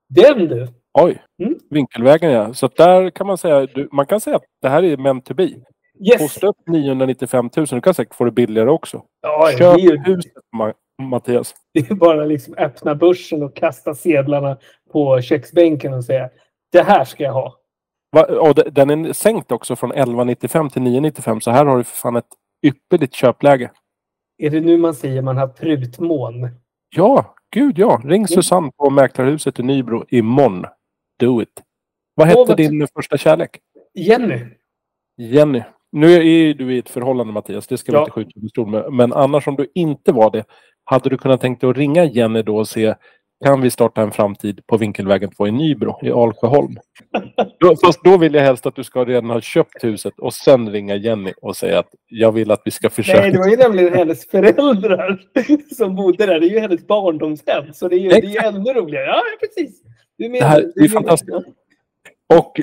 Den 0.09 0.37
du! 0.47 0.67
Oj, 0.99 1.21
Mm. 1.43 1.55
Vinkelvägen 1.69 2.31
ja. 2.31 2.53
Så 2.53 2.67
där 2.77 3.09
kan 3.09 3.27
man 3.27 3.37
säga, 3.37 3.65
du, 3.65 3.89
man 3.91 4.05
kan 4.05 4.21
säga 4.21 4.35
att 4.35 4.43
det 4.61 4.69
här 4.69 4.83
är 4.83 4.97
meant 4.97 5.25
to 5.25 5.33
be. 5.33 5.43
Yes! 5.43 6.21
Hosta 6.21 6.47
upp 6.47 6.55
995 6.67 7.49
000, 7.57 7.65
du 7.71 7.81
kan 7.81 7.93
säkert 7.93 8.15
få 8.15 8.25
det 8.25 8.31
billigare 8.31 8.69
också. 8.69 9.03
Ja, 9.21 9.47
det, 9.51 9.57
Köp 9.57 9.75
är 9.75 9.79
ju, 9.79 9.97
huset 9.97 10.31
Ma- 10.57 10.73
Mattias. 11.01 11.53
det 11.73 11.89
är 11.91 11.95
bara 11.95 12.25
liksom 12.25 12.53
öppna 12.57 12.95
börsen 12.95 13.43
och 13.43 13.55
kasta 13.55 13.95
sedlarna 13.95 14.57
på 14.91 15.21
köksbänken 15.21 15.93
och 15.93 16.03
säga 16.05 16.29
det 16.71 16.81
här 16.81 17.05
ska 17.05 17.23
jag 17.23 17.33
ha. 17.33 17.55
Va? 18.11 18.23
Och 18.23 18.55
de- 18.55 18.69
den 18.71 18.89
är 19.05 19.13
sänkt 19.13 19.51
också 19.51 19.75
från 19.75 19.91
1195 19.91 20.69
till 20.69 20.81
995 20.81 21.41
så 21.41 21.51
här 21.51 21.65
har 21.65 21.77
du 21.77 21.83
för 21.83 21.95
fan 21.95 22.15
ett 22.15 22.25
ypperligt 22.65 23.13
köpläge. 23.13 23.71
Är 24.37 24.49
det 24.49 24.61
nu 24.61 24.77
man 24.77 24.93
säger 24.93 25.21
man 25.21 25.37
har 25.37 25.47
prutmån? 25.47 26.49
Ja, 26.95 27.35
gud 27.53 27.79
ja. 27.79 28.01
Ring 28.05 28.27
Susanne 28.27 28.71
på 28.77 28.89
Mäklarhuset 28.89 29.59
i 29.59 29.63
Nybro 29.63 30.05
imorgon. 30.09 30.65
Do 31.19 31.41
it. 31.41 31.63
Vad 32.15 32.27
hette 32.27 32.43
vad 32.47 32.57
din 32.57 32.87
första 32.95 33.17
kärlek? 33.17 33.59
Jenny! 33.93 34.39
Jenny. 35.17 35.63
Nu 35.91 36.13
är 36.13 36.21
ju 36.21 36.53
du 36.53 36.75
i 36.75 36.79
ett 36.79 36.89
förhållande 36.89 37.33
Mattias, 37.33 37.67
det 37.67 37.77
ska 37.77 37.91
vi 37.91 37.95
Ja. 37.95 38.01
inte 38.01 38.11
skjuta 38.11 38.31
under 38.35 38.49
stol 38.49 38.67
med. 38.69 38.93
Men 38.93 39.13
annars 39.13 39.47
om 39.47 39.55
du 39.55 39.71
inte 39.75 40.11
var 40.11 40.31
det, 40.31 40.43
hade 40.83 41.09
du 41.09 41.17
kunnat 41.17 41.41
tänka 41.41 41.65
dig 41.67 41.71
att 41.71 41.77
ringa 41.77 42.03
Jenny 42.03 42.41
då 42.41 42.57
och 42.57 42.67
se 42.67 42.95
kan 43.45 43.61
vi 43.61 43.71
starta 43.71 44.01
en 44.01 44.11
framtid 44.11 44.61
på 44.67 44.77
Vinkelvägen 44.77 45.29
2 45.31 45.47
i 45.47 45.51
Nybro 45.51 45.99
i 46.03 46.11
Alsjöholm? 46.11 46.75
Då, 47.59 47.75
fast 47.75 48.03
då 48.03 48.17
vill 48.17 48.33
jag 48.33 48.41
helst 48.41 48.65
att 48.65 48.75
du 48.75 48.83
ska 48.83 49.05
redan 49.05 49.29
ha 49.29 49.41
köpt 49.41 49.83
huset 49.83 50.13
och 50.17 50.33
sen 50.33 50.69
ringa 50.71 50.95
Jenny 50.95 51.33
och 51.41 51.55
säga 51.57 51.79
att 51.79 51.89
jag 52.07 52.31
vill 52.31 52.51
att 52.51 52.61
vi 52.65 52.71
ska 52.71 52.89
försöka. 52.89 53.21
Nej, 53.21 53.31
det 53.31 53.37
var 53.37 53.47
ju 53.47 53.57
nämligen 53.57 53.93
hennes 53.93 54.27
föräldrar 54.29 55.21
som 55.77 55.95
bodde 55.95 56.25
där. 56.25 56.39
Det 56.39 56.45
är 56.47 56.49
ju 56.49 56.59
hennes 56.59 56.87
barndomshem. 56.87 57.73
Så 57.73 57.87
det 57.87 57.95
är 57.95 57.99
ju, 57.99 58.09
det 58.09 58.15
är 58.17 58.21
ju 58.21 58.37
ännu 58.37 58.73
roligare. 58.73 59.05
Ja, 59.05 59.21
precis. 59.39 59.81
Menar, 60.17 60.33
Det 60.39 60.45
här- 60.45 60.59
är 60.61 60.73
menar- 60.75 60.87
fantastiskt. 60.89 61.31
Och 62.37 62.59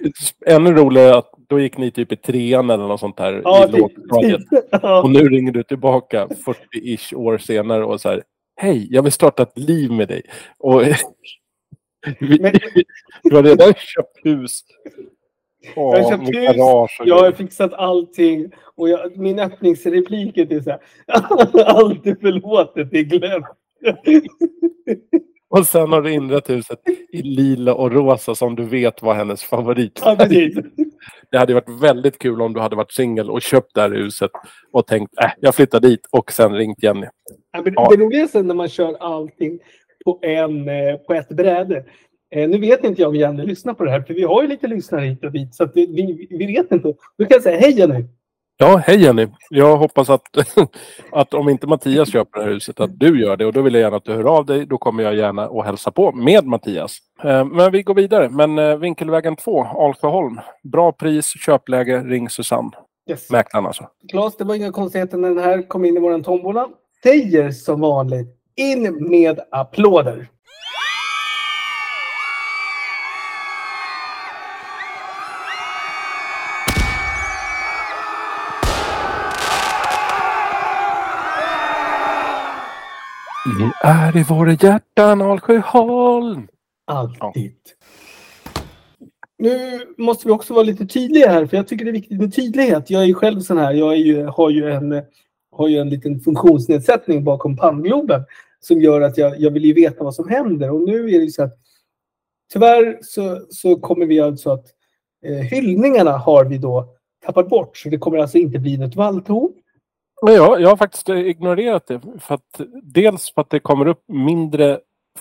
ännu 0.46 0.72
roligare 0.74 1.16
att 1.16 1.30
då 1.48 1.60
gick 1.60 1.78
ni 1.78 1.90
typ 1.90 2.12
i 2.12 2.16
trean 2.16 2.70
eller 2.70 2.88
något 2.88 3.00
sånt 3.00 3.18
här 3.20 3.40
Ja, 3.44 3.68
i 3.68 3.72
lågstadiet. 3.78 4.40
typ. 4.50 4.64
Ja. 4.82 5.02
Och 5.02 5.10
nu 5.10 5.18
ringer 5.28 5.52
du 5.52 5.62
tillbaka 5.62 6.26
40-ish 6.26 7.14
år 7.14 7.38
senare 7.38 7.84
och 7.84 8.00
så 8.00 8.08
här. 8.08 8.22
Hej, 8.56 8.86
jag 8.90 9.02
vill 9.02 9.12
starta 9.12 9.42
ett 9.42 9.58
liv 9.58 9.92
med 9.92 10.08
dig. 10.08 10.22
Och 10.58 10.82
vi, 10.82 10.94
Men- 12.40 12.52
du 13.22 13.36
har 13.36 13.42
redan 13.42 13.74
köpt 13.74 14.18
hus. 14.24 14.64
Åh, 15.76 15.96
Jag 15.96 16.02
har 16.02 16.10
köpt 16.10 16.28
hus, 16.28 16.56
garage 16.56 17.02
Jag 17.04 17.18
har 17.18 17.32
fixat 17.32 17.72
allting. 17.72 18.52
Och 18.74 18.88
jag, 18.88 19.16
min 19.16 19.38
öppningsreplik 19.38 20.36
är 20.36 20.60
så 20.60 20.70
här. 20.70 20.80
Allt 21.64 22.06
är 22.06 22.20
förlåtet, 22.20 22.90
det 22.90 22.98
är 22.98 23.02
glömt. 23.02 23.46
Och 25.48 25.66
sen 25.66 25.92
har 25.92 26.02
du 26.02 26.12
inrett 26.12 26.50
huset 26.50 26.78
i 27.12 27.22
lila 27.22 27.74
och 27.74 27.92
rosa 27.92 28.34
som 28.34 28.56
du 28.56 28.64
vet 28.64 29.02
var 29.02 29.14
hennes 29.14 29.42
favorit. 29.42 30.00
Ja, 30.04 30.16
precis. 30.18 30.58
Det 31.30 31.38
hade 31.38 31.54
varit 31.54 31.82
väldigt 31.82 32.18
kul 32.18 32.42
om 32.42 32.52
du 32.52 32.60
hade 32.60 32.76
varit 32.76 32.92
singel 32.92 33.30
och 33.30 33.42
köpt 33.42 33.74
det 33.74 33.80
här 33.80 33.90
huset 33.90 34.30
och 34.72 34.86
tänkt 34.86 35.12
äh, 35.24 35.30
jag 35.40 35.54
flyttar 35.54 35.80
dit 35.80 36.00
och 36.10 36.32
sen 36.32 36.54
ringt 36.54 36.82
Jenny. 36.82 37.06
Ja, 37.52 37.62
men 37.62 37.72
Ja. 37.76 37.88
Det 37.90 37.96
roliga 37.96 38.22
är 38.22 38.26
sen 38.26 38.46
när 38.46 38.54
man 38.54 38.68
kör 38.68 38.96
allting 39.00 39.58
på, 40.04 40.18
en, 40.22 40.68
eh, 40.68 40.96
på 40.96 41.14
ett 41.14 41.28
bräde. 41.28 41.84
Eh, 42.30 42.48
Nu 42.48 42.58
vet 42.58 42.84
inte 42.84 43.02
jag 43.02 43.08
om 43.08 43.14
Jenny 43.16 43.46
lyssnar 43.46 43.74
på 43.74 43.84
det 43.84 43.90
här, 43.90 44.00
för 44.00 44.14
vi 44.14 44.22
har 44.22 44.42
ju 44.42 44.48
lite 44.48 44.66
lyssnare 44.66 45.04
hit 45.06 45.24
och 45.24 45.32
dit. 45.32 45.54
Så 45.54 45.68
vi, 45.74 46.26
vi 46.30 46.46
vet 46.46 46.72
inte. 46.72 46.94
Du 47.18 47.26
kan 47.26 47.40
säga 47.40 47.60
hej 47.60 47.78
Jenny. 47.78 48.04
Ja, 48.58 48.76
hej 48.76 49.02
Jenny. 49.02 49.26
Jag 49.50 49.76
hoppas 49.76 50.10
att, 50.10 50.22
att 51.12 51.34
om 51.34 51.48
inte 51.48 51.66
Mattias 51.66 52.12
köper 52.12 52.38
det 52.38 52.44
här 52.44 52.52
huset, 52.52 52.80
att 52.80 52.98
du 52.98 53.20
gör 53.20 53.36
det. 53.36 53.46
Och 53.46 53.52
då 53.52 53.62
vill 53.62 53.74
jag 53.74 53.80
gärna 53.80 53.96
att 53.96 54.04
du 54.04 54.12
hör 54.12 54.36
av 54.36 54.46
dig. 54.46 54.66
Då 54.66 54.78
kommer 54.78 55.02
jag 55.02 55.14
gärna 55.14 55.44
att 55.44 55.64
hälsa 55.66 55.90
på 55.90 56.12
med 56.12 56.46
Mattias. 56.46 56.98
Eh, 57.24 57.44
Men 57.44 57.72
vi 57.72 57.82
går 57.82 57.94
vidare. 57.94 58.28
Men 58.28 58.58
eh, 58.58 58.76
Vinkelvägen 58.76 59.36
2, 59.36 59.64
Alsjöholm. 59.64 60.40
Bra 60.62 60.92
pris, 60.92 61.26
köpläge, 61.26 62.02
ring 62.02 62.30
Susanne. 62.30 62.70
Yes. 63.10 63.30
Mäklaren 63.30 63.66
alltså. 63.66 63.88
Claes, 64.10 64.36
det 64.36 64.44
var 64.44 64.54
inga 64.54 64.72
konstigheter 64.72 65.18
när 65.18 65.28
den 65.28 65.38
här 65.44 65.68
kom 65.68 65.84
in 65.84 65.96
i 65.96 66.00
våran 66.00 66.22
tombola. 66.22 66.68
Säger 67.02 67.50
som 67.50 67.80
vanligt 67.80 68.36
in 68.56 69.08
med 69.10 69.40
applåder. 69.50 70.28
Vi 83.46 83.70
är 83.82 84.16
i 84.16 84.22
våra 84.22 84.52
hjärtan, 84.52 85.22
Alsjöholm. 85.22 86.48
Alltid. 86.84 87.56
Nu 89.38 89.80
måste 89.98 90.28
vi 90.28 90.32
också 90.32 90.54
vara 90.54 90.64
lite 90.64 90.86
tydliga 90.86 91.28
här, 91.28 91.46
för 91.46 91.56
jag 91.56 91.68
tycker 91.68 91.84
det 91.84 91.90
är 91.90 91.92
viktigt 91.92 92.20
med 92.20 92.34
tydlighet. 92.34 92.90
Jag 92.90 93.02
är 93.02 93.06
ju 93.06 93.14
själv 93.14 93.40
sån 93.40 93.58
här, 93.58 93.72
jag 93.72 93.92
är 93.92 93.96
ju, 93.96 94.24
har, 94.24 94.50
ju 94.50 94.70
en, 94.70 95.02
har 95.52 95.68
ju 95.68 95.78
en 95.78 95.90
liten 95.90 96.20
funktionsnedsättning 96.20 97.24
bakom 97.24 97.56
pannloben 97.56 98.24
som 98.60 98.80
gör 98.80 99.00
att 99.00 99.18
jag, 99.18 99.40
jag 99.40 99.50
vill 99.50 99.64
ju 99.64 99.72
veta 99.72 100.04
vad 100.04 100.14
som 100.14 100.28
händer. 100.28 100.70
Och 100.70 100.80
nu 100.80 100.98
är 100.98 101.18
det 101.18 101.24
ju 101.24 101.30
så 101.30 101.42
att 101.42 101.58
tyvärr 102.52 102.98
så, 103.02 103.46
så 103.50 103.76
kommer 103.76 104.06
vi 104.06 104.20
alltså 104.20 104.50
att 104.50 104.66
eh, 105.26 105.36
hyllningarna 105.36 106.12
har 106.12 106.44
vi 106.44 106.58
då 106.58 106.94
tappat 107.26 107.48
bort. 107.48 107.76
Så 107.76 107.88
det 107.88 107.98
kommer 107.98 108.18
alltså 108.18 108.38
inte 108.38 108.58
bli 108.58 108.76
något 108.76 108.96
valthorn. 108.96 109.52
Men 110.22 110.34
jag, 110.34 110.60
jag 110.60 110.68
har 110.68 110.76
faktiskt 110.76 111.08
ignorerat 111.08 111.86
det. 111.86 112.00
För 112.18 112.34
att, 112.34 112.60
dels 112.82 113.34
för 113.34 113.40
att 113.40 113.50
det 113.50 113.60
kommer 113.60 113.86
upp 113.88 114.04
mindre 114.08 114.80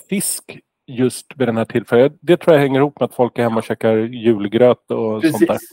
fisk 0.09 0.59
just 0.87 1.25
vid 1.35 1.47
den 1.47 1.57
här 1.57 1.65
tillfället. 1.65 2.13
Det 2.21 2.37
tror 2.37 2.55
jag 2.55 2.61
hänger 2.61 2.79
ihop 2.79 2.99
med 2.99 3.05
att 3.05 3.15
folk 3.15 3.37
är 3.39 3.43
hemma 3.43 3.57
och 3.57 3.63
käkar 3.63 3.95
julgröt 3.97 4.91
och 4.91 5.21
sånt 5.21 5.39
där. 5.39 5.47
Precis. 5.47 5.69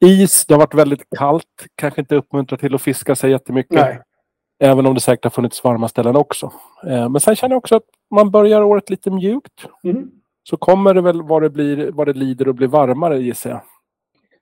Is, 0.00 0.46
det 0.46 0.54
har 0.54 0.58
varit 0.58 0.74
väldigt 0.74 1.10
kallt. 1.18 1.66
Kanske 1.74 2.00
inte 2.00 2.16
uppmuntrar 2.16 2.58
till 2.58 2.74
att 2.74 2.82
fiska 2.82 3.16
sig 3.16 3.30
jättemycket. 3.30 3.80
Nej. 3.80 4.00
Även 4.60 4.86
om 4.86 4.94
det 4.94 5.00
säkert 5.00 5.24
har 5.24 5.30
funnits 5.30 5.64
varma 5.64 5.88
ställen 5.88 6.16
också. 6.16 6.52
Eh, 6.86 7.08
Men 7.08 7.20
sen 7.20 7.36
känner 7.36 7.52
jag 7.54 7.58
också 7.58 7.76
att 7.76 7.86
man 8.10 8.30
börjar 8.30 8.62
året 8.62 8.90
lite 8.90 9.10
mjukt. 9.10 9.66
Mm. 9.84 10.10
så 10.42 10.56
kommer 10.56 10.94
det 10.94 11.00
väl 11.00 11.22
vad 11.22 11.42
det, 11.42 11.50
blir, 11.50 11.90
vad 11.92 12.06
det 12.06 12.12
lider 12.12 12.48
och 12.48 12.54
blir 12.54 12.68
varmare 12.68 13.18
gissar 13.18 13.50
jag. 13.50 13.60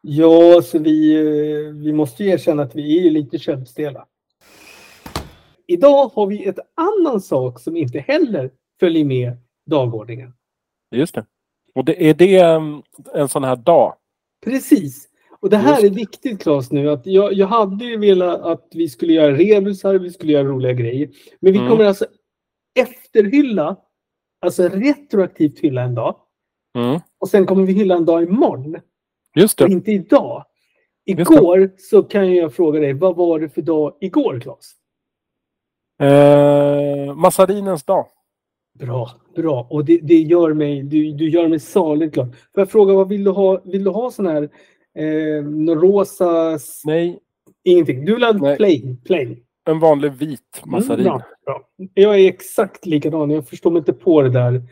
Ja, 0.00 0.62
så 0.62 0.78
vi, 0.78 1.14
eh, 1.14 1.72
vi 1.74 1.92
måste 1.92 2.24
ju 2.24 2.30
erkänna 2.30 2.62
att 2.62 2.74
vi 2.74 2.98
är 2.98 3.02
ju 3.02 3.10
lite 3.10 3.38
köldstela. 3.38 4.06
Idag 5.66 6.08
har 6.14 6.26
vi 6.26 6.44
ett 6.46 6.58
annan 6.74 7.20
sak 7.20 7.60
som 7.60 7.76
inte 7.76 7.98
heller 7.98 8.50
följer 8.80 9.04
med 9.04 9.32
dagordningen. 9.66 10.32
Just 10.90 11.14
det. 11.14 11.26
Och 11.74 11.84
det, 11.84 12.08
är 12.08 12.14
det 12.14 12.44
um, 12.44 12.82
en 13.14 13.28
sån 13.28 13.44
här 13.44 13.56
dag? 13.56 13.94
Precis. 14.44 15.08
Och 15.40 15.50
det 15.50 15.56
här 15.56 15.84
är 15.84 15.90
viktigt 15.90 16.42
Claes 16.42 16.72
nu. 16.72 16.90
Att 16.90 17.06
jag, 17.06 17.32
jag 17.32 17.46
hade 17.46 17.84
ju 17.84 17.96
velat 17.96 18.40
att 18.40 18.68
vi 18.70 18.88
skulle 18.88 19.12
göra 19.12 19.32
rebusar, 19.36 19.94
vi 19.94 20.10
skulle 20.10 20.32
göra 20.32 20.44
roliga 20.48 20.72
grejer. 20.72 21.10
Men 21.40 21.52
vi 21.52 21.58
Mm. 21.58 21.70
kommer 21.70 21.84
alltså 21.84 22.06
efterhylla, 22.80 23.76
alltså 24.40 24.68
retroaktivt 24.68 25.58
hylla 25.58 25.82
en 25.82 25.94
dag. 25.94 26.16
Mm. 26.78 27.00
Och 27.20 27.28
sen 27.28 27.46
kommer 27.46 27.64
vi 27.64 27.72
hylla 27.72 27.94
en 27.94 28.04
dag 28.04 28.22
imorgon. 28.22 28.76
Just 29.34 29.60
Och 29.60 29.68
det. 29.68 29.72
inte 29.72 29.92
idag. 29.92 30.44
Igår 31.04 31.70
så 31.78 32.02
kan 32.02 32.34
jag 32.34 32.54
fråga 32.54 32.80
dig, 32.80 32.92
vad 32.92 33.16
var 33.16 33.40
det 33.40 33.48
för 33.48 33.62
dag 33.62 33.94
igår 34.00 34.40
Claes? 34.40 34.72
Eh, 36.00 37.14
massarinens 37.14 37.84
dag. 37.84 38.06
Bra, 38.78 39.10
bra. 39.36 39.66
Och 39.70 39.84
det, 39.84 39.98
det 40.02 40.14
gör 40.14 40.52
mig, 40.52 40.82
du, 40.82 41.12
du 41.12 41.30
gör 41.30 41.48
mig 41.48 41.60
saligt 41.60 42.14
glad. 42.14 42.26
Får 42.26 42.60
jag 42.60 42.70
fråga, 42.70 42.94
vad 42.94 43.08
vill 43.08 43.24
du 43.24 43.30
ha? 43.30 43.60
Vill 43.64 43.84
du 43.84 43.90
ha 43.90 44.10
sån 44.10 44.26
här 44.26 44.42
eh, 44.94 45.74
rosa... 45.74 46.58
Nej, 46.84 47.18
Ingenting. 47.64 48.04
Du 48.04 48.14
vill 48.14 48.24
ha 48.24 48.32
Nej. 48.32 48.56
plain? 48.56 49.00
plain. 49.04 49.42
en 49.64 49.80
vanlig 49.80 50.12
vit 50.12 50.62
massarin. 50.64 51.00
Mm, 51.00 51.04
bra, 51.04 51.22
bra. 51.46 51.62
Jag 51.94 52.20
är 52.20 52.28
exakt 52.28 52.86
likadan. 52.86 53.30
Jag 53.30 53.48
förstår 53.48 53.70
mig 53.70 53.78
inte 53.78 53.92
på 53.92 54.22
det 54.22 54.30
där 54.30 54.62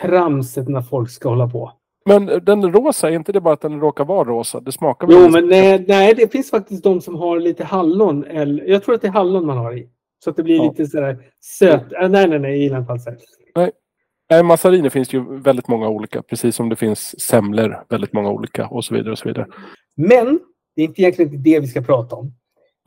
tramset 0.00 0.68
när 0.68 0.82
folk 0.82 1.10
ska 1.10 1.28
hålla 1.28 1.48
på. 1.48 1.72
Men 2.04 2.26
den 2.26 2.72
rosa, 2.72 3.10
är 3.10 3.14
inte 3.14 3.32
det 3.32 3.40
bara 3.40 3.54
att 3.54 3.60
den 3.60 3.80
råkar 3.80 4.04
vara 4.04 4.24
rosa? 4.28 4.60
Det 4.60 4.72
smakar 4.72 5.06
väl 5.06 5.16
Jo, 5.16 5.28
men 5.28 5.48
nej, 5.48 5.84
nej, 5.88 6.14
det 6.14 6.32
finns 6.32 6.50
faktiskt 6.50 6.84
de 6.84 7.00
som 7.00 7.14
har 7.14 7.40
lite 7.40 7.64
hallon. 7.64 8.24
Eller, 8.24 8.64
jag 8.64 8.84
tror 8.84 8.94
att 8.94 9.02
det 9.02 9.08
är 9.08 9.12
hallon 9.12 9.46
man 9.46 9.56
har 9.56 9.76
i. 9.78 9.88
Så 10.24 10.30
att 10.30 10.36
det 10.36 10.42
blir 10.42 10.56
Ja. 10.56 10.62
lite 10.64 10.86
sådär 10.86 11.18
söt. 11.40 11.92
Äh, 11.92 12.08
nej, 12.08 12.28
nej, 12.28 12.38
nej, 12.38 12.50
jag 12.50 12.58
gillar 12.58 12.78
inte 12.78 12.92
alls 12.92 13.04
det. 13.04 13.16
Nej, 14.30 14.42
massariner 14.42 14.88
finns 14.90 15.12
ju 15.14 15.38
väldigt 15.40 15.68
många 15.68 15.88
olika. 15.88 16.22
Precis 16.22 16.56
som 16.56 16.68
det 16.68 16.76
finns 16.76 17.20
semlor, 17.20 17.84
väldigt 17.88 18.12
många 18.12 18.30
olika 18.30 18.66
och 18.66 18.84
så 18.84 18.94
vidare. 18.94 19.12
och 19.12 19.18
så 19.18 19.28
vidare. 19.28 19.46
Men 19.96 20.40
det 20.76 20.82
är 20.82 20.86
inte 20.86 21.02
egentligen 21.02 21.34
inte 21.34 21.50
det 21.50 21.60
vi 21.60 21.66
ska 21.66 21.80
prata 21.80 22.16
om. 22.16 22.32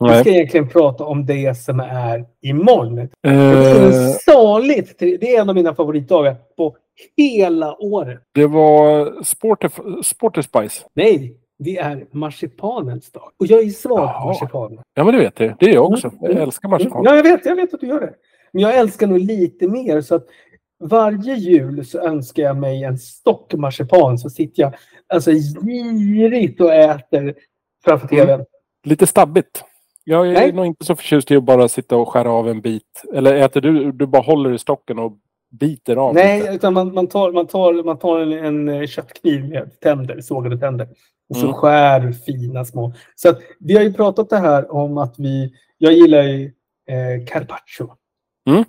Vi 0.00 0.08
ska 0.08 0.16
Nej. 0.24 0.28
egentligen 0.28 0.68
prata 0.68 1.04
om 1.04 1.26
det 1.26 1.56
som 1.58 1.80
är 1.80 2.24
imorgon. 2.42 2.98
Och 2.98 3.08
Det 3.22 3.28
är 3.28 3.86
en 3.86 3.92
Eh, 3.92 4.10
saligt, 4.24 4.98
det 4.98 5.34
är 5.36 5.40
en 5.40 5.48
av 5.48 5.54
mina 5.54 5.74
favoritdagar 5.74 6.36
på 6.56 6.76
hela 7.16 7.76
året. 7.82 8.20
det 8.34 8.46
var 8.46 9.22
Sporter, 9.22 9.70
Sporter 10.02 10.42
Spice. 10.42 10.84
Nej, 10.94 11.36
det 11.58 11.76
är 11.78 12.06
marsipanens 12.12 13.12
dag. 13.12 13.30
Och 13.40 13.46
jag 13.46 13.60
är 13.64 13.68
svag 13.70 14.14
på 14.22 14.26
marsipan. 14.28 14.78
Ja, 14.94 15.04
men 15.04 15.14
det 15.14 15.20
vet 15.20 15.40
jag. 15.40 15.54
Det 15.58 15.66
är 15.66 15.74
jag 15.74 15.92
också. 15.92 16.06
Mm, 16.08 16.18
Jag 16.22 16.30
mm, 16.30 16.42
älskar 16.42 16.68
marsipan. 16.68 17.02
Ja, 17.04 17.16
jag 17.16 17.22
vet, 17.22 17.46
jag 17.46 17.56
vet 17.56 17.74
att 17.74 17.80
du 17.80 17.86
gör 17.86 18.00
det. 18.00 18.12
Men 18.52 18.62
jag 18.62 18.76
älskar 18.76 19.06
nog 19.06 19.18
lite 19.18 19.68
mer 19.68 20.00
så 20.00 20.14
att 20.14 20.26
varje 20.84 21.34
jul 21.34 21.86
så 21.86 21.98
önskar 21.98 22.42
jag 22.42 22.56
mig 22.56 22.84
en 22.84 22.98
stock 22.98 23.54
marsipan 23.54 24.18
så 24.18 24.30
sitter 24.30 24.62
jag 24.62 24.74
alltså 25.08 25.30
girigt 25.30 26.60
och 26.60 26.74
äter 26.74 27.34
framför 27.84 28.08
Mm. 28.14 28.26
tvn. 28.26 28.44
Lite 28.84 29.06
stabbigt. 29.06 29.64
Jag 30.08 30.28
är 30.28 30.32
Nej. 30.32 30.52
nog 30.52 30.66
inte 30.66 30.84
så 30.84 30.96
förtjust 30.96 31.30
i 31.30 31.36
att 31.36 31.42
bara 31.44 31.68
sitta 31.68 31.96
och 31.96 32.08
skära 32.08 32.30
av 32.30 32.48
en 32.48 32.60
bit. 32.60 33.02
Eller 33.14 33.34
äter 33.34 33.60
du? 33.60 33.92
Du 33.92 34.06
bara 34.06 34.22
håller 34.22 34.52
i 34.54 34.58
stocken 34.58 34.98
och 34.98 35.12
biter 35.50 35.96
av 35.96 36.14
lite. 36.14 36.26
Nej, 36.26 36.54
utan 36.54 36.74
man, 36.74 36.94
man 36.94 37.06
tar, 37.06 37.32
man 37.32 37.46
tar, 37.46 37.82
man 37.84 37.98
tar 37.98 38.20
en, 38.20 38.32
en 38.32 38.68
eh, 38.68 38.86
köttkniv 38.86 39.48
med 39.48 39.80
tänder, 39.80 40.20
sågade 40.20 40.58
tänder. 40.58 40.88
Och 41.28 41.36
så 41.36 41.42
Mm. 41.46 41.54
skär 41.54 42.12
fina 42.12 42.64
små. 42.64 42.92
Så 43.14 43.28
att, 43.28 43.38
vi 43.60 43.74
har 43.76 43.82
ju 43.82 43.92
pratat 43.92 44.30
det 44.30 44.36
här 44.38 44.72
om 44.74 44.98
att 44.98 45.14
vi... 45.18 45.52
Jag 45.78 45.92
gillar 45.92 46.22
ju 46.22 46.44
eh, 46.88 47.26
carpaccio. 47.26 47.92
Mm. 48.50 48.64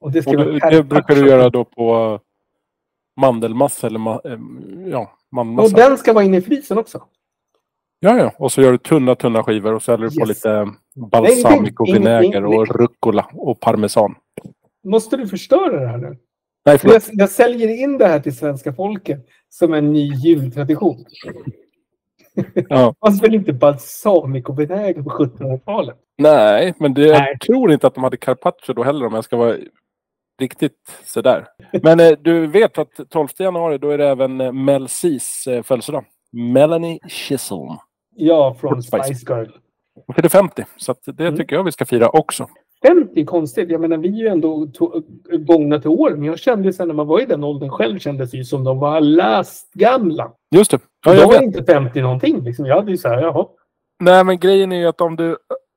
Och 0.00 0.12
det 0.12 0.22
ska 0.22 0.30
Och 0.30 0.36
vara 0.36 0.70
det, 0.70 0.82
brukar 0.82 1.14
du 1.14 1.28
göra 1.28 1.50
då 1.50 1.64
på 1.64 2.20
mandelmassa 3.20 3.86
eller 3.86 3.98
ma, 3.98 4.20
eh, 4.24 4.38
ja, 4.86 5.00
Och 5.28 5.34
mandelmassa. 5.34 5.76
den 5.76 5.98
ska 5.98 6.12
vara 6.12 6.24
inne 6.24 6.36
i 6.36 6.40
frysen 6.40 6.78
också. 6.78 7.02
Ja, 8.00 8.18
ja. 8.18 8.32
Och 8.38 8.52
så 8.52 8.62
gör 8.62 8.72
du 8.72 8.78
tunna, 8.78 9.14
tunna 9.14 9.42
skivor 9.44 9.74
och 9.74 9.82
så 9.82 9.92
häller 9.92 10.08
du 10.08 10.14
på 10.14 10.20
Yes. 10.20 10.28
lite 10.28 10.68
balsamico-vinäger 10.96 12.44
och 12.44 12.68
rucola 12.68 13.26
och 13.32 13.60
parmesan. 13.60 14.14
Måste 14.84 15.16
du 15.16 15.28
förstöra 15.28 15.80
det 15.80 15.86
här 15.88 15.98
nu? 15.98 16.16
Nej, 16.66 16.78
jag, 16.82 17.02
jag 17.12 17.30
säljer 17.30 17.68
in 17.82 17.98
det 17.98 18.06
här 18.06 18.20
till 18.20 18.36
svenska 18.36 18.72
folket 18.72 19.26
som 19.48 19.74
en 19.74 19.92
ny 19.92 20.12
jultradition. 20.14 21.04
Ja. 22.68 22.94
Man 23.00 23.16
väl 23.16 23.34
inte 23.34 23.52
balsamico-vinäger 23.52 25.02
på 25.02 25.10
1700-talet? 25.10 25.96
Nej, 26.18 26.74
men 26.78 26.94
det, 26.94 27.12
Nej. 27.12 27.28
jag 27.30 27.40
tror 27.40 27.72
inte 27.72 27.86
att 27.86 27.94
de 27.94 28.04
hade 28.04 28.16
carpaccio 28.16 28.72
då 28.74 28.82
heller 28.82 29.06
om 29.06 29.14
jag 29.14 29.24
ska 29.24 29.36
vara 29.36 29.56
riktigt 30.40 31.00
sådär. 31.04 31.46
Men 31.82 32.00
eh, 32.00 32.10
du 32.20 32.46
vet 32.46 32.78
att 32.78 33.00
12 33.10 33.28
januari 33.38 33.78
då 33.78 33.90
är 33.90 33.98
det 33.98 34.08
även 34.08 34.40
eh, 34.40 34.52
Mel 34.52 34.88
Cs 34.88 35.46
eh, 35.46 35.62
födelsedag. 35.62 36.04
Melanie 36.32 36.98
Chisholm. 37.08 37.76
Ja, 38.20 38.56
från 38.60 38.82
Spice. 38.82 39.04
Spice 39.04 39.34
Girl. 39.34 39.46
Hon 40.06 40.14
fyller 40.14 40.28
50, 40.28 40.64
så 40.76 40.94
det 41.04 41.22
Mm. 41.24 41.36
tycker 41.36 41.56
jag 41.56 41.64
vi 41.64 41.72
ska 41.72 41.84
fira 41.84 42.08
också. 42.08 42.48
50 42.86 43.20
är 43.20 43.24
konstigt. 43.24 43.70
Jag 43.70 43.80
menar, 43.80 43.96
vi 43.96 44.08
är 44.08 44.12
ju 44.12 44.26
ändå 44.28 44.66
gångna 45.38 45.78
till 45.78 45.90
år. 45.90 46.10
Men 46.10 46.24
jag 46.24 46.38
kände 46.38 46.72
sen 46.72 46.88
när 46.88 46.94
man 46.94 47.06
var 47.06 47.20
i 47.20 47.24
den 47.26 47.44
åldern 47.44 47.70
själv 47.70 47.98
kändes 47.98 48.30
det 48.30 48.36
ju 48.36 48.44
som 48.44 48.64
de 48.64 48.78
var 48.78 49.00
last 49.00 49.72
gamla. 49.72 50.32
Just 50.54 50.70
det. 50.70 50.78
Ja, 51.06 51.12
de 51.12 51.18
jag 51.18 51.26
var 51.26 51.32
vet. 51.32 51.42
inte 51.42 51.64
50 51.72 52.00
någonting. 52.02 52.40
Liksom. 52.44 52.66
Jag 52.66 52.76
hade 52.76 52.90
ju 52.90 52.96
så 52.96 53.08
här, 53.08 53.22
jaha. 53.22 53.46
Nej, 54.00 54.24
men 54.24 54.38
grejen 54.38 54.72
är 54.72 54.76
ju 54.80 54.86
att 54.86 55.00
om 55.00 55.16
du, 55.16 55.36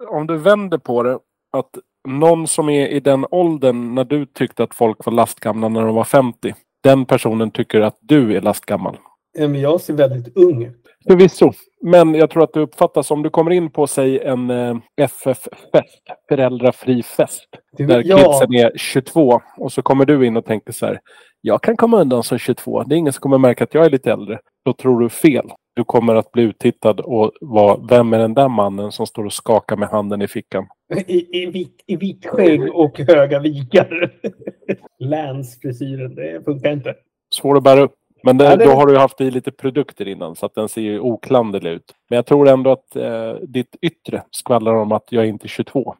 om 0.09 0.27
du 0.27 0.37
vänder 0.37 0.77
på 0.77 1.03
det. 1.03 1.19
Att 1.57 1.69
någon 2.07 2.47
som 2.47 2.69
är 2.69 2.87
i 2.87 2.99
den 2.99 3.25
åldern 3.31 3.95
när 3.95 4.03
du 4.03 4.25
tyckte 4.25 4.63
att 4.63 4.73
folk 4.75 5.05
var 5.05 5.13
lastgamla 5.13 5.69
när 5.69 5.81
de 5.85 5.95
var 5.95 6.03
50. 6.03 6.53
Den 6.83 7.05
personen 7.05 7.51
tycker 7.51 7.81
att 7.81 7.97
du 7.99 8.35
är 8.37 8.41
lastgammal. 8.41 8.97
Men 9.37 9.61
jag 9.61 9.81
ser 9.81 9.93
väldigt 9.93 10.37
ung 10.37 10.63
ut. 10.63 10.81
Förvisso. 11.07 11.51
Men 11.81 12.15
jag 12.15 12.29
tror 12.29 12.43
att 12.43 12.53
det 12.53 12.59
uppfattas 12.59 13.11
om 13.11 13.23
du 13.23 13.29
kommer 13.29 13.51
in 13.51 13.71
på, 13.71 13.87
säg 13.87 14.19
en 14.19 14.49
eh, 14.49 14.77
FF-fest, 15.01 16.03
föräldrafri 16.29 17.03
fest. 17.03 17.47
Du, 17.77 17.85
Där 17.85 18.03
ja, 18.05 18.17
kidsen 18.17 18.53
är 18.53 18.71
22 18.77 19.41
och 19.57 19.71
så 19.71 19.81
kommer 19.81 20.05
du 20.05 20.27
in 20.27 20.37
och 20.37 20.45
tänker 20.45 20.73
så 20.73 20.85
här. 20.85 20.99
Jag 21.41 21.61
kan 21.61 21.77
komma 21.77 22.01
undan 22.01 22.23
som 22.23 22.37
22. 22.37 22.83
Det 22.83 22.95
är 22.95 22.97
ingen 22.97 23.13
som 23.13 23.21
kommer 23.21 23.37
märka 23.37 23.63
att 23.63 23.73
jag 23.73 23.85
är 23.85 23.89
lite 23.89 24.11
äldre. 24.11 24.39
Då 24.65 24.73
tror 24.73 24.99
du 24.99 25.09
fel. 25.09 25.49
Du 25.73 25.83
kommer 25.83 26.15
att 26.15 26.31
bli 26.31 26.43
uttittad 26.43 26.99
och 26.99 27.31
vara, 27.41 27.79
vem 27.89 28.13
är 28.13 28.19
den 28.19 28.33
där 28.33 28.49
mannen 28.49 28.91
som 28.91 29.07
står 29.07 29.25
och 29.25 29.33
skakar 29.33 29.75
med 29.77 29.89
handen 29.89 30.21
i 30.21 30.27
fickan? 30.27 30.67
i, 31.07 31.43
i, 31.43 31.45
vit, 31.45 31.83
I 31.87 31.95
vitt 31.95 32.25
skägg 32.25 32.75
och 32.75 32.99
höga 32.99 33.39
vikar. 33.39 34.11
Länsfrisyren, 34.99 36.15
det 36.15 36.45
funkar 36.45 36.71
inte. 36.71 36.95
Svår 37.33 37.57
att 37.57 37.63
bära 37.63 37.81
upp. 37.81 37.93
Men 38.23 38.37
det, 38.37 38.43
Ja, 38.45 38.55
det- 38.55 38.65
då 38.65 38.71
har 38.71 38.87
du 38.87 38.97
haft 38.97 39.21
i 39.21 39.31
lite 39.31 39.51
produkter 39.51 40.07
innan 40.07 40.35
så 40.35 40.45
att 40.45 40.55
den 40.55 40.69
ser 40.69 40.81
ju 40.81 40.99
oklanderlig 40.99 41.71
ut. 41.71 41.93
Men 42.09 42.15
jag 42.15 42.25
tror 42.25 42.47
ändå 42.49 42.71
att 42.71 42.95
eh, 42.95 43.33
ditt 43.33 43.75
yttre 43.81 44.23
skvallrar 44.31 44.73
om 44.75 44.91
att 44.91 45.05
jag 45.09 45.23
är 45.23 45.27
inte 45.27 45.47
22. 45.47 45.95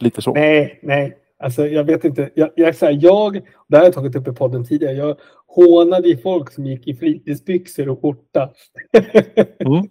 Lite 0.00 0.22
så. 0.22 0.32
Nej, 0.34 0.78
nej. 0.82 1.16
Alltså, 1.38 1.66
jag 1.66 1.84
vet 1.84 2.04
inte. 2.04 2.30
Jag, 2.34 2.50
jag, 2.56 2.74
så 2.76 2.86
här, 2.86 2.98
jag, 3.02 3.32
det 3.34 3.76
här 3.76 3.78
har 3.78 3.84
jag 3.84 3.94
tagit 3.94 4.16
upp 4.16 4.28
i 4.28 4.32
podden 4.32 4.64
tidigare. 4.66 4.92
Jag 4.94 5.16
hånade 5.46 6.08
i 6.08 6.16
folk 6.16 6.50
som 6.52 6.66
gick 6.66 6.86
i 6.88 6.94
fritidsbyxor 6.94 7.88
och 7.88 8.02
skjorta. 8.02 8.50
Mm. 9.66 9.86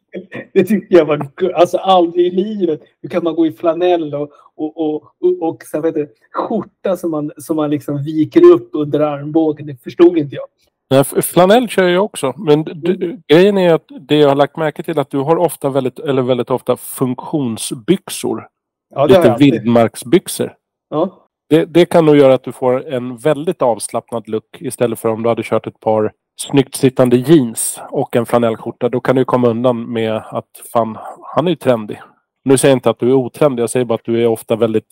Det 0.54 0.64
tyckte 0.64 0.96
jag 0.96 1.06
var 1.06 1.28
Alltså 1.54 1.78
aldrig 1.78 2.26
i 2.28 2.30
livet. 2.30 2.82
Hur 3.02 3.10
kan 3.10 3.24
man 3.24 3.36
gå 3.36 3.46
i 3.48 3.52
flanell 3.52 4.16
och, 4.16 4.32
och, 4.56 4.78
och, 4.78 5.04
och, 5.20 5.50
och 5.50 5.64
så 5.64 5.78
här, 5.78 5.82
vet 5.82 5.96
du, 5.96 6.14
skjorta 6.34 6.98
som 6.98 7.12
man, 7.12 7.32
som 7.38 7.56
man 7.56 7.70
liksom 7.70 8.04
viker 8.04 8.42
upp 8.54 8.70
under 8.74 9.00
armbågen? 9.00 9.66
Det 9.68 9.84
förstod 9.84 10.18
inte 10.18 10.36
jag. 10.36 10.46
Nej, 10.90 11.04
flanell 11.04 11.68
kör 11.70 11.88
jag 11.88 12.06
också. 12.06 12.34
Men 12.38 12.64
d- 12.64 12.74
d- 12.74 13.18
grejen 13.28 13.58
är 13.58 13.74
att 13.74 13.86
det 14.00 14.16
jag 14.18 14.30
har 14.30 14.36
lagt 14.36 14.58
märke 14.58 14.84
till 14.84 15.00
att 15.00 15.10
du 15.10 15.18
har 15.18 15.36
ofta 15.36 15.70
väldigt, 15.70 16.00
eller 16.00 16.22
väldigt 16.22 16.50
ofta 16.50 16.78
funktionsbyxor. 16.78 18.48
Ja, 18.96 19.06
lite 19.06 19.36
vildmarksbyxor. 19.40 20.54
Ja. 20.90 21.28
Det, 21.50 21.66
det 21.66 21.86
kan 21.86 22.06
nog 22.06 22.18
göra 22.18 22.34
att 22.34 22.44
du 22.44 22.52
får 22.52 22.88
en 22.94 23.18
väldigt 23.18 23.62
avslappnad 23.62 24.30
look 24.30 24.46
istället 24.60 25.00
för 25.00 25.10
om 25.10 25.24
du 25.24 25.30
hade 25.30 25.44
kört 25.44 25.68
ett 25.68 25.80
par 25.80 26.12
snyggt 26.42 26.76
sittande 26.76 27.18
jeans 27.18 27.80
och 27.90 28.16
en 28.16 28.26
flanellskjorta. 28.26 28.90
Då 28.90 29.00
kan 29.00 29.16
du 29.16 29.26
komma 29.26 29.48
undan 29.48 29.94
med 29.94 30.16
att 30.16 30.50
fan, 30.74 30.98
han 31.36 31.46
är 31.48 31.50
ju 31.52 31.56
trendig. 31.56 32.02
Nu 32.46 32.58
säger 32.58 32.72
jag 32.72 32.78
inte 32.78 32.90
att 32.90 33.00
du 33.00 33.10
är 33.10 33.14
otrendig. 33.14 33.64
Jag 33.64 33.70
säger 33.70 33.86
bara 33.86 33.96
att 33.96 34.06
du 34.06 34.24
är 34.24 34.28
ofta 34.28 34.56
väldigt 34.56 34.88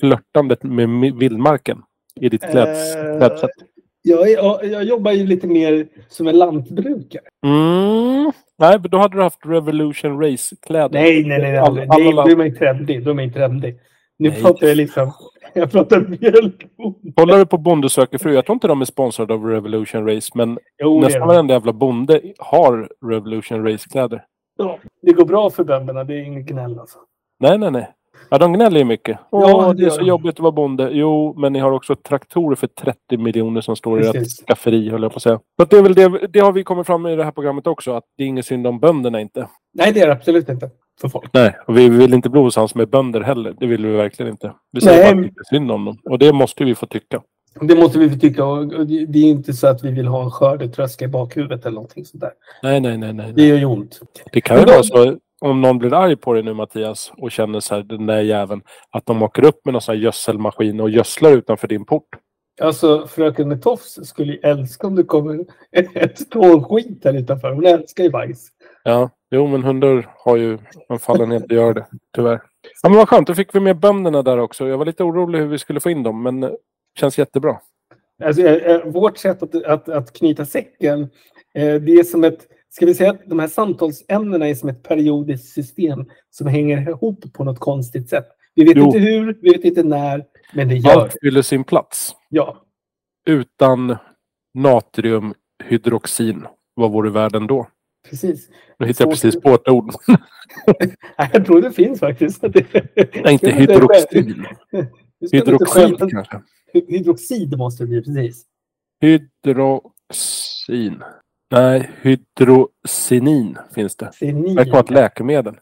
flörtande 0.00 0.56
med 0.60 1.14
vildmarken 1.14 1.82
i 2.20 2.28
ditt 2.28 2.50
kläds, 2.50 2.96
Eh, 2.96 3.18
klädsätt. 3.18 3.50
Jag, 4.08 4.30
är- 4.30 4.64
jag 4.72 4.84
jobbar 4.84 5.12
ju 5.12 5.26
lite 5.26 5.46
mer 5.46 5.86
som 6.08 6.26
en 6.26 6.38
lantbrukare. 6.38 7.22
Mm. 7.46 8.32
Nej, 8.58 8.78
men 8.80 8.90
då 8.90 8.98
hade 8.98 9.16
du 9.16 9.22
haft 9.22 9.38
Revolution 9.46 10.22
Race-kläder. 10.22 11.00
Nej, 11.00 11.24
nej, 11.24 11.38
nej. 11.38 11.50
nej. 11.52 11.58
Alla- 11.58 11.84
nej. 11.84 12.08
alla 12.08 12.24
då 12.24 12.30
är 12.30 12.36
man 12.36 12.46
ju 12.46 12.54
trendig. 12.54 13.04
Då 13.04 13.10
är 13.10 13.14
man 13.14 13.24
ju 13.24 13.32
trendig. 13.32 13.76
Nu 14.18 14.28
Nej. 14.28 14.42
pratar 14.42 14.66
jag 14.66 14.76
liksom... 14.76 15.12
jag 15.54 15.70
pratar 15.70 16.00
mjölkbonde. 16.20 17.12
Kollar 17.16 17.38
du 17.38 17.46
på 17.46 17.58
Bonde 17.58 17.88
söker 17.90 18.18
fru, 18.18 18.34
jag 18.34 18.46
tror 18.46 18.54
inte 18.54 18.68
de 18.68 18.80
är 18.80 18.84
sponsrade 18.84 19.34
av 19.34 19.44
Revolution 19.44 20.08
Race, 20.08 20.32
men 20.34 20.58
Jo, 20.82 21.00
nästan 21.00 21.28
varenda 21.28 21.54
jävla 21.54 21.72
bonde 21.72 22.20
har 22.38 22.88
Revolution 23.10 23.68
Race-kläder. 23.68 24.24
Ja, 24.58 24.78
det 25.02 25.12
går 25.12 25.24
bra 25.24 25.50
för 25.50 25.64
bönderna, 25.64 26.04
det 26.04 26.14
är 26.14 26.22
inget 26.22 26.46
gnäll 26.46 26.78
alltså. 26.78 26.98
Nej, 27.40 27.58
nej, 27.58 27.70
nej. 27.70 27.88
Ja, 28.30 28.38
de 28.38 28.52
gnäller 28.52 28.78
ju 28.78 28.84
mycket. 28.84 29.18
Åh, 29.30 29.50
Ja, 29.50 29.72
det 29.72 29.80
det 29.82 29.86
är 29.86 29.90
så 29.90 30.00
de. 30.00 30.06
jobbigt 30.06 30.34
att 30.34 30.40
vara 30.40 30.52
bonde. 30.52 30.90
Jo, 30.92 31.34
men 31.36 31.52
ni 31.52 31.58
har 31.58 31.70
också 31.72 31.94
traktorer 31.96 32.56
för 32.56 32.66
30 32.66 33.16
miljoner 33.16 33.60
som 33.60 33.76
står 33.76 34.02
i 34.02 34.06
ert 34.06 34.12
Precis. 34.12 34.44
skafferi, 34.46 34.90
höll 34.90 35.02
jag 35.02 35.12
på 35.12 35.16
att 35.16 35.22
säga. 35.22 35.40
Så 35.60 35.64
det, 35.64 35.76
är 35.76 35.82
väl 35.82 35.94
det, 35.94 36.26
det 36.32 36.40
har 36.40 36.52
vi 36.52 36.64
kommit 36.64 36.86
fram 36.86 37.02
med 37.02 37.12
i 37.12 37.16
det 37.16 37.24
här 37.24 37.30
programmet 37.30 37.66
också, 37.66 37.92
att 37.92 38.04
det 38.16 38.22
är 38.24 38.26
inget 38.28 38.46
synd 38.46 38.66
om 38.66 38.78
bönderna 38.80 39.20
inte. 39.20 39.48
Nej, 39.74 39.92
det 39.92 40.00
är 40.00 40.06
det 40.06 40.12
absolut 40.12 40.48
inte 40.48 40.70
för 41.00 41.08
folk. 41.08 41.30
Nej, 41.32 41.56
och 41.66 41.76
vi 41.78 41.88
vill 41.88 42.14
inte 42.14 42.30
bli 42.30 42.40
osams 42.40 42.74
med 42.74 42.88
bönder 42.88 43.20
heller. 43.20 43.54
Det 43.60 43.66
vill 43.66 43.86
vi 43.86 43.92
verkligen 43.96 44.30
inte. 44.32 44.52
Vi 44.72 44.80
säger 44.80 45.02
Nej. 45.04 45.14
bara 45.14 45.26
att 45.26 45.34
det 45.34 45.40
är 45.54 45.56
synd 45.58 45.70
om 45.70 45.84
dem. 45.84 45.98
Och 46.10 46.18
det 46.18 46.32
måste 46.32 46.64
vi 46.64 46.74
få 46.74 46.86
tycka. 46.86 47.22
Det 47.60 47.76
måste 47.76 47.98
vi 47.98 48.18
tycka. 48.18 48.44
Och 48.44 48.66
det 48.86 49.18
är 49.18 49.24
inte 49.30 49.52
så 49.52 49.66
att 49.66 49.84
vi 49.84 49.90
vill 49.90 50.06
ha 50.06 50.24
en 50.24 50.30
skördetröska 50.30 51.04
i 51.04 51.08
bakhuvudet 51.08 51.66
eller 51.66 51.74
någonting 51.74 52.04
sånt 52.04 52.20
där. 52.20 52.30
Nej, 52.62 52.80
nej, 52.80 52.98
nej, 52.98 53.12
nej. 53.12 53.32
Det 53.36 53.46
gör 53.46 53.56
ju 53.56 53.64
ont. 53.64 54.00
Det 54.32 54.40
kan 54.40 54.58
ju 54.58 54.64
vara 54.64 54.82
så, 54.82 55.16
om 55.40 55.60
någon 55.60 55.78
blir 55.78 55.94
arg 55.94 56.16
på 56.16 56.32
dig 56.32 56.42
nu 56.42 56.54
Mattias 56.54 57.12
och 57.16 57.30
känner 57.30 57.60
så 57.60 57.74
här, 57.74 57.82
den 57.82 58.06
där 58.06 58.20
jäveln, 58.20 58.62
att 58.90 59.06
de 59.06 59.22
åker 59.22 59.44
upp 59.44 59.64
med 59.64 59.72
någon 59.72 59.82
sån 59.82 59.94
här 59.94 60.02
gödselmaskin 60.02 60.80
och 60.80 60.90
gödslar 60.90 61.30
utanför 61.30 61.68
din 61.68 61.84
port. 61.84 62.08
Alltså, 62.60 63.06
fröken 63.06 63.48
med 63.48 63.62
tofs 63.62 63.98
skulle 64.02 64.32
ju 64.32 64.38
älska 64.38 64.86
om 64.86 64.94
det 64.94 65.02
kommer 65.02 65.44
ett 65.94 66.18
stål 66.18 66.64
skit 66.64 67.00
här 67.04 67.16
utanför. 67.16 67.52
Hon 67.52 67.66
älskar 67.66 68.04
ju 68.04 68.10
bajs. 68.10 68.48
Ja, 68.84 69.10
jo 69.30 69.46
men 69.46 69.64
hundar 69.64 70.14
har 70.18 70.36
ju 70.36 70.58
en 70.88 70.98
fallenhet 70.98 71.42
att 71.44 71.50
göra 71.50 71.72
det, 71.72 71.86
tyvärr. 72.14 72.40
Ja, 72.82 72.88
men 72.88 72.98
vad 72.98 73.08
skönt, 73.08 73.26
då 73.26 73.34
fick 73.34 73.54
vi 73.54 73.60
med 73.60 73.80
bönderna 73.80 74.22
där 74.22 74.38
också. 74.38 74.68
Jag 74.68 74.78
var 74.78 74.84
lite 74.84 75.04
orolig 75.04 75.38
hur 75.38 75.46
vi 75.46 75.58
skulle 75.58 75.80
få 75.80 75.90
in 75.90 76.02
dem, 76.02 76.22
men 76.22 76.42
eh, 76.42 76.50
känns 77.00 77.18
jättebra. 77.18 77.56
Alltså, 78.24 78.42
eh, 78.42 78.74
eh, 78.74 78.84
vårt 78.84 79.18
sätt 79.18 79.42
att, 79.42 79.64
att, 79.64 79.88
att 79.88 80.12
knyta 80.12 80.44
säcken, 80.44 81.10
det 81.54 81.92
är 81.92 82.04
som 82.04 82.24
ett... 82.24 82.46
Ska 82.70 82.86
vi 82.86 82.94
säga 82.94 83.10
att 83.10 83.20
de 83.26 83.38
här 83.38 83.48
samtalsämnena 83.48 84.48
är 84.48 84.54
som 84.54 84.68
ett 84.68 84.82
periodiskt 84.82 85.52
system 85.54 86.04
som 86.30 86.46
hänger 86.46 86.88
ihop 86.88 87.32
på 87.32 87.44
något 87.44 87.58
konstigt 87.58 88.08
sätt. 88.08 88.26
Vi 88.54 88.64
vet 88.64 88.76
Jo. 88.76 88.84
inte 88.86 88.98
hur, 88.98 89.38
vi 89.42 89.50
vet 89.50 89.64
inte 89.64 89.82
när, 89.82 90.24
men 90.54 90.68
det 90.68 90.74
gör 90.76 91.00
Allt 91.00 91.16
fyller 91.22 91.42
sin 91.42 91.64
plats. 91.64 92.14
Ja, 92.28 92.62
Utan 93.28 93.96
natriumhydroxin, 94.54 96.46
vad 96.74 96.92
vore 96.92 97.10
världen 97.10 97.46
då? 97.46 97.68
precis. 98.10 98.48
Nu 98.78 98.86
hittar 98.86 99.04
jag 99.04 99.12
precis 99.12 99.40
på 99.40 99.48
ett 99.54 99.68
ord. 99.68 99.92
Jag 101.32 101.46
tror 101.46 101.62
det 101.62 101.72
finns 101.72 102.00
faktiskt. 102.00 102.42
Nej, 102.42 103.32
inte 103.32 103.50
hydroxin. 103.50 104.46
skämta- 105.66 106.10
kanske. 106.10 106.42
Hydroxid 106.72 107.58
måste 107.58 107.82
det 107.82 107.86
bli, 107.88 108.02
precis. 108.02 108.44
Hydroxin. 109.00 111.02
Nej, 111.50 111.90
hydrocinin 112.02 113.58
finns 113.74 113.96
det. 113.96 114.10
Det 114.20 114.32
verkar 114.32 114.72
vara 114.72 114.82
ett 114.82 114.90
läkemedel. 114.90 115.54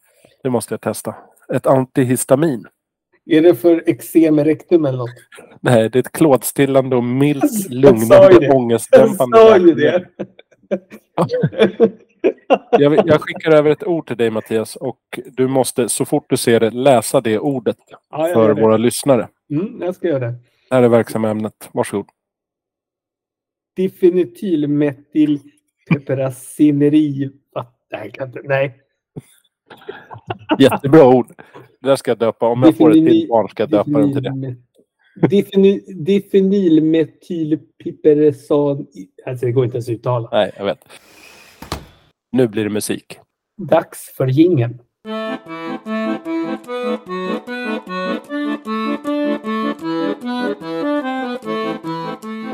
Det 0.42 0.50
måste 0.50 0.74
jag 0.74 0.80
testa. 0.80 1.14
Ett 1.52 1.66
antihistamin. 1.66 2.66
Är 3.26 3.42
det 3.42 3.54
för 3.54 3.82
eksem 3.86 4.38
i 4.38 4.44
rektum 4.44 4.84
eller 4.84 4.98
något? 4.98 5.10
Nej, 5.60 5.90
det 5.90 5.98
är 5.98 6.00
ett 6.00 6.12
klådstillande 6.12 6.96
och 6.96 7.04
milt 7.04 7.44
Jag 7.68 7.74
lugnande. 7.74 8.44
Jag 8.44 8.54
ångestdämpande 8.56 9.36
sa 9.38 9.58
ju 9.58 9.74
det. 9.74 10.08
Jag, 12.70 13.08
jag 13.08 13.20
skickar 13.20 13.50
över 13.50 13.70
ett 13.70 13.84
ord 13.84 14.06
till 14.06 14.16
dig 14.16 14.30
Mattias 14.30 14.76
och 14.76 14.98
du 15.26 15.46
måste 15.46 15.88
så 15.88 16.04
fort 16.04 16.24
du 16.28 16.36
ser 16.36 16.60
det 16.60 16.70
läsa 16.70 17.20
det 17.20 17.38
ordet 17.38 17.76
Ja, 18.10 18.28
jag 18.28 18.34
för 18.34 18.54
det. 18.54 18.62
våra 18.62 18.76
lyssnare. 18.76 19.28
Mm, 19.50 19.80
jag 19.82 19.94
ska 19.94 20.08
göra 20.08 20.18
det. 20.18 20.34
Det 20.68 20.74
här 20.74 20.82
är 20.82 20.88
verksamma 20.88 21.30
ämnet. 21.30 21.70
Varsågod. 21.72 22.06
Difenylmetylpeperacineri... 23.76 25.53
Va? 27.54 27.66
Nej, 27.92 28.10
kan 28.12 28.26
inte. 28.28 28.40
Nej. 28.44 28.80
Jättebra 30.58 31.08
ord. 31.08 31.26
Det 31.80 31.88
där 31.88 31.96
ska 31.96 32.10
jag 32.10 32.18
döpa. 32.18 32.48
Om 32.48 32.62
jag 32.62 32.76
får 32.76 32.90
ett 32.90 32.94
till 32.94 33.28
barn 33.28 33.48
ska 33.48 33.62
jag 33.62 33.70
döpa 33.70 33.90
den 33.90 34.12
till 34.12 34.22
det. 34.22 34.30
Difenyl- 34.30 34.56
Difenyl- 35.26 36.04
Difenylmetylpiperesan... 36.04 38.86
Alltså 39.26 39.46
det 39.46 39.52
går 39.52 39.64
inte 39.64 39.76
ens 39.76 39.88
att 39.88 39.94
uttala. 39.94 40.28
Nej, 40.32 40.52
jag 40.56 40.64
vet. 40.64 40.88
Nu 42.32 42.48
blir 42.48 42.64
det 42.64 42.70
musik. 42.70 43.18
Dags 43.62 44.14
för 44.16 44.26
jingeln. 44.26 44.78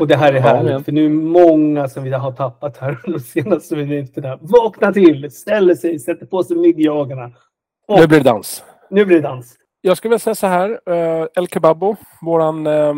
Och 0.00 0.06
det 0.06 0.16
här 0.16 0.32
är 0.32 0.40
härligt, 0.40 0.72
ja. 0.72 0.80
för 0.80 0.92
nu 0.92 1.04
är 1.04 1.08
många 1.08 1.88
som 1.88 2.04
vi 2.04 2.10
har 2.10 2.32
tappat 2.32 2.76
här 2.76 2.98
de 3.06 3.20
senaste 3.20 3.76
minuterna. 3.76 4.38
Vakna 4.40 4.92
till, 4.92 5.30
ställer 5.30 5.74
sig, 5.74 5.98
sätter 5.98 6.26
på 6.26 6.42
sig 6.44 6.56
myggjagarna. 6.56 7.30
Och 7.88 8.00
Nu 8.00 8.06
blir 8.06 8.18
det 8.18 8.24
dans. 8.24 8.64
nu 8.90 9.04
blir 9.04 9.16
det 9.16 9.22
dans. 9.28 9.56
Jag 9.80 9.96
skulle 9.96 10.10
vilja 10.10 10.18
säga 10.18 10.34
så 10.34 10.46
här. 10.46 10.80
eh, 10.86 11.26
El 11.36 11.48
Kebabo, 11.48 11.96
våran 12.22 12.66
eh, 12.66 12.94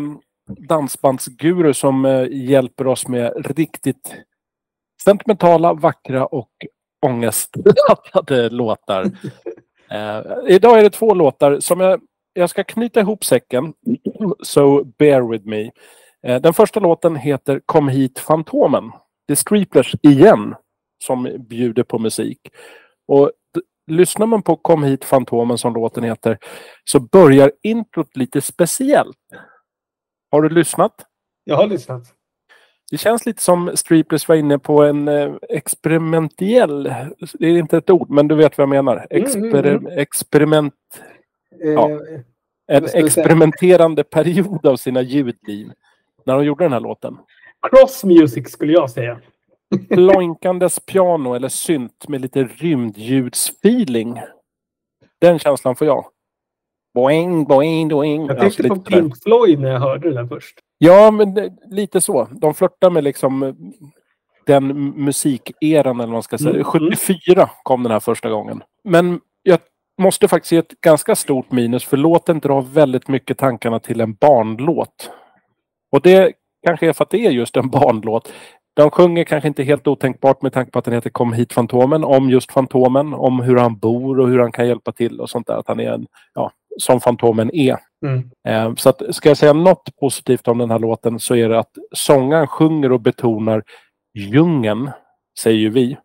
dansbandsguru 0.47 1.73
som 1.73 2.05
eh, 2.05 2.27
hjälper 2.31 2.87
oss 2.87 3.07
med 3.07 3.45
riktigt 3.57 4.15
sentimentala, 5.03 5.73
vackra 5.73 6.25
och 6.25 6.49
ångestladdade 7.05 8.49
låtar. 8.55 9.11
Idag 10.47 10.79
är 10.79 10.83
det 10.83 10.89
två 10.89 11.13
låtar 11.13 11.59
som 11.59 11.79
jag, 11.79 12.01
jag 12.33 12.49
ska 12.49 12.63
knyta 12.63 12.99
ihop 12.99 13.25
säcken. 13.25 13.73
So 14.43 14.83
bear 14.83 15.21
with 15.31 15.47
me. 15.47 15.71
Eh, 16.27 16.41
den 16.41 16.53
första 16.53 16.79
låten 16.79 17.15
heter 17.15 17.61
Kom 17.65 17.87
hit 17.87 18.19
Fantomen. 18.19 18.91
Det 19.27 19.33
är 19.33 19.35
Streeplers 19.35 19.95
igen 20.01 20.55
som 21.03 21.45
bjuder 21.49 21.83
på 21.83 21.99
musik. 21.99 22.39
Och 23.07 23.31
lyssnar 23.87 24.25
man 24.25 24.41
på 24.41 24.55
Kom 24.55 24.83
hit 24.83 25.05
Fantomen 25.05 25.57
som 25.57 25.73
låten 25.73 26.03
heter 26.03 26.37
så 26.83 26.99
börjar 26.99 27.51
introt 27.63 28.17
lite 28.17 28.41
speciellt. 28.41 29.17
Har 30.31 30.41
du 30.41 30.49
lyssnat? 30.49 30.93
Jag 31.43 31.55
har 31.55 31.67
lyssnat. 31.67 32.03
Det 32.91 32.97
känns 32.97 33.25
lite 33.25 33.41
som 33.41 33.71
Streeplers 33.75 34.27
var 34.27 34.35
inne 34.35 34.59
på 34.59 34.83
en 34.83 35.07
eh, 35.07 35.33
experimentell, 35.49 36.83
det 37.33 37.47
är 37.47 37.57
inte 37.57 37.77
ett 37.77 37.89
ord, 37.89 38.09
men 38.09 38.27
du 38.27 38.35
vet 38.35 38.57
vad 38.57 38.63
jag 38.63 38.69
menar. 38.69 39.07
Exper, 39.09 39.65
Mm, 39.65 39.77
mm, 39.85 39.97
Experiment, 39.97 40.73
Ja. 41.59 41.89
Eh, 41.91 41.97
en 42.67 42.83
vi 42.83 42.89
säga? 42.89 43.05
experimenterande 43.05 44.03
period 44.03 44.65
av 44.65 44.75
sina 44.75 45.01
ljudliv. 45.01 45.71
När 46.25 46.35
de 46.35 46.45
gjorde 46.45 46.65
den 46.65 46.73
här 46.73 46.79
låten. 46.79 47.17
cross 47.69 48.03
music 48.03 48.51
skulle 48.51 48.73
jag 48.73 48.89
säga. 48.89 49.19
Ploinkandes 49.89 50.79
piano 50.79 51.33
eller 51.33 51.49
synt 51.49 52.07
med 52.07 52.21
lite 52.21 52.43
rymdljudsfeeling. 52.43 54.21
Den 55.21 55.39
känslan 55.39 55.75
får 55.75 55.87
jag. 55.87 56.05
Boing, 56.93 57.45
boing, 57.45 57.87
boing. 57.89 58.25
Jag 58.27 58.39
Alltså 58.39 58.63
tänkte 58.63 58.67
på 58.67 58.75
lite 58.75 58.85
sådär. 58.91 59.01
Pink 59.01 59.23
Floyd 59.23 59.59
när 59.59 59.69
jag 59.69 59.79
hörde 59.79 60.13
där 60.13 60.27
först. 60.27 60.59
Ja, 60.77 61.11
men 61.11 61.33
det, 61.33 61.53
lite 61.71 62.01
så. 62.01 62.27
De 62.31 62.53
flörtar 62.53 62.89
med 62.89 63.03
liksom 63.03 63.43
eh, 63.43 63.53
den 64.45 64.93
musikeran 65.03 65.95
eller 65.95 66.07
vad 66.07 66.09
man 66.09 66.23
ska 66.23 66.37
säga. 66.37 66.49
Mm, 66.49 66.63
74 66.63 67.49
kom 67.63 67.83
den 67.83 67.91
här 67.91 67.99
första 67.99 68.29
gången. 68.29 68.63
Men 68.83 69.19
jag 69.43 69.59
måste 70.01 70.27
faktiskt 70.27 70.51
ge 70.51 70.57
ett 70.57 70.81
ganska 70.81 71.15
stort 71.15 71.51
minus 71.51 71.85
för 71.85 71.97
låten 71.97 72.39
drar 72.39 72.61
väldigt 72.61 73.07
mycket 73.07 73.37
tankarna 73.37 73.79
till 73.79 74.01
en 74.01 74.13
barnlåt. 74.13 75.11
Och 75.93 76.01
det 76.01 76.33
kanske 76.65 76.87
är 76.87 76.93
för 76.93 77.03
att 77.03 77.09
det 77.09 77.25
är 77.25 77.31
just 77.31 77.57
en 77.57 77.69
barnlåt. 77.69 78.33
De 78.75 78.91
sjunger 78.91 79.23
kanske 79.23 79.47
inte 79.47 79.63
helt 79.63 79.87
otänkbart 79.87 80.41
med 80.41 80.53
tanke 80.53 80.71
på 80.71 80.79
att 80.79 80.85
den 80.85 80.93
heter 80.93 81.09
Kom 81.09 81.33
hit 81.33 81.53
Fantomen, 81.53 82.03
om 82.03 82.29
just 82.29 82.51
Fantomen, 82.51 83.13
om 83.13 83.39
hur 83.39 83.57
han 83.57 83.77
bor 83.77 84.19
och 84.19 84.29
hur 84.29 84.39
han 84.39 84.51
kan 84.51 84.67
hjälpa 84.67 84.91
till 84.91 85.19
och 85.19 85.29
sånt 85.29 85.47
där. 85.47 85.57
Att 85.57 85.67
han 85.67 85.79
är 85.79 85.91
en, 85.91 86.07
ja, 86.33 86.51
som 86.79 87.01
Fantomen 87.01 87.55
är. 87.55 87.77
Mm. 88.05 88.29
Eh, 88.47 88.75
Så 88.75 88.89
att, 88.89 89.01
ska 89.15 89.29
jag 89.29 89.37
säga 89.37 89.53
något 89.53 89.95
positivt 89.99 90.47
om 90.47 90.57
den 90.57 90.71
här 90.71 90.79
låten 90.79 91.19
så 91.19 91.35
är 91.35 91.49
det 91.49 91.59
att 91.59 91.71
sångaren 91.91 92.47
sjunger 92.47 92.91
och 92.91 93.01
betonar 93.01 93.63
djungeln, 94.13 94.89
säger 95.39 95.59
ju 95.59 95.69
vi. 95.69 95.97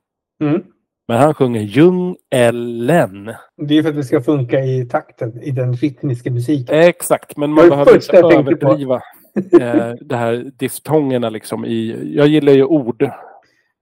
Mm. 0.42 0.62
Men 1.08 1.18
han 1.18 1.34
sjunger 1.34 1.60
djungelen. 1.60 3.34
Det 3.56 3.78
är 3.78 3.82
för 3.82 3.90
att 3.90 3.96
det 3.96 4.04
ska 4.04 4.20
funka 4.20 4.60
i 4.60 4.86
takten, 4.86 5.42
i 5.42 5.50
den 5.50 5.72
rytmiska 5.72 6.30
musiken. 6.30 6.74
Exakt, 6.78 7.36
men 7.36 7.52
man 7.52 7.68
behöver 7.68 7.94
inte 7.94 8.16
överdriva 8.16 9.02
eh, 9.60 9.94
det 10.00 10.16
här 10.16 10.50
diftongerna 10.58 11.30
liksom 11.30 11.64
i... 11.64 12.12
Jag 12.16 12.28
gillar 12.28 12.52
ju 12.52 12.64
ord. 12.64 13.10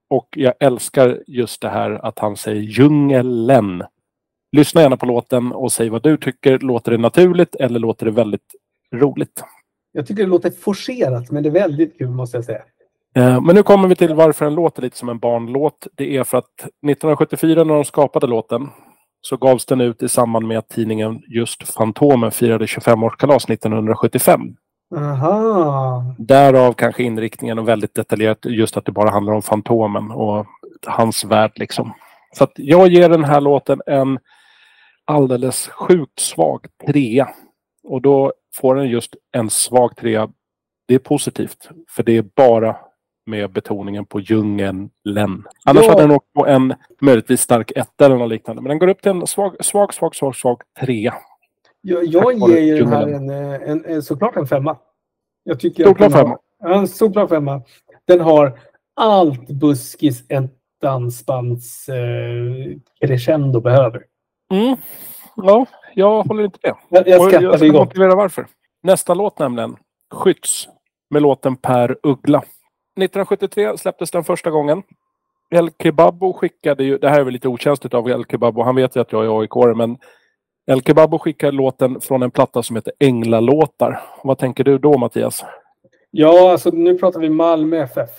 Och 0.09 0.27
jag 0.31 0.53
älskar 0.59 1.23
just 1.27 1.61
det 1.61 1.69
här 1.69 1.91
att 2.05 2.19
han 2.19 2.37
säger 2.37 2.61
djungelen. 2.61 3.83
Lyssna 4.51 4.81
gärna 4.81 4.97
på 4.97 5.05
låten 5.05 5.51
och 5.51 5.71
säg 5.71 5.89
vad 5.89 6.03
du 6.03 6.17
tycker. 6.17 6.59
Låter 6.59 6.91
det 6.91 6.97
naturligt 6.97 7.55
eller 7.55 7.79
låter 7.79 8.05
det 8.05 8.11
väldigt 8.11 8.55
roligt? 8.95 9.43
Jag 9.91 10.07
tycker 10.07 10.23
det 10.23 10.29
låter 10.29 10.51
forcerat, 10.51 11.31
men 11.31 11.43
det 11.43 11.49
är 11.49 11.51
väldigt 11.51 11.97
kul 11.97 12.09
måste 12.09 12.37
jag 12.37 12.45
säga. 12.45 12.61
Eh, 13.15 13.41
Men 13.41 13.55
nu 13.55 13.63
kommer 13.63 13.87
vi 13.87 13.95
till 13.95 14.13
varför 14.13 14.45
den 14.45 14.55
låter 14.55 14.81
lite 14.81 14.97
som 14.97 15.09
en 15.09 15.19
barnlåt. 15.19 15.87
Det 15.95 16.17
är 16.17 16.23
för 16.23 16.37
att 16.37 16.59
1974 16.59 17.63
när 17.63 17.73
de 17.73 17.85
skapade 17.85 18.27
låten 18.27 18.69
så 19.21 19.37
gavs 19.37 19.65
den 19.65 19.81
ut 19.81 20.03
i 20.03 20.09
samband 20.09 20.47
med 20.47 20.57
att 20.57 20.69
tidningen 20.69 21.21
just 21.27 21.73
Fantomen 21.73 22.31
firade 22.31 22.65
25-årskalas 22.65 23.51
1975. 23.51 24.41
Aha. 24.95 26.15
Därav 26.17 26.73
kanske 26.73 27.03
inriktningen 27.03 27.59
och 27.59 27.67
väldigt 27.67 27.93
detaljerat 27.93 28.45
just 28.45 28.77
att 28.77 28.85
det 28.85 28.91
bara 28.91 29.09
handlar 29.09 29.33
om 29.33 29.41
Fantomen 29.41 30.11
och 30.11 30.45
hans 30.87 31.23
värld 31.23 31.51
liksom. 31.55 31.93
Så 32.33 32.43
att 32.43 32.51
jag 32.55 32.87
ger 32.87 33.09
den 33.09 33.23
här 33.23 33.41
låten 33.41 33.81
en 33.85 34.19
alldeles 35.05 35.67
sjukt 35.67 36.19
svag 36.19 36.65
trea. 36.87 37.29
Och 37.83 38.01
då 38.01 38.33
får 38.55 38.75
den 38.75 38.87
just 38.89 39.15
en 39.31 39.49
svag 39.49 39.95
trea. 39.95 40.29
Det 40.87 40.95
är 40.95 40.99
positivt, 40.99 41.69
för 41.89 42.03
det 42.03 42.17
är 42.17 42.25
bara 42.35 42.75
med 43.25 43.51
betoningen 43.51 44.05
på 44.05 44.19
djungeln. 44.19 44.89
Annars 45.65 45.83
Ja. 45.83 45.89
hade 45.89 46.01
den 46.01 46.11
åkt 46.11 46.33
på 46.33 46.47
en 46.47 46.73
möjligtvis 47.01 47.41
stark 47.41 47.71
etta 47.75 48.05
eller 48.05 48.17
något 48.17 48.29
liknande. 48.29 48.61
Men 48.61 48.69
den 48.69 48.79
går 48.79 48.87
upp 48.87 49.01
till 49.01 49.11
en 49.11 49.27
svag, 49.27 49.65
svag, 49.65 49.93
svag, 49.93 50.15
svag, 50.15 50.35
svag 50.35 50.61
trea. 50.79 51.13
Jag, 51.81 52.05
jag 52.05 52.33
ger 52.33 52.59
ju 52.59 52.79
den 52.79 52.87
här 52.87 53.07
en, 53.07 53.29
en, 53.29 53.85
en, 53.85 54.03
såklart 54.03 54.35
en 54.35 54.47
femma. 54.47 54.77
Jag 55.43 55.59
tycker 55.59 55.93
den 55.93 56.11
femma. 56.11 56.37
Har, 56.63 56.73
en 56.73 56.87
solklar 56.87 57.27
femma. 57.27 57.61
Den 58.05 58.19
har 58.19 58.59
allt 58.95 59.47
buskis 59.47 60.23
en 60.29 60.49
dansbands 60.81 61.89
eh, 61.89 62.77
crescendo 63.01 63.61
behöver. 63.61 64.03
Mm. 64.51 64.77
Ja, 65.35 65.65
jag 65.95 66.23
håller 66.23 66.43
inte 66.43 66.59
med. 66.63 66.75
Jag, 66.89 67.07
jag 67.07 67.21
skrattar 67.21 67.41
jag 67.41 67.55
ska 67.55 67.65
igång. 67.65 67.85
motivera 67.85 68.15
varför. 68.15 68.47
Nästa 68.83 69.13
låt 69.13 69.39
nämligen. 69.39 69.75
Skytts. 70.13 70.67
Med 71.09 71.21
låten 71.21 71.55
Per 71.55 71.97
Uggla. 72.03 72.37
1973 72.37 73.77
släpptes 73.77 74.11
den 74.11 74.23
första 74.23 74.49
gången. 74.49 74.83
El 75.49 75.69
Kebabo 75.83 76.33
skickade 76.33 76.83
ju, 76.83 76.97
det 76.97 77.09
här 77.09 77.19
är 77.19 77.23
väl 77.23 77.33
lite 77.33 77.47
okänsligt 77.47 77.93
av 77.93 78.09
El 78.09 78.25
Kebabo, 78.25 78.63
han 78.63 78.75
vet 78.75 78.95
ju 78.95 78.99
att 79.01 79.11
jag 79.11 79.25
är 79.25 79.41
aik 79.41 79.77
men 79.77 79.97
El 80.71 80.81
Kebabo 80.81 81.19
skickade 81.19 81.51
låten 81.51 82.01
från 82.01 82.23
en 82.23 82.31
platta 82.31 82.63
som 82.63 82.75
heter 82.75 82.93
Änglalåtar. 82.99 84.01
Vad 84.23 84.37
tänker 84.37 84.63
du 84.63 84.77
då 84.77 84.97
Mattias? 84.97 85.45
Ja, 86.11 86.51
alltså 86.51 86.69
nu 86.69 86.97
pratar 86.97 87.19
vi 87.19 87.29
Malmö 87.29 87.77
FF. 87.77 88.09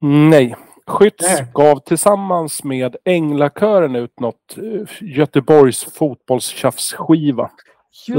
Nej. 0.00 0.56
Skytts 0.86 1.28
Nej. 1.28 1.46
gav 1.54 1.78
tillsammans 1.78 2.64
med 2.64 2.96
Änglakören 3.04 3.96
ut 3.96 4.20
något 4.20 4.56
eh, 4.56 4.86
Göteborgs 5.16 5.84
fotbollstjafsskiva. 5.84 7.50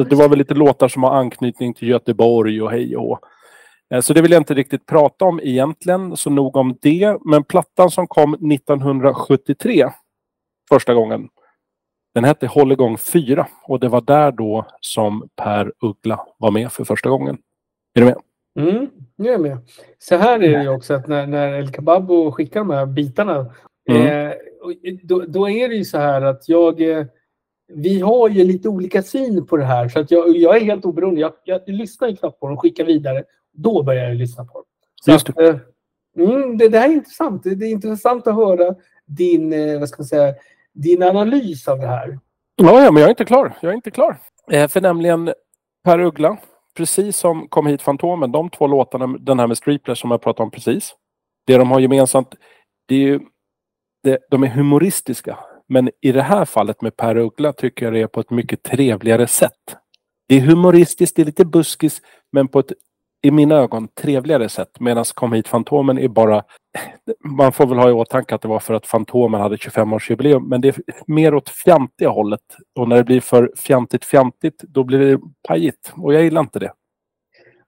Det 0.10 0.16
var 0.16 0.30
väl 0.30 0.38
lite 0.38 0.54
låtar 0.54 0.88
som 0.88 1.04
har 1.04 1.12
anknytning 1.16 1.74
till 1.74 1.88
Göteborg 1.88 2.62
och 2.62 2.72
hej 2.72 2.98
och 2.98 3.04
hå. 3.04 3.20
Eh, 3.94 4.02
Så 4.02 4.14
det 4.14 4.22
vill 4.22 4.32
jag 4.32 4.40
inte 4.40 4.54
riktigt 4.54 4.86
prata 4.86 5.26
om 5.26 5.40
egentligen, 5.44 6.18
så 6.18 6.30
nog 6.30 6.56
om 6.58 6.78
det. 6.82 7.18
Men 7.26 7.44
plattan 7.44 7.92
som 7.92 8.08
kom 8.08 8.34
1973, 8.34 9.90
första 10.70 10.94
gången, 10.94 11.30
den 12.16 12.24
hette 12.24 12.48
Håll 12.48 12.72
igång 12.72 12.98
4 12.98 13.48
och 13.64 13.80
det 13.80 13.88
var 13.88 14.02
där 14.02 14.32
då 14.32 14.66
som 14.80 15.30
Per 15.36 15.74
Uggla 15.80 16.28
var 16.38 16.52
med 16.52 16.72
för 16.72 16.84
första 16.84 17.10
gången. 17.10 17.38
Är 17.94 18.02
du 18.02 18.06
med? 18.06 18.18
Mm, 18.60 18.90
nu 19.16 19.28
är 19.28 19.32
jag 19.32 19.42
med. 19.42 19.58
Så 20.00 20.16
här 20.16 20.36
är 20.44 20.58
det 20.58 20.64
ju 20.64 20.70
också 20.70 20.94
att 20.94 21.08
när, 21.08 21.28
när 21.28 21.54
El 21.54 21.74
Kebabo 21.74 22.32
skickar 22.32 22.60
de 22.60 22.70
här 22.70 22.86
bitarna. 22.86 23.54
Mm. 23.90 24.28
Eh, 24.28 24.34
då, 25.04 25.20
då 25.20 25.50
är 25.50 25.70
det 25.70 25.76
ju 25.76 25.86
så 25.86 25.98
här 25.98 26.22
att 26.22 26.50
jag... 26.50 26.82
Eh, 26.82 27.06
vi 27.68 28.00
har 28.00 28.30
ju 28.30 28.44
lite 28.44 28.70
olika 28.70 29.04
syn 29.04 29.46
på 29.46 29.58
det 29.58 29.66
här. 29.66 29.90
Så 29.90 30.00
att 30.00 30.12
jag, 30.12 30.38
jag 30.38 30.58
är 30.58 30.62
helt 30.62 30.86
oberoende. 30.86 31.22
Jag, 31.22 31.34
jag 31.44 31.62
lyssnar 31.66 32.08
ju 32.08 32.16
knappt 32.16 32.40
på 32.40 32.48
dem, 32.48 32.58
skickar 32.58 32.86
vidare. 32.86 33.24
Då 33.54 33.84
börjar 33.84 34.04
jag 34.04 34.16
lyssna 34.16 34.46
på 34.46 34.54
dem. 34.54 34.66
Så 35.02 35.12
Just 35.12 35.30
att, 35.30 35.40
eh, 35.40 35.56
mm, 36.18 36.58
det, 36.58 36.70
det 36.70 36.80
här 36.80 36.90
är 36.90 36.94
intressant. 36.94 37.44
Det, 37.44 37.56
det 37.56 37.66
är 37.66 37.72
intressant 37.72 38.28
att 38.28 38.36
höra 38.36 38.76
din, 39.06 39.54
eh, 39.54 39.80
vad 39.80 39.90
ska 39.90 40.02
man 40.02 40.08
säga, 40.08 40.34
din 40.76 41.04
analys 41.04 41.68
av 41.68 41.80
det 41.80 41.88
här. 41.88 42.20
Ja, 42.56 42.84
ja, 42.84 42.92
men 42.92 43.02
jag 43.02 43.08
är 43.08 43.10
inte 43.10 43.26
klar. 43.26 43.58
Jag 43.62 43.72
är 43.72 43.76
inte 43.76 43.92
klar. 43.92 44.18
Eh, 44.52 44.68
för 44.68 44.82
nämligen 44.82 45.34
Per 45.84 46.00
Uggla, 46.00 46.38
precis 46.78 47.18
som 47.18 47.48
Kom 47.48 47.68
hit 47.68 47.82
Fantomen, 47.82 48.32
de 48.32 48.50
två 48.50 48.68
låtarna, 48.68 49.08
den 49.08 49.40
här 49.40 49.48
med 49.48 49.58
Streepler 49.58 49.96
som 49.96 50.12
jag 50.12 50.22
pratade 50.22 50.44
om 50.44 50.52
precis. 50.52 50.96
Det 51.48 51.58
de 51.58 51.72
har 51.72 51.80
gemensamt, 51.80 52.36
det 52.88 52.96
är 52.96 53.00
ju, 53.00 53.20
det, 54.04 54.20
de 54.32 54.44
är 54.44 54.48
humoristiska. 54.48 55.38
Men 55.68 55.90
i 56.02 56.12
det 56.12 56.22
här 56.22 56.46
fallet 56.46 56.82
med 56.82 56.98
Per 56.98 57.18
Uggla 57.18 57.54
tycker 57.54 57.86
jag 57.86 57.94
det 57.94 58.02
är 58.02 58.08
på 58.08 58.20
ett 58.20 58.30
mycket 58.30 58.64
trevligare 58.64 59.28
sätt. 59.28 59.76
Det 60.28 60.36
är 60.36 60.42
humoristiskt, 60.42 61.16
det 61.16 61.22
är 61.22 61.26
lite 61.26 61.46
buskis, 61.46 62.02
men 62.32 62.48
på 62.48 62.60
ett 62.60 62.72
i 63.26 63.32
mina 63.32 63.56
ögon 63.56 63.88
trevligare 63.88 64.50
sätt. 64.50 64.80
Medan 64.80 65.06
Kom 65.14 65.34
hit 65.34 65.48
Fantomen 65.48 66.00
är 66.00 66.08
bara... 66.08 66.44
Man 67.24 67.52
får 67.52 67.68
väl 67.68 67.78
ha 67.78 67.90
i 67.90 67.92
åtanke 67.92 68.36
att 68.36 68.42
det 68.42 68.48
var 68.48 68.60
för 68.60 68.74
att 68.74 68.86
Fantomen 68.86 69.42
hade 69.42 69.56
25-årsjubileum. 69.56 70.48
Men 70.48 70.62
det 70.62 70.68
är 70.68 70.76
mer 71.08 71.34
åt 71.34 71.50
fjantiga 71.50 72.10
hållet. 72.10 72.42
Och 72.76 72.90
när 72.90 72.96
det 72.96 73.04
blir 73.04 73.22
för 73.22 73.52
fjantigt 73.58 74.06
fjantigt, 74.06 74.62
då 74.62 74.84
blir 74.84 75.00
det 75.00 75.20
pajigt. 75.48 75.94
Och 75.96 76.14
jag 76.14 76.24
gillar 76.24 76.42
inte 76.42 76.60
det. 76.60 76.74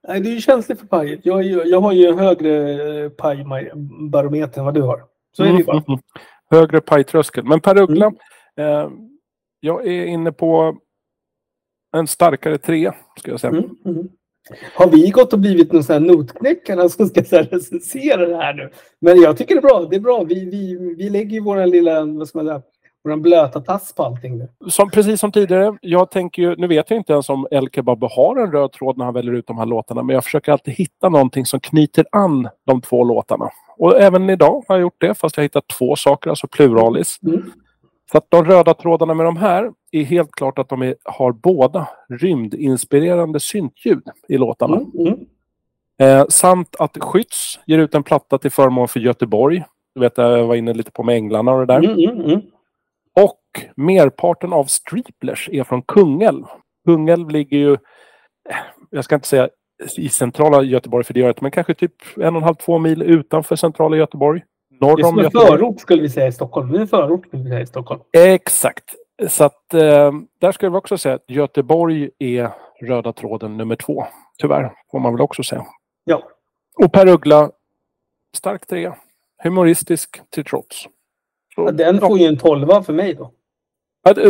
Nej, 0.08 0.20
du 0.20 0.30
är 0.30 0.34
ju 0.34 0.40
känslig 0.40 0.78
för 0.78 0.86
pajet. 0.86 1.20
Jag, 1.22 1.44
jag 1.44 1.80
har 1.80 1.92
ju 1.92 2.06
en 2.06 2.18
högre 2.18 3.10
pajbarometer 3.10 4.58
än 4.58 4.64
vad 4.64 4.74
du 4.74 4.82
har. 4.82 5.02
Så 5.36 5.44
är 5.44 5.52
det 5.52 5.64
bara. 5.64 5.76
Mm, 5.76 5.84
mm, 5.88 5.98
mm. 6.50 6.60
Högre 6.60 6.80
pajtröskel. 6.80 7.44
Men 7.44 7.60
Per 7.60 7.78
Uggla, 7.78 8.12
eh, 8.56 8.90
jag 9.60 9.86
är 9.86 10.06
inne 10.06 10.32
på 10.32 10.78
en 11.96 12.06
starkare 12.06 12.58
tre, 12.58 12.92
ska 13.16 13.30
jag 13.30 13.40
säga. 13.40 13.50
Mm, 13.50 13.76
mm. 13.84 14.08
Har 14.74 14.90
vi 14.90 15.10
gått 15.10 15.32
och 15.32 15.38
blivit 15.38 15.72
någon 15.72 15.84
sån 15.84 15.92
här 15.92 16.00
notknäckarna 16.00 16.88
som 16.88 17.06
ska 17.06 17.24
så 17.24 17.36
här 17.36 17.44
recensera 17.44 18.26
det 18.26 18.36
här 18.36 18.54
nu? 18.54 18.70
Men 19.00 19.20
jag 19.20 19.36
tycker 19.36 19.54
det 19.54 19.58
är 19.58 19.62
bra. 19.62 19.86
Det 19.90 19.96
är 19.96 20.00
bra. 20.00 20.24
Vi, 20.24 20.44
vi, 20.50 20.94
vi 20.94 21.10
lägger 21.10 21.32
ju 21.32 21.40
våran 21.40 21.70
lilla, 21.70 22.04
vad 22.04 22.28
ska 22.28 22.38
man 22.38 22.46
säga, 22.46 22.62
våran 23.04 23.22
blöta 23.22 23.60
tass 23.60 23.94
på 23.94 24.02
allting 24.02 24.38
nu. 24.38 24.48
Som, 24.68 24.90
precis 24.90 25.20
som 25.20 25.32
tidigare, 25.32 25.78
jag 25.80 26.10
tänker 26.10 26.42
ju, 26.42 26.56
nu 26.56 26.66
vet 26.66 26.90
jag 26.90 26.98
inte 26.98 27.12
ens 27.12 27.28
om 27.28 27.46
El 27.50 27.68
Kebab 27.70 28.04
har 28.04 28.36
en 28.36 28.52
röd 28.52 28.72
tråd 28.72 28.98
när 28.98 29.04
han 29.04 29.14
väljer 29.14 29.34
ut 29.34 29.46
de 29.46 29.58
här 29.58 29.66
låtarna, 29.66 30.02
men 30.02 30.14
jag 30.14 30.24
försöker 30.24 30.52
alltid 30.52 30.74
hitta 30.74 31.08
någonting 31.08 31.46
som 31.46 31.60
knyter 31.60 32.06
an 32.12 32.48
de 32.66 32.80
två 32.80 33.04
låtarna. 33.04 33.50
Och 33.78 34.00
även 34.00 34.30
idag 34.30 34.64
har 34.68 34.76
jag 34.76 34.80
gjort 34.80 35.00
det, 35.00 35.14
fast 35.14 35.36
jag 35.36 35.44
hittat 35.44 35.68
två 35.78 35.96
saker, 35.96 36.30
alltså 36.30 36.46
pluralis. 36.46 37.18
Mm. 37.26 37.52
Så 38.12 38.18
att 38.18 38.26
de 38.28 38.44
röda 38.44 38.74
trådarna 38.74 39.14
med 39.14 39.26
de 39.26 39.36
här 39.36 39.72
är 39.90 40.02
helt 40.02 40.30
klart 40.30 40.58
att 40.58 40.68
de 40.68 40.82
är, 40.82 40.94
har 41.04 41.32
båda 41.32 41.88
rymdinspirerande 42.08 43.40
syntljud 43.40 44.02
i 44.28 44.38
låtarna. 44.38 44.76
Mm, 44.76 45.06
mm. 45.06 45.18
Eh, 46.00 46.26
samt 46.28 46.76
att 46.78 46.96
Skytts 47.00 47.60
ger 47.66 47.78
ut 47.78 47.94
en 47.94 48.02
platta 48.02 48.38
till 48.38 48.50
förmån 48.50 48.88
för 48.88 49.00
Göteborg. 49.00 49.64
Du 49.94 50.00
vet, 50.00 50.18
jag 50.18 50.46
var 50.46 50.54
inne 50.54 50.74
lite 50.74 50.90
på 50.90 51.02
med 51.02 51.16
Änglarna 51.16 51.52
och 51.52 51.66
det 51.66 51.74
där. 51.74 51.84
Mm, 51.84 51.98
mm, 51.98 52.20
mm. 52.20 52.40
Och 53.20 53.40
merparten 53.76 54.52
av 54.52 54.64
Streeplers 54.64 55.48
är 55.52 55.64
från 55.64 55.82
Kungälv. 55.82 56.44
Kungälv 56.84 57.30
ligger 57.30 57.58
ju, 57.58 57.72
eh, 57.72 58.56
jag 58.90 59.04
ska 59.04 59.14
inte 59.14 59.28
säga 59.28 59.48
i 59.96 60.08
centrala 60.08 60.62
Göteborg 60.62 61.04
för 61.04 61.14
det 61.14 61.20
gör 61.20 61.28
inte, 61.28 61.42
men 61.42 61.50
kanske 61.50 61.74
typ 61.74 61.94
en 62.16 62.22
och 62.22 62.36
en 62.36 62.42
halv, 62.42 62.54
två 62.54 62.78
mil 62.78 63.02
utanför 63.02 63.56
centrala 63.56 63.96
Göteborg. 63.96 64.42
Det 64.80 64.86
är 64.86 64.88
Norr 64.88 65.00
som 65.00 65.18
om 65.18 65.24
en 65.24 65.30
förort 65.30 65.80
skulle 65.80 66.02
vi 66.02 66.08
säga 66.08 66.26
i 66.26 66.32
Stockholm. 66.32 66.72
Det 66.72 66.78
är 66.78 66.80
en 66.80 66.88
förort 66.88 67.26
skulle 67.26 67.42
vi 67.42 67.48
säga 67.48 67.60
i 67.60 67.66
Stockholm. 67.66 68.00
Exakt. 68.12 68.94
Så 69.28 69.44
att 69.44 69.74
eh, 69.74 70.12
där 70.38 70.52
skulle 70.52 70.70
vi 70.70 70.76
också 70.76 70.98
säga 70.98 71.14
att 71.14 71.24
Göteborg 71.30 72.10
är 72.18 72.50
röda 72.80 73.12
tråden 73.12 73.56
nummer 73.56 73.76
två. 73.76 74.04
Tyvärr, 74.38 74.72
får 74.90 74.98
man 74.98 75.12
väl 75.12 75.20
också 75.20 75.42
säga. 75.42 75.66
Ja. 76.04 76.22
Och 76.84 76.92
Per 76.92 77.08
Uggla, 77.08 77.50
stark 78.36 78.66
trea. 78.66 78.96
Humoristisk 79.42 80.20
till 80.30 80.44
trots. 80.44 80.82
Så, 81.54 81.62
Ja, 81.62 81.70
Den 81.70 82.00
får 82.00 82.18
ju 82.18 82.26
en 82.26 82.38
tolva 82.38 82.82
för 82.82 82.92
mig 82.92 83.14
då. 83.14 83.32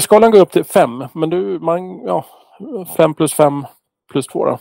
Skalan 0.00 0.30
går 0.30 0.40
upp 0.40 0.50
till 0.50 0.64
fem, 0.64 1.04
men 1.14 1.30
du, 1.30 1.58
man, 1.58 2.02
ja, 2.06 2.24
fem 2.96 3.14
plus 3.14 3.34
fem 3.34 3.66
plus 4.12 4.26
två 4.26 4.44
då. 4.44 4.58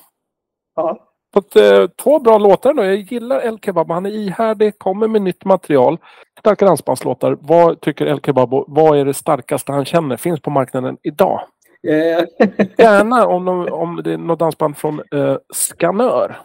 Ja. 0.76 1.07
Så 1.38 1.42
att, 1.42 1.56
eh, 1.56 1.88
två 2.04 2.20
bra 2.20 2.38
låtar 2.38 2.74
då. 2.74 2.84
Jag 2.84 2.96
gillar 2.96 3.48
El 3.48 3.60
Kebab. 3.60 3.92
Han 3.92 4.06
är 4.06 4.10
ihärdig, 4.10 4.80
kommer 4.80 5.08
med 5.08 5.22
nytt 5.22 5.46
material. 5.46 5.98
Starka 6.40 6.66
dansbandslåtar. 6.66 7.38
Vad 7.42 7.82
tycker 7.82 8.06
El 8.06 8.20
Kebab? 8.22 8.64
Vad 8.68 9.00
är 9.00 9.06
det 9.06 9.14
starkaste 9.14 9.72
han 9.72 9.86
känner? 9.86 10.18
Finns 10.18 10.40
på 10.40 10.50
marknaden 10.50 10.98
idag? 11.04 11.42
Eh, 11.88 12.48
Gärna 12.78 13.28
om, 13.28 13.46
de, 13.46 13.68
om 13.72 14.02
det 14.04 14.14
är 14.14 14.18
något 14.18 14.40
dansband 14.40 14.78
från 14.78 15.02
eh, 15.12 15.38
Skanör. 15.54 16.38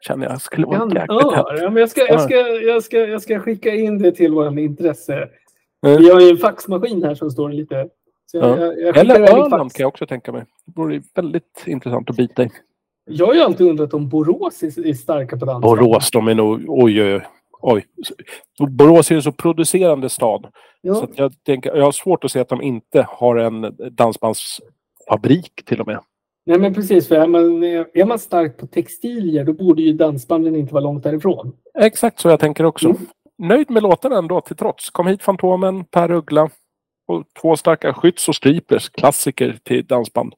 Känner 0.00 0.26
jag 0.26 0.40
skulle 0.40 0.66
vara 0.66 0.84
jäkligt 0.84 1.04
Ja, 1.08 1.34
hett. 1.36 1.60
ja, 1.62 1.70
men 1.70 1.80
jag, 1.80 1.90
ska, 1.90 2.00
jag, 2.08 2.20
ska, 2.20 2.34
jag, 2.36 2.82
ska, 2.82 2.98
jag 2.98 3.22
ska 3.22 3.38
skicka 3.40 3.74
in 3.74 4.02
det 4.02 4.12
till 4.12 4.32
vår 4.32 4.58
intresse. 4.58 5.28
Mm. 5.86 5.98
Vi 5.98 6.10
har 6.10 6.20
ju 6.20 6.30
en 6.30 6.36
faxmaskin 6.36 7.04
här 7.04 7.14
som 7.14 7.30
står 7.30 7.48
lite... 7.48 7.74
Jag, 7.74 7.88
Ja. 8.32 8.58
jag, 8.58 8.80
jag 8.80 8.96
Eller 8.96 9.20
Öland 9.20 9.72
kan 9.72 9.82
jag 9.82 9.88
också 9.88 10.06
tänka 10.06 10.32
mig. 10.32 10.44
Det 10.66 10.72
vore 10.80 11.02
väldigt 11.14 11.62
intressant 11.66 12.10
att 12.10 12.16
bita 12.16 12.42
i. 12.42 12.50
Jag 13.04 13.26
har 13.26 13.34
ju 13.34 13.40
alltid 13.40 13.66
undrat 13.66 13.94
om 13.94 14.08
Borås 14.08 14.62
är, 14.62 14.86
är 14.86 14.94
starka 14.94 15.36
på 15.36 15.44
dans. 15.44 15.62
Borås, 15.62 16.10
de 16.10 16.28
är 16.28 16.34
nog... 16.34 16.64
Oj, 16.68 17.02
oj, 17.02 17.22
oj. 17.60 17.86
Så 18.58 18.66
Borås 18.66 19.10
är 19.10 19.14
en 19.14 19.22
så 19.22 19.32
producerande 19.32 20.08
stad. 20.08 20.42
Så 20.42 20.48
Ja. 20.82 21.02
att 21.04 21.18
jag, 21.18 21.32
tänker, 21.46 21.76
jag 21.76 21.84
har 21.84 21.92
svårt 21.92 22.24
att 22.24 22.32
se 22.32 22.40
att 22.40 22.48
de 22.48 22.62
inte 22.62 23.06
har 23.08 23.36
en 23.36 23.76
dansbandsfabrik 23.90 25.64
till 25.64 25.80
och 25.80 25.86
med. 25.86 26.00
Nej, 26.46 26.58
men 26.58 26.74
precis. 26.74 27.08
För 27.08 27.14
är 27.14 27.26
man, 27.26 27.62
är 27.64 28.04
man 28.04 28.18
stark 28.18 28.56
på 28.56 28.66
textilier 28.66 29.44
då 29.44 29.52
borde 29.52 29.82
ju 29.82 29.92
dansbanden 29.92 30.56
inte 30.56 30.74
vara 30.74 30.84
långt 30.84 31.02
därifrån. 31.02 31.52
Exakt 31.78 32.20
så 32.20 32.28
jag 32.28 32.40
tänker 32.40 32.64
också. 32.64 32.88
Mm. 32.88 33.06
Nöjd 33.38 33.70
med 33.70 33.82
låten 33.82 34.12
ändå 34.12 34.40
till 34.40 34.56
trots. 34.56 34.90
Kom 34.90 35.06
hit 35.06 35.22
Fantomen, 35.22 35.84
Per 35.84 36.10
Uggla 36.10 36.48
Och 37.08 37.24
två 37.40 37.56
starka 37.56 37.94
skytts 37.94 38.28
och 38.28 38.34
stripers, 38.34 38.88
klassiker 38.88 39.58
till 39.62 39.86
dansband. 39.86 40.34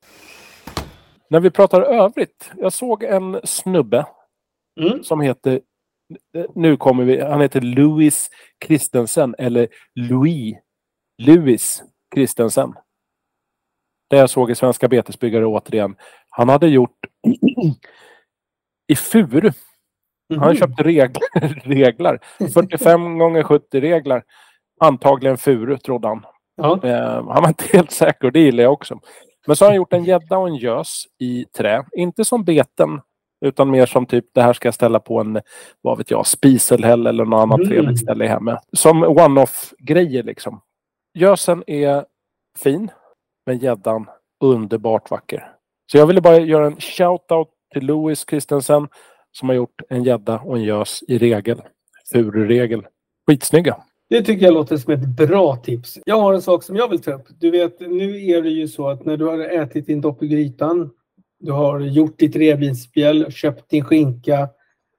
När 1.32 1.40
vi 1.40 1.50
pratar 1.50 1.82
övrigt. 1.82 2.50
Jag 2.56 2.72
såg 2.72 3.02
en 3.02 3.40
snubbe 3.44 4.06
Mm. 4.80 5.04
som 5.04 5.20
heter, 5.20 5.60
nu 6.54 6.76
kommer 6.76 7.04
vi, 7.04 7.20
han 7.20 7.40
heter 7.40 7.60
Louis 7.60 8.30
Christensen 8.64 9.34
eller 9.38 9.68
Louis, 9.94 10.54
Louis 11.22 11.82
Christensen. 12.14 12.74
Det 14.10 14.16
jag 14.16 14.30
såg 14.30 14.50
i 14.50 14.54
Svenska 14.54 14.88
Betesbyggare 14.88 15.46
återigen. 15.46 15.96
Han 16.28 16.48
hade 16.48 16.68
gjort 16.68 16.96
i 18.92 18.96
Furu. 18.96 19.52
Han 20.38 20.48
Mhm. 20.48 20.56
köpte 20.56 20.82
regler, 20.82 21.22
reglar. 21.64 22.18
45 22.54 23.18
gånger 23.18 23.42
70 23.42 23.80
reglar. 23.80 24.22
Antagligen 24.80 25.38
Furu, 25.38 25.78
trodde 25.78 26.08
han. 26.08 26.24
Ja. 26.56 26.80
Eh, 26.84 27.14
han 27.28 27.42
var 27.42 27.48
inte 27.48 27.64
helt 27.76 27.90
säker 27.90 28.24
och 28.26 28.32
det 28.32 28.40
gillar 28.40 28.62
jag 28.64 28.72
också. 28.72 29.00
Men 29.46 29.56
så 29.56 29.64
har 29.64 29.70
han 29.70 29.76
gjort 29.76 29.92
en 29.92 30.04
gädda 30.04 30.38
och 30.38 30.48
en 30.48 30.56
gös 30.56 31.04
i 31.18 31.44
trä. 31.44 31.84
Inte 31.96 32.24
som 32.24 32.44
beten 32.44 33.00
utan 33.44 33.70
mer 33.70 33.86
som 33.86 34.06
typ 34.06 34.24
det 34.34 34.42
här 34.42 34.52
ska 34.52 34.66
jag 34.66 34.74
ställa 34.74 35.00
på 35.00 35.20
en, 35.20 35.40
vad 35.80 35.98
vet 35.98 36.10
jag, 36.10 36.26
spiselhäll 36.26 37.06
eller 37.06 37.24
något 37.24 37.42
annat 37.42 37.58
Mm. 37.58 37.68
trevligt 37.68 38.00
ställe 38.00 38.24
i 38.24 38.28
hemmet. 38.28 38.58
Som 38.72 39.02
one-off 39.02 39.72
grejer 39.78 40.22
liksom. 40.22 40.60
Gösen 41.14 41.64
är 41.66 42.04
fin, 42.58 42.90
men 43.46 43.58
gäddan 43.58 44.06
underbart 44.44 45.10
vacker. 45.10 45.52
Så 45.92 45.98
jag 45.98 46.06
ville 46.06 46.20
bara 46.20 46.38
göra 46.38 46.66
en 46.66 46.76
shout-out 46.76 47.48
till 47.72 47.86
Louis 47.86 48.24
Christensen 48.28 48.88
som 49.32 49.48
har 49.48 49.56
gjort 49.56 49.82
en 49.88 50.04
gädda 50.04 50.38
och 50.38 50.56
en 50.56 50.62
gös 50.62 51.02
i 51.08 51.18
regel. 51.18 51.62
Fururegel. 52.12 52.86
Skitsnygga. 53.26 53.76
Det 54.12 54.22
tycker 54.22 54.44
jag 54.44 54.54
låter 54.54 54.76
som 54.76 54.92
ett 54.92 55.08
bra 55.08 55.56
tips. 55.56 55.98
Jag 56.04 56.20
har 56.20 56.34
en 56.34 56.42
sak 56.42 56.62
som 56.62 56.76
jag 56.76 56.88
vill 56.88 57.02
ta 57.02 57.12
upp. 57.12 57.26
Du 57.38 57.50
vet, 57.50 57.80
nu 57.80 58.26
är 58.26 58.42
det 58.42 58.48
ju 58.48 58.68
så 58.68 58.88
att 58.88 59.04
när 59.04 59.16
du 59.16 59.24
har 59.24 59.38
ätit 59.38 59.86
din 59.86 60.00
dopp 60.00 60.22
i 60.22 60.28
grytan, 60.28 60.90
du 61.40 61.52
har 61.52 61.80
gjort 61.80 62.18
ditt 62.18 62.36
revbensspjäll, 62.36 63.32
köpt 63.32 63.70
din 63.70 63.84
skinka 63.84 64.48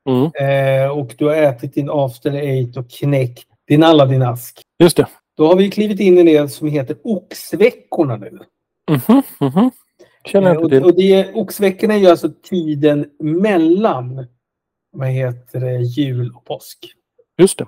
Mm. 0.10 0.24
eh, 0.24 0.98
och 0.98 1.16
du 1.18 1.26
har 1.26 1.36
ätit 1.36 1.74
din 1.74 1.90
after 1.90 2.34
eight 2.34 2.78
och 2.78 2.90
knäckt 2.90 3.48
din 3.68 3.84
Aladdin-ask. 3.84 4.62
Just 4.80 4.98
det. 4.98 5.08
Då 5.38 5.48
har 5.48 5.56
vi 5.56 5.72
klivit 5.72 6.00
in 6.00 6.18
i 6.18 6.24
det 6.24 6.50
som 6.50 6.68
heter 6.68 6.98
oxveckorna 7.04 8.16
nu. 8.18 8.40
Mhm, 8.92 9.22
mhm. 9.40 9.72
Känner 10.26 10.52
Eh, 10.52 10.58
och, 10.58 10.74
och 10.74 10.96
det, 10.96 11.34
oxveckorna 11.34 11.94
är 11.94 11.98
ju 11.98 12.08
alltså 12.08 12.30
tiden 12.50 13.06
mellan 13.20 14.28
vad 14.92 15.08
heter 15.08 15.60
det, 15.60 15.82
jul 15.82 16.32
och 16.36 16.46
påsk. 16.46 16.78
Just 17.38 17.58
det. 17.58 17.68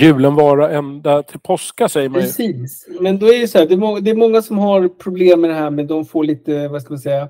Julen 0.00 0.34
vara 0.34 0.70
ända 0.70 1.22
till 1.22 1.40
påska 1.40 1.88
säger 1.88 2.08
man 2.08 2.20
ju. 2.20 2.26
Precis. 2.26 2.86
Men 3.00 3.18
då 3.18 3.26
är 3.26 3.40
det 3.40 3.48
så 3.48 3.58
här, 3.58 3.66
det 3.66 3.74
är, 3.74 3.78
må- 3.78 4.00
det 4.00 4.10
är 4.10 4.14
många 4.14 4.42
som 4.42 4.58
har 4.58 4.88
problem 4.88 5.40
med 5.40 5.50
det 5.50 5.54
här 5.54 5.70
men 5.70 5.86
de 5.86 6.04
får 6.04 6.24
lite, 6.24 6.68
vad 6.68 6.82
ska 6.82 6.92
man 6.92 6.98
säga, 6.98 7.28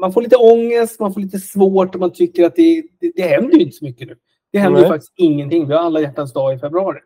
man 0.00 0.12
får 0.12 0.22
lite 0.22 0.36
ångest, 0.36 1.00
man 1.00 1.14
får 1.14 1.20
lite 1.20 1.38
svårt 1.38 1.94
och 1.94 2.00
man 2.00 2.12
tycker 2.12 2.46
att 2.46 2.56
det, 2.56 2.82
det, 3.00 3.12
det 3.16 3.22
händer 3.22 3.60
inte 3.60 3.76
så 3.76 3.84
mycket 3.84 4.08
nu. 4.08 4.16
Det 4.52 4.58
händer 4.58 4.80
Nej. 4.80 4.90
faktiskt 4.90 5.12
ingenting. 5.16 5.68
Vi 5.68 5.74
har 5.74 5.80
alla 5.80 6.00
hjärtans 6.00 6.32
dag 6.32 6.54
i 6.54 6.58
februari. 6.58 6.98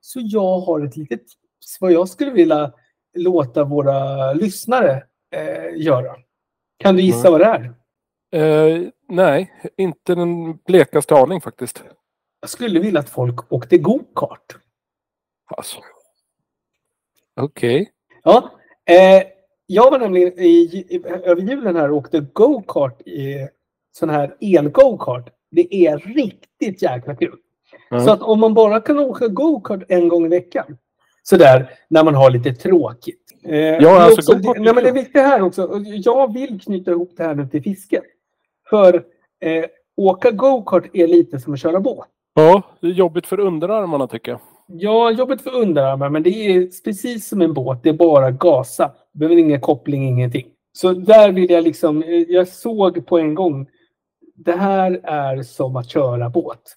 Så 0.00 0.20
jag 0.22 0.60
har 0.60 0.86
ett 0.86 0.96
litet 0.96 1.20
tips 1.62 1.76
vad 1.80 1.92
jag 1.92 2.08
skulle 2.08 2.30
vilja 2.30 2.72
låta 3.16 3.64
våra 3.64 4.32
lyssnare 4.32 5.02
eh, 5.36 5.82
göra. 5.82 6.16
Kan 6.78 6.96
du 6.96 7.02
gissa 7.02 7.30
Nej. 7.30 7.32
vad 7.32 7.40
det 7.40 7.46
är? 7.46 7.74
Eh, 8.34 8.82
nej, 9.08 9.52
inte 9.76 10.14
den 10.14 10.56
blekaste 10.66 11.14
aning 11.14 11.40
faktiskt. 11.40 11.84
Jag 12.42 12.50
skulle 12.50 12.80
vilja 12.80 13.00
att 13.00 13.10
folk 13.10 13.52
åkte 13.52 13.78
go-kart. 13.78 14.56
Alltså. 15.46 15.76
Okej. 17.40 17.90
Ja, 18.24 18.50
eh, 18.90 19.22
jag 19.66 19.90
var 19.90 19.98
nämligen 19.98 20.38
i, 20.38 20.48
i, 20.88 21.02
över 21.06 21.42
julen 21.42 21.76
här 21.76 21.90
och 21.90 21.96
åkte 21.96 22.20
go-kart 22.20 23.02
i 23.02 23.48
sån 23.92 24.10
här 24.10 24.36
el-go-kart. 24.40 25.30
Det 25.50 25.74
är 25.74 25.98
riktigt 25.98 26.82
jäkla 26.82 27.16
kul. 27.16 27.38
Mm. 27.90 28.04
Så 28.04 28.12
att 28.12 28.22
om 28.22 28.40
man 28.40 28.54
bara 28.54 28.80
kan 28.80 28.98
åka 28.98 29.28
go-kart 29.28 29.82
en 29.88 30.08
gång 30.08 30.26
i 30.26 30.28
veckan. 30.28 30.78
Sådär 31.22 31.70
när 31.88 32.04
man 32.04 32.14
har 32.14 32.30
lite 32.30 32.54
tråkigt. 32.54 33.22
Eh, 33.44 33.54
är 33.54 33.86
alltså, 33.86 34.18
också, 34.18 34.34
go-kart 34.34 34.64
nej, 34.64 34.74
men 34.74 34.84
det 34.84 34.90
är 34.90 34.94
viktigt 34.94 35.22
här 35.22 35.42
också. 35.42 35.82
Jag 35.84 36.34
vill 36.34 36.60
knyta 36.60 36.90
ihop 36.90 37.12
det 37.16 37.24
här 37.24 37.34
nu 37.34 37.46
till 37.46 37.62
fisket. 37.62 38.04
För 38.70 38.94
eh, 39.40 39.64
åka 39.96 40.30
go-kart 40.30 40.84
är 40.92 41.06
lite 41.06 41.40
som 41.40 41.52
att 41.52 41.60
köra 41.60 41.80
båt. 41.80 42.08
Ja, 42.34 42.62
det 42.80 42.86
är 42.86 42.90
jobbigt 42.90 43.26
för 43.26 43.40
underarmarna 43.40 44.06
tycker 44.06 44.32
jag. 44.32 44.40
Ja, 44.66 45.10
jobbet 45.10 45.42
för 45.42 45.54
underarmar, 45.54 46.08
men 46.08 46.22
det 46.22 46.30
är 46.30 46.82
precis 46.84 47.28
som 47.28 47.42
en 47.42 47.54
båt. 47.54 47.82
Det 47.82 47.88
är 47.88 47.92
bara 47.92 48.30
gasa. 48.30 48.92
Du 49.12 49.18
behöver 49.18 49.36
ingen 49.36 49.60
koppling, 49.60 50.08
ingenting. 50.08 50.46
Så 50.72 50.92
där 50.92 51.32
vill 51.32 51.50
jag 51.50 51.64
liksom, 51.64 52.02
eh, 52.02 52.10
jag 52.10 52.48
såg 52.48 53.06
på 53.06 53.18
en 53.18 53.34
gång. 53.34 53.66
Det 54.34 54.52
här 54.52 55.00
är 55.02 55.42
som 55.42 55.76
att 55.76 55.90
köra 55.90 56.30
båt. 56.30 56.76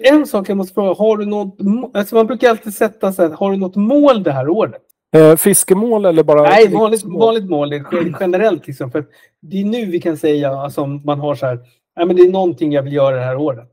En 0.00 0.26
sak 0.26 0.48
jag 0.48 0.56
måste 0.56 0.74
fråga, 0.74 0.94
har 0.94 1.16
du 1.16 1.26
något, 1.26 1.58
alltså 1.94 2.14
man 2.14 2.26
brukar 2.26 2.50
alltid 2.50 2.74
sätta 2.74 3.12
så 3.12 3.22
här, 3.22 3.30
har 3.30 3.50
du 3.50 3.56
något 3.56 3.76
mål 3.76 4.22
det 4.22 4.32
här 4.32 4.48
året? 4.48 4.82
Eh, 5.16 5.36
fiskemål 5.36 6.04
eller 6.04 6.22
bara... 6.22 6.42
Nej, 6.42 6.68
vanligt, 6.68 7.04
mål? 7.04 7.20
vanligt 7.20 7.50
mål, 7.50 7.84
generellt 8.20 8.66
liksom. 8.66 8.90
För 8.90 9.06
det 9.42 9.60
är 9.60 9.64
nu 9.64 9.86
vi 9.86 10.00
kan 10.00 10.16
säga, 10.16 10.50
alltså 10.50 10.82
om 10.82 11.02
man 11.04 11.20
har 11.20 11.34
så 11.34 11.46
här, 11.46 11.58
nej 11.96 12.06
men 12.06 12.16
det 12.16 12.22
är 12.22 12.30
någonting 12.30 12.72
jag 12.72 12.82
vill 12.82 12.92
göra 12.92 13.16
det 13.16 13.22
här 13.22 13.36
året. 13.36 13.70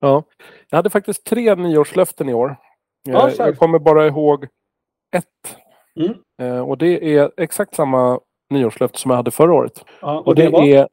Ja. 0.00 0.22
Jag 0.70 0.78
hade 0.78 0.90
faktiskt 0.90 1.24
tre 1.24 1.54
nyårslöften 1.54 2.28
i 2.28 2.34
år. 2.34 2.56
Ja, 3.02 3.28
Eh, 3.28 3.34
jag 3.38 3.58
kommer 3.58 3.78
bara 3.78 4.06
ihåg 4.06 4.44
ett. 5.16 5.56
Mm. 6.00 6.14
Eh, 6.42 6.60
och 6.60 6.78
det 6.78 7.16
är 7.16 7.30
exakt 7.36 7.74
samma 7.74 8.20
nyårslöfte 8.50 8.98
som 8.98 9.10
jag 9.10 9.16
hade 9.16 9.30
förra 9.30 9.54
året. 9.54 9.84
Ja, 10.00 10.20
Och 10.26 10.34
det, 10.34 10.48
var? 10.48 10.62
är, 10.62 10.88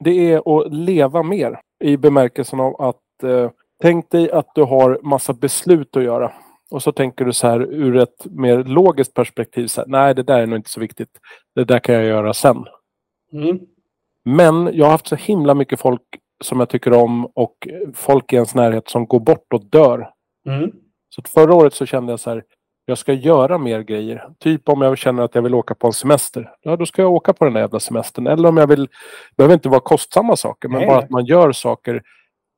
det 0.00 0.32
är 0.32 0.58
att 0.60 0.72
leva 0.72 1.22
mer. 1.22 1.60
I 1.84 1.96
bemärkelsen 1.96 2.60
av 2.60 2.80
att 2.82 3.22
eh, 3.22 3.50
tänk 3.82 4.10
dig 4.10 4.30
att 4.30 4.54
du 4.54 4.62
har 4.62 5.00
massa 5.02 5.32
beslut 5.32 5.96
att 5.96 6.02
göra. 6.02 6.32
Och 6.70 6.82
så 6.82 6.92
tänker 6.92 7.24
du 7.24 7.32
så 7.32 7.46
här 7.48 7.60
ur 7.60 7.96
ett 7.96 8.26
mer 8.30 8.64
logiskt 8.64 9.14
perspektiv. 9.14 9.66
Så 9.66 9.80
här, 9.80 9.88
Nej, 9.88 10.14
det 10.14 10.22
där 10.22 10.40
är 10.40 10.46
nog 10.46 10.58
inte 10.58 10.70
så 10.70 10.80
viktigt. 10.80 11.10
Det 11.54 11.64
där 11.64 11.78
kan 11.78 11.94
jag 11.94 12.04
göra 12.04 12.34
sen. 12.34 12.64
Mm. 13.32 13.60
Men 14.24 14.70
jag 14.72 14.84
har 14.84 14.90
haft 14.92 15.06
så 15.06 15.16
himla 15.16 15.54
mycket 15.54 15.80
folk 15.80 16.02
som 16.44 16.60
jag 16.60 16.68
tycker 16.68 16.92
om 16.92 17.26
och 17.26 17.68
folk 17.94 18.32
i 18.32 18.36
ens 18.36 18.54
närhet 18.54 18.88
som 18.88 19.06
går 19.06 19.20
bort 19.20 19.52
och 19.52 19.64
dör. 19.64 20.10
Mm. 20.48 20.72
Så 21.08 21.22
förra 21.22 21.54
året 21.54 21.74
så 21.74 21.86
kände 21.86 22.12
jag 22.12 22.20
så 22.20 22.30
här, 22.30 22.44
jag 22.84 22.98
ska 22.98 23.12
göra 23.12 23.58
mer 23.58 23.80
grejer. 23.80 24.28
Typ 24.38 24.68
om 24.68 24.82
jag 24.82 24.98
känner 24.98 25.22
att 25.22 25.34
jag 25.34 25.42
vill 25.42 25.54
åka 25.54 25.74
på 25.74 25.86
en 25.86 25.92
semester. 25.92 26.52
Ja, 26.62 26.76
då 26.76 26.86
ska 26.86 27.02
jag 27.02 27.12
åka 27.12 27.32
på 27.32 27.44
den 27.44 27.54
där 27.54 27.60
jävla 27.60 27.80
semestern. 27.80 28.26
Eller 28.26 28.48
om 28.48 28.56
jag 28.56 28.66
vill, 28.66 28.86
det 28.86 29.36
behöver 29.36 29.54
inte 29.54 29.68
vara 29.68 29.80
kostsamma 29.80 30.36
saker, 30.36 30.68
men 30.68 30.78
Nej, 30.78 30.88
bara 30.88 30.98
att 30.98 31.10
man 31.10 31.24
gör 31.24 31.52
saker 31.52 32.02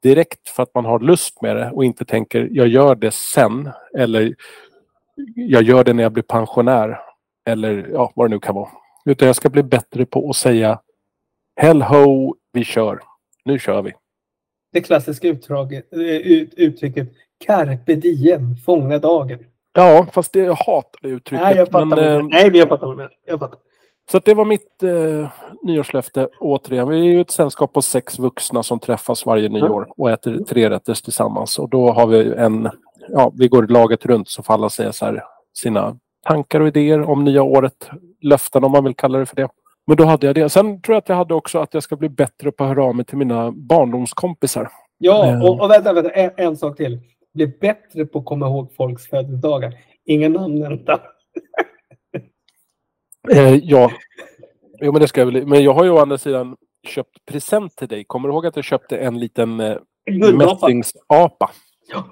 direkt 0.02 0.48
för 0.48 0.62
att 0.62 0.74
man 0.74 0.84
har 0.84 1.00
lust 1.00 1.42
med 1.42 1.56
det 1.56 1.70
och 1.70 1.84
inte 1.84 2.04
tänker 2.04 2.48
jag 2.52 2.68
gör 2.68 2.94
det 2.94 3.14
sen. 3.14 3.70
Eller 3.98 4.34
jag 5.34 5.62
gör 5.62 5.84
det 5.84 5.92
när 5.92 6.02
jag 6.02 6.12
blir 6.12 6.22
pensionär. 6.22 7.00
Eller 7.48 7.88
ja, 7.92 8.12
vad 8.14 8.30
det 8.30 8.34
nu 8.34 8.40
kan 8.40 8.54
vara. 8.54 8.68
Utan 9.04 9.26
jag 9.26 9.36
ska 9.36 9.48
bli 9.48 9.62
bättre 9.62 10.06
på 10.06 10.30
att 10.30 10.36
säga 10.36 10.80
Hell 11.60 11.82
ho, 11.82 12.34
vi 12.52 12.64
kör. 12.64 13.00
Nu 13.48 13.58
kör 13.58 13.82
vi. 13.82 13.92
det 14.72 14.80
klassiska 14.80 15.28
utdraget, 15.28 15.92
eh, 15.92 16.00
ut, 16.00 16.54
uttrycket 16.56 17.08
carpe 17.46 17.94
diem, 17.94 18.56
fånga 18.56 18.98
dagen. 18.98 19.38
Ja, 19.72 20.06
fast 20.12 20.32
det, 20.32 20.38
jag 20.38 20.54
hatar 20.54 20.98
det 21.02 21.08
uttrycket. 21.08 21.44
Nej, 21.44 21.56
jag 21.56 21.68
fattar. 21.68 21.84
men, 21.84 21.98
eh, 21.98 22.04
menar. 22.04 22.22
Nej, 22.22 22.50
men 22.50 22.60
jag 22.60 22.68
fattar 22.68 22.94
menar. 22.94 23.10
Jag 23.26 23.38
fattar. 23.38 23.58
Så 24.10 24.18
det 24.18 24.34
var 24.34 24.44
mitt 24.44 24.82
eh, 24.82 25.28
nyårslöfte 25.62 26.28
återigen. 26.40 26.88
Vi 26.88 26.98
är 26.98 27.04
ju 27.04 27.20
ett 27.20 27.30
sällskap 27.30 27.72
på 27.72 27.82
sex 27.82 28.18
vuxna 28.18 28.62
som 28.62 28.78
träffas 28.78 29.26
varje 29.26 29.48
nyår 29.48 29.88
och 29.96 30.10
äter 30.10 30.44
trerätters 30.44 31.02
tillsammans. 31.02 31.58
Och 31.58 31.68
då 31.68 31.92
har 31.92 32.06
vi 32.06 32.32
en, 32.32 32.70
ja, 33.08 33.32
vi 33.34 33.48
går 33.48 33.66
laget 33.66 34.06
runt 34.06 34.28
så 34.28 34.42
får 34.42 34.54
alla 34.54 34.70
säga 34.70 34.92
så 34.92 35.04
här, 35.04 35.22
sina 35.54 35.96
tankar 36.26 36.60
och 36.60 36.68
idéer 36.68 37.10
om 37.10 37.24
nya 37.24 37.42
året. 37.42 37.90
Löften 38.22 38.64
om 38.64 38.72
man 38.72 38.84
vill 38.84 38.94
kalla 38.94 39.18
det 39.18 39.26
för 39.26 39.36
det. 39.36 39.48
Men 39.88 39.96
då 39.96 40.04
hade 40.04 40.26
jag 40.26 40.34
det. 40.34 40.48
Sen 40.48 40.82
tror 40.82 40.94
jag 40.94 40.98
att 40.98 41.08
jag 41.08 41.16
hade 41.16 41.34
också 41.34 41.58
att 41.58 41.74
jag 41.74 41.82
ska 41.82 41.96
bli 41.96 42.08
bättre 42.08 42.52
på 42.52 42.64
att 42.64 42.68
höra 42.68 42.84
av 42.84 42.96
mig 42.96 43.04
till 43.04 43.18
mina 43.18 43.50
barndomskompisar. 43.50 44.68
Ja, 44.98 45.42
och, 45.42 45.60
och 45.60 45.70
vänta, 45.70 45.92
vänta. 45.92 46.10
En, 46.10 46.30
en 46.36 46.56
sak 46.56 46.76
till. 46.76 47.00
Bli 47.34 47.46
bättre 47.46 48.06
på 48.06 48.18
att 48.18 48.24
komma 48.24 48.46
ihåg 48.46 48.74
folks 48.76 49.06
födelsedagar. 49.06 49.74
Inga 50.04 50.28
namn 50.28 50.60
vänta. 50.60 51.00
Eh, 53.32 53.54
ja, 53.54 53.90
jo, 54.80 54.92
men 54.92 55.00
det 55.00 55.08
ska 55.08 55.20
jag 55.20 55.26
väl. 55.26 55.46
Men 55.46 55.62
jag 55.64 55.74
har 55.74 55.84
ju 55.84 55.90
å 55.90 55.98
andra 55.98 56.18
sidan 56.18 56.56
köpt 56.86 57.26
present 57.26 57.76
till 57.76 57.88
dig. 57.88 58.04
Kommer 58.04 58.28
du 58.28 58.34
ihåg 58.34 58.46
att 58.46 58.56
jag 58.56 58.64
köpte 58.64 58.98
en 58.98 59.18
liten 59.18 59.60
eh, 59.60 59.76
Guldapa. 60.10 60.54
mässingsapa? 60.54 61.50
Ja. 61.92 62.04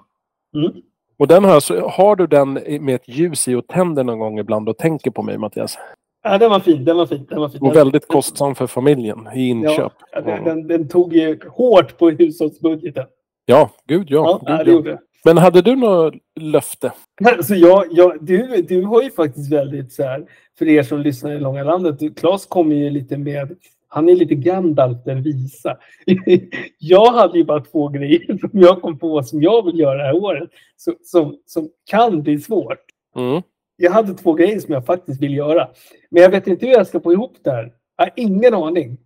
Mm. 0.56 0.82
Och 1.18 1.28
den 1.28 1.44
har, 1.44 1.52
jag, 1.52 1.62
så 1.62 1.88
har 1.88 2.16
du 2.16 2.26
den 2.26 2.52
med 2.80 2.94
ett 2.94 3.08
ljus 3.08 3.48
i 3.48 3.54
och 3.54 3.66
tänder 3.66 4.04
någon 4.04 4.18
gång 4.18 4.38
ibland 4.38 4.68
och 4.68 4.78
tänker 4.78 5.10
på 5.10 5.22
mig 5.22 5.38
Mattias? 5.38 5.78
Ja, 6.26 6.38
den 6.38 6.50
var 6.50 6.60
fin. 6.60 6.84
Den 6.84 6.96
var 6.96 7.06
fin. 7.06 7.26
Den 7.28 7.40
var 7.40 7.48
fin. 7.48 7.62
Och 7.62 7.76
väldigt 7.76 8.08
kostsam 8.08 8.54
för 8.54 8.66
familjen 8.66 9.28
i 9.34 9.48
inköp. 9.48 9.92
Ja, 10.12 10.20
den, 10.20 10.44
den, 10.44 10.66
den 10.66 10.88
tog 10.88 11.14
ju 11.14 11.38
hårt 11.48 11.98
på 11.98 12.10
hushållsbudgeten. 12.10 13.06
Ja, 13.44 13.70
gud 13.86 14.06
ja. 14.10 14.40
Ja, 14.46 14.56
gud, 14.56 14.66
det 14.66 14.70
ja. 14.70 14.76
gjorde 14.76 14.90
det. 14.90 14.98
Men 15.24 15.38
hade 15.38 15.62
du 15.62 15.76
något 15.76 16.14
löfte? 16.40 16.92
Alltså 17.24 17.54
jag, 17.54 17.84
jag, 17.90 18.24
du, 18.24 18.62
du 18.62 18.82
har 18.82 19.02
ju 19.02 19.10
faktiskt 19.10 19.52
väldigt 19.52 19.92
så 19.92 20.02
här, 20.02 20.24
för 20.58 20.68
er 20.68 20.82
som 20.82 21.00
lyssnar 21.00 21.32
i 21.32 21.40
långa 21.40 21.64
landet, 21.64 22.16
Claes 22.16 22.46
kommer 22.46 22.74
ju 22.74 22.90
lite 22.90 23.16
med, 23.16 23.56
han 23.88 24.08
är 24.08 24.16
lite 24.16 24.34
Gandalf 24.34 24.98
den 25.04 25.22
visa. 25.22 25.76
Jag 26.78 27.12
hade 27.12 27.38
ju 27.38 27.44
bara 27.44 27.60
två 27.60 27.88
grejer 27.88 28.38
som 28.50 28.60
jag 28.60 28.82
kom 28.82 28.98
på 28.98 29.22
som 29.22 29.42
jag 29.42 29.64
vill 29.64 29.78
göra 29.78 29.98
det 29.98 30.04
här 30.04 30.16
året, 30.16 30.50
som, 30.76 30.94
som, 31.02 31.36
som 31.46 31.68
kan 31.90 32.22
bli 32.22 32.38
svårt. 32.38 32.84
Mm. 33.16 33.42
Jag 33.76 33.90
hade 33.90 34.14
två 34.14 34.32
grejer 34.32 34.60
som 34.60 34.74
jag 34.74 34.86
faktiskt 34.86 35.22
vill 35.22 35.34
göra, 35.34 35.68
men 36.10 36.22
jag 36.22 36.30
vet 36.30 36.46
inte 36.46 36.66
hur 36.66 36.72
jag 36.72 36.86
ska 36.86 37.00
få 37.00 37.12
ihop 37.12 37.36
det 37.44 37.50
här. 37.50 37.72
Jag 37.96 38.04
har 38.04 38.12
ingen 38.16 38.54
aning. 38.54 38.98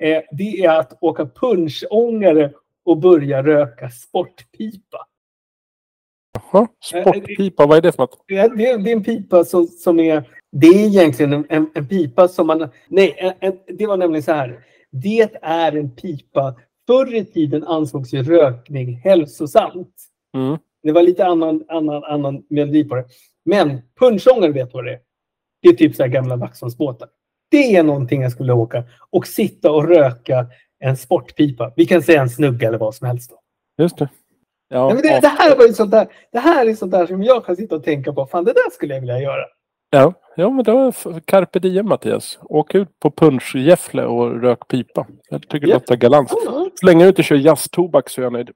Eh, 0.00 0.22
det 0.32 0.64
är 0.64 0.78
att 0.78 0.98
åka 1.00 1.26
punschångare 1.26 2.52
och 2.84 2.98
börja 2.98 3.42
röka 3.42 3.90
sportpipa. 3.90 4.98
Jaha, 6.52 6.68
sportpipa, 6.82 7.66
vad 7.66 7.78
är 7.78 7.82
det 7.82 7.92
för 7.92 8.02
något? 8.02 8.24
Det 8.28 8.36
är, 8.36 8.48
det 8.56 8.90
är 8.90 8.92
en 8.92 9.04
pipa 9.04 9.44
som, 9.44 9.66
som 9.66 10.00
är... 10.00 10.30
Det 10.52 10.66
är 10.66 10.86
egentligen 10.86 11.32
en, 11.32 11.46
en, 11.48 11.70
en 11.74 11.88
pipa 11.88 12.28
som 12.28 12.46
man... 12.46 12.68
Nej, 12.88 13.36
en, 13.40 13.58
det 13.66 13.86
var 13.86 13.96
nämligen 13.96 14.22
så 14.22 14.32
här. 14.32 14.64
Det 14.90 15.38
är 15.42 15.76
en 15.76 15.90
pipa. 15.90 16.54
Förr 16.86 17.14
i 17.14 17.24
tiden 17.24 17.64
ansågs 17.64 18.14
ju 18.14 18.22
rökning 18.22 18.96
hälsosamt. 18.96 19.94
Mm. 20.34 20.58
Det 20.82 20.92
var 20.92 21.02
lite 21.02 21.26
annan, 21.26 21.64
annan, 21.68 22.04
annan 22.04 22.44
melodi 22.48 22.84
på 22.84 22.94
det. 22.94 23.04
Men 23.44 23.82
punschångare 24.00 24.52
vet 24.52 24.74
vad 24.74 24.84
det 24.84 24.92
är. 24.92 25.00
Det 25.62 25.68
är 25.68 25.72
typ 25.72 25.96
så 25.96 26.02
här 26.02 26.10
gamla 26.10 26.36
Vaxholmsbåtar. 26.36 27.08
Det 27.50 27.76
är 27.76 27.82
någonting 27.82 28.22
jag 28.22 28.32
skulle 28.32 28.52
åka 28.52 28.84
och 29.10 29.26
sitta 29.26 29.70
och 29.72 29.88
röka 29.88 30.46
en 30.78 30.96
sportpipa. 30.96 31.72
Vi 31.76 31.86
kan 31.86 32.02
säga 32.02 32.22
en 32.22 32.30
snugga 32.30 32.68
eller 32.68 32.78
vad 32.78 32.94
som 32.94 33.06
helst. 33.06 33.30
Då. 33.30 33.40
Just 33.82 33.98
det. 33.98 34.08
Ja, 34.68 34.84
Nej, 34.86 34.94
men 34.94 35.02
det, 35.02 35.20
det 35.20 35.28
här 35.28 35.56
var 35.56 35.66
ju 35.66 35.72
sånt 35.72 35.90
där. 35.90 36.06
Det 36.32 36.38
här 36.38 36.66
är 36.66 36.74
sånt 36.74 36.92
där 36.92 37.06
som 37.06 37.22
jag 37.22 37.46
kan 37.46 37.56
sitta 37.56 37.74
och 37.76 37.84
tänka 37.84 38.12
på. 38.12 38.26
Fan, 38.26 38.44
det 38.44 38.52
där 38.52 38.70
skulle 38.72 38.94
jag 38.94 39.00
vilja 39.00 39.20
göra. 39.20 39.44
ja, 39.90 40.12
ja, 40.36 40.50
men 40.50 40.64
det 40.64 40.72
var 40.72 41.20
carpe 41.20 41.58
diem 41.58 41.88
Mattias. 41.88 42.38
Åk 42.42 42.74
ut 42.74 42.98
på 43.00 43.10
punschgäffle 43.10 44.04
och 44.04 44.40
rök 44.40 44.68
pipa. 44.68 45.06
Jag 45.30 45.42
tycker 45.48 45.66
det 45.66 45.72
Ja. 45.72 45.74
låter 45.76 45.96
galant. 45.96 46.30
Så 46.30 46.86
länge 46.86 47.04
du 47.04 47.08
inte 47.08 47.22
kör 47.22 47.36
jazztobak 47.36 48.08
så 48.10 48.20
är 48.20 48.22
jag 48.22 48.32
nöjd. 48.32 48.50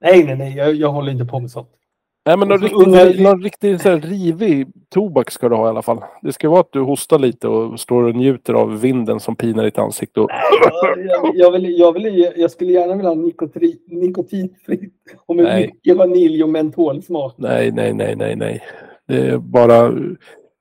Nej, 0.00 0.24
nej, 0.24 0.36
nej. 0.36 0.56
Jag, 0.56 0.74
jag 0.74 0.88
håller 0.92 1.12
inte 1.12 1.24
på 1.24 1.40
med 1.40 1.50
sånt. 1.50 1.70
Nej, 2.26 2.36
men 2.36 2.48
någon 2.48 2.58
riktigt, 2.60 2.86
unga- 2.86 3.22
någon 3.22 3.42
riktigt 3.42 3.80
så 3.82 3.88
här, 3.88 4.00
rivig 4.00 4.66
tobak 4.90 5.30
ska 5.30 5.48
du 5.48 5.54
ha 5.56 5.66
i 5.66 5.68
alla 5.68 5.82
fall. 5.82 5.98
Det 6.22 6.32
ska 6.32 6.50
vara 6.50 6.60
att 6.60 6.72
du 6.72 6.80
hostar 6.80 7.18
lite 7.18 7.48
och 7.48 7.80
står 7.80 8.02
och 8.02 8.14
njuter 8.16 8.54
av 8.54 8.80
vinden 8.80 9.20
som 9.20 9.36
pinar 9.36 9.64
ditt 9.64 9.78
ansikte. 9.78 10.20
Och... 10.20 10.30
Jag, 10.96 11.30
jag, 11.36 11.50
vill, 11.52 11.78
jag, 11.78 11.92
vill, 11.92 12.32
jag 12.36 12.50
skulle 12.50 12.72
gärna 12.72 12.94
vilja 12.94 13.08
ha 13.10 13.14
nikotri, 13.16 13.78
nikotinfritt 13.86 14.94
och 15.26 15.36
med 15.36 15.44
Nej. 15.44 15.66
mycket 15.66 15.96
vanilj 15.96 16.42
och 16.42 16.48
mentolsmak. 16.50 17.34
Nej, 17.38 17.72
nej, 17.72 17.92
nej, 17.92 18.16
nej, 18.16 18.36
nej. 18.36 18.62
Det 19.08 19.16
är 19.28 19.38
bara... 19.38 19.92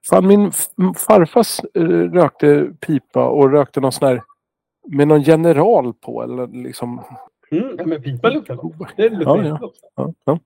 Fan, 0.10 0.28
min 0.28 0.48
f- 0.48 0.98
farfar 1.08 1.46
eh, 1.74 2.12
rökte 2.12 2.68
pipa 2.88 3.28
och 3.30 3.52
rökte 3.52 3.82
någon 3.82 3.92
sån 3.92 4.08
här 4.08 4.22
med 4.88 5.08
någon 5.08 5.22
general 5.22 5.94
på. 5.94 6.24
Eller 6.24 6.48
liksom... 6.64 7.02
Mm, 7.52 7.90
men 7.90 8.02
pipa 8.02 8.30
luktar 8.30 8.56
gott. 8.56 8.74
Det 8.98 9.10
luktar 9.10 9.44
Ja, 9.44 9.58
ja. 9.62 9.72
Ja, 9.96 10.14
ja. 10.26 10.40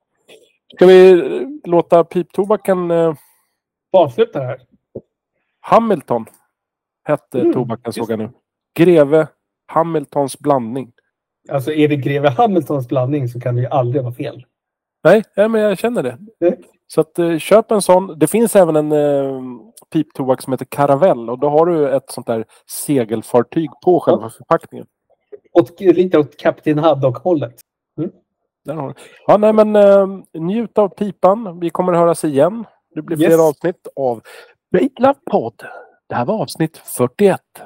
Ska 0.76 0.86
vi 0.86 1.22
låta 1.64 2.04
piptobaken... 2.04 2.92
Eh, 2.92 3.14
Avsluta 3.92 4.40
här. 4.40 4.62
Hamilton 5.60 6.26
hette 7.04 7.40
Mm, 7.40 7.54
tobaken 7.54 7.94
såg 7.94 8.12
jag 8.12 8.20
nu. 8.20 8.30
Greve 8.76 9.28
Hamiltons 9.66 10.40
blandning. 10.40 10.92
Alltså 11.50 11.72
är 11.72 11.88
det 11.88 11.96
greve 11.96 12.30
Hamiltons 12.30 12.88
blandning 12.88 13.28
så 13.28 13.40
kan 13.40 13.56
det 13.56 13.62
ju 13.62 13.68
aldrig 13.68 14.04
vara 14.04 14.14
fel. 14.14 14.46
Nej, 15.04 15.24
ja, 15.36 15.48
men 15.48 15.62
jag 15.62 15.78
känner 15.78 16.04
det. 16.04 16.18
Mm. 16.42 16.54
Så 16.88 17.02
att, 17.02 17.20
eh, 17.20 17.38
köp 17.38 17.72
en 17.72 17.82
sån. 17.82 18.20
Det 18.20 18.28
finns 18.28 18.56
även 18.56 18.76
en 18.76 18.92
eh, 18.92 19.42
piptobak 19.94 20.42
som 20.42 20.54
heter 20.54 20.66
Caravelle 20.66 21.32
och 21.32 21.40
då 21.40 21.50
har 21.50 21.66
du 21.66 21.90
ett 21.90 22.12
sånt 22.12 22.28
där 22.28 22.46
segelfartyg 22.66 23.70
på 23.86 24.00
själva 24.00 24.30
förpackningen. 24.30 24.88
Åt, 25.54 25.80
lite 25.82 26.18
åt 26.20 26.38
Kapten 26.38 26.80
Haddock-hållet. 26.80 27.56
Där 28.68 28.74
har 28.76 28.88
du. 28.88 28.94
Ja, 29.28 29.38
nej, 29.38 29.54
men 29.54 29.76
eh, 29.76 30.08
njut 30.34 30.78
av 30.78 30.90
pipan. 30.90 31.60
Vi 31.60 31.70
kommer 31.70 31.94
att 31.94 32.00
höras 32.00 32.24
igen. 32.26 32.64
Det 32.96 33.02
blir 33.02 33.18
fler 33.18 33.30
Yes. 33.30 33.40
avsnitt 33.40 33.88
av 33.96 34.22
Baitlove 34.72 35.14
Podd. 35.32 35.54
Det 36.10 36.16
här 36.16 36.26
var 36.26 36.42
avsnitt 36.42 36.78
41. 36.78 37.42
Vi 37.60 37.62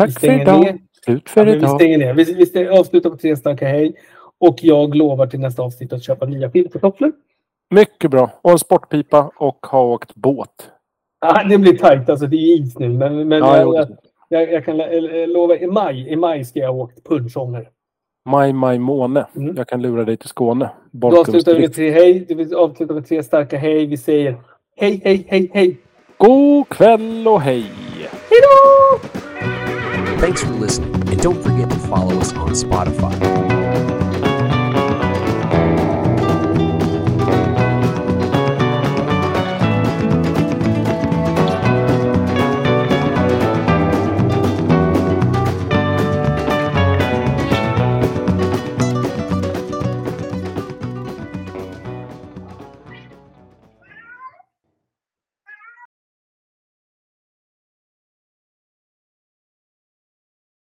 Tack 0.00 0.20
för 0.20 0.40
idag. 0.42 0.60
ner. 0.60 0.78
Slut 1.04 1.22
Ja, 1.26 1.30
för 1.32 1.44
vi 1.46 1.52
idag. 1.56 1.70
stänger 1.70 1.98
ner. 1.98 2.14
Vi, 2.14 2.24
vi 2.34 2.46
stänger, 2.46 2.68
avslutar 2.80 3.10
på 3.10 3.16
tre 3.16 3.36
starka 3.36 3.68
hej. 3.68 3.94
Och 4.40 4.56
jag 4.62 4.94
lovar 4.94 5.26
till 5.26 5.40
nästa 5.40 5.62
avsnitt 5.62 5.92
att 5.92 6.02
köpa 6.04 6.26
nya 6.26 6.50
filtertofflor. 6.50 7.12
Mycket 7.70 8.10
bra. 8.10 8.30
Och 8.42 8.50
en 8.50 8.58
sportpipa 8.58 9.30
och 9.36 9.66
ha 9.66 9.82
åkt 9.82 10.14
båt. 10.14 10.70
Ah, 11.20 11.44
det 11.44 11.58
blir 11.58 11.76
tajt, 11.76 12.08
alltså 12.10 12.26
det 12.26 12.36
är 12.36 12.60
is 12.60 12.78
nu. 12.78 12.88
Men, 12.88 13.28
men 13.28 13.38
Ja, 13.38 13.56
jag, 13.56 13.74
jag 13.74 13.88
jag, 14.28 14.52
jag, 14.52 14.64
kan 14.64 14.76
lo- 14.76 15.26
lova, 15.26 15.56
i 15.56 15.66
maj, 15.66 16.08
i 16.12 16.16
maj 16.16 16.44
ska 16.44 16.58
jag 16.60 16.72
ha 16.72 16.82
åkt 16.82 17.04
punschångare. 17.08 17.66
Maj, 18.28 18.52
maj, 18.52 18.78
måne. 18.78 19.26
Mm. 19.36 19.56
Jag 19.56 19.68
kan 19.68 19.82
lura 19.82 20.04
dig 20.04 20.16
till 20.16 20.28
Skåne. 20.28 20.70
Då 20.90 21.20
avslutar 21.20 21.54
vi 21.54 21.60
med 21.60 21.74
tre 21.74 21.90
hej. 21.90 22.26
Vi 22.28 22.54
avslutar 22.54 22.94
med 22.94 23.08
tre 23.08 23.22
starka 23.22 23.58
hej. 23.58 23.86
Vi 23.86 23.96
säger 23.96 24.36
hej, 24.76 25.00
hej, 25.04 25.26
hej, 25.28 25.50
hej. 25.54 25.76
God 26.18 26.68
kväll 26.68 27.28
och 27.28 27.40
hej! 27.40 27.64
Hej 28.30 28.40
då! 28.42 28.98
Thanks 30.20 30.44
for 30.44 30.60
listening, 30.60 30.94
and 30.94 31.20
don't 31.20 31.42
forget 31.42 31.70
to 31.70 31.76
follow 31.76 32.14
us 32.18 32.32
on 32.32 32.54
Spotify. 32.56 33.67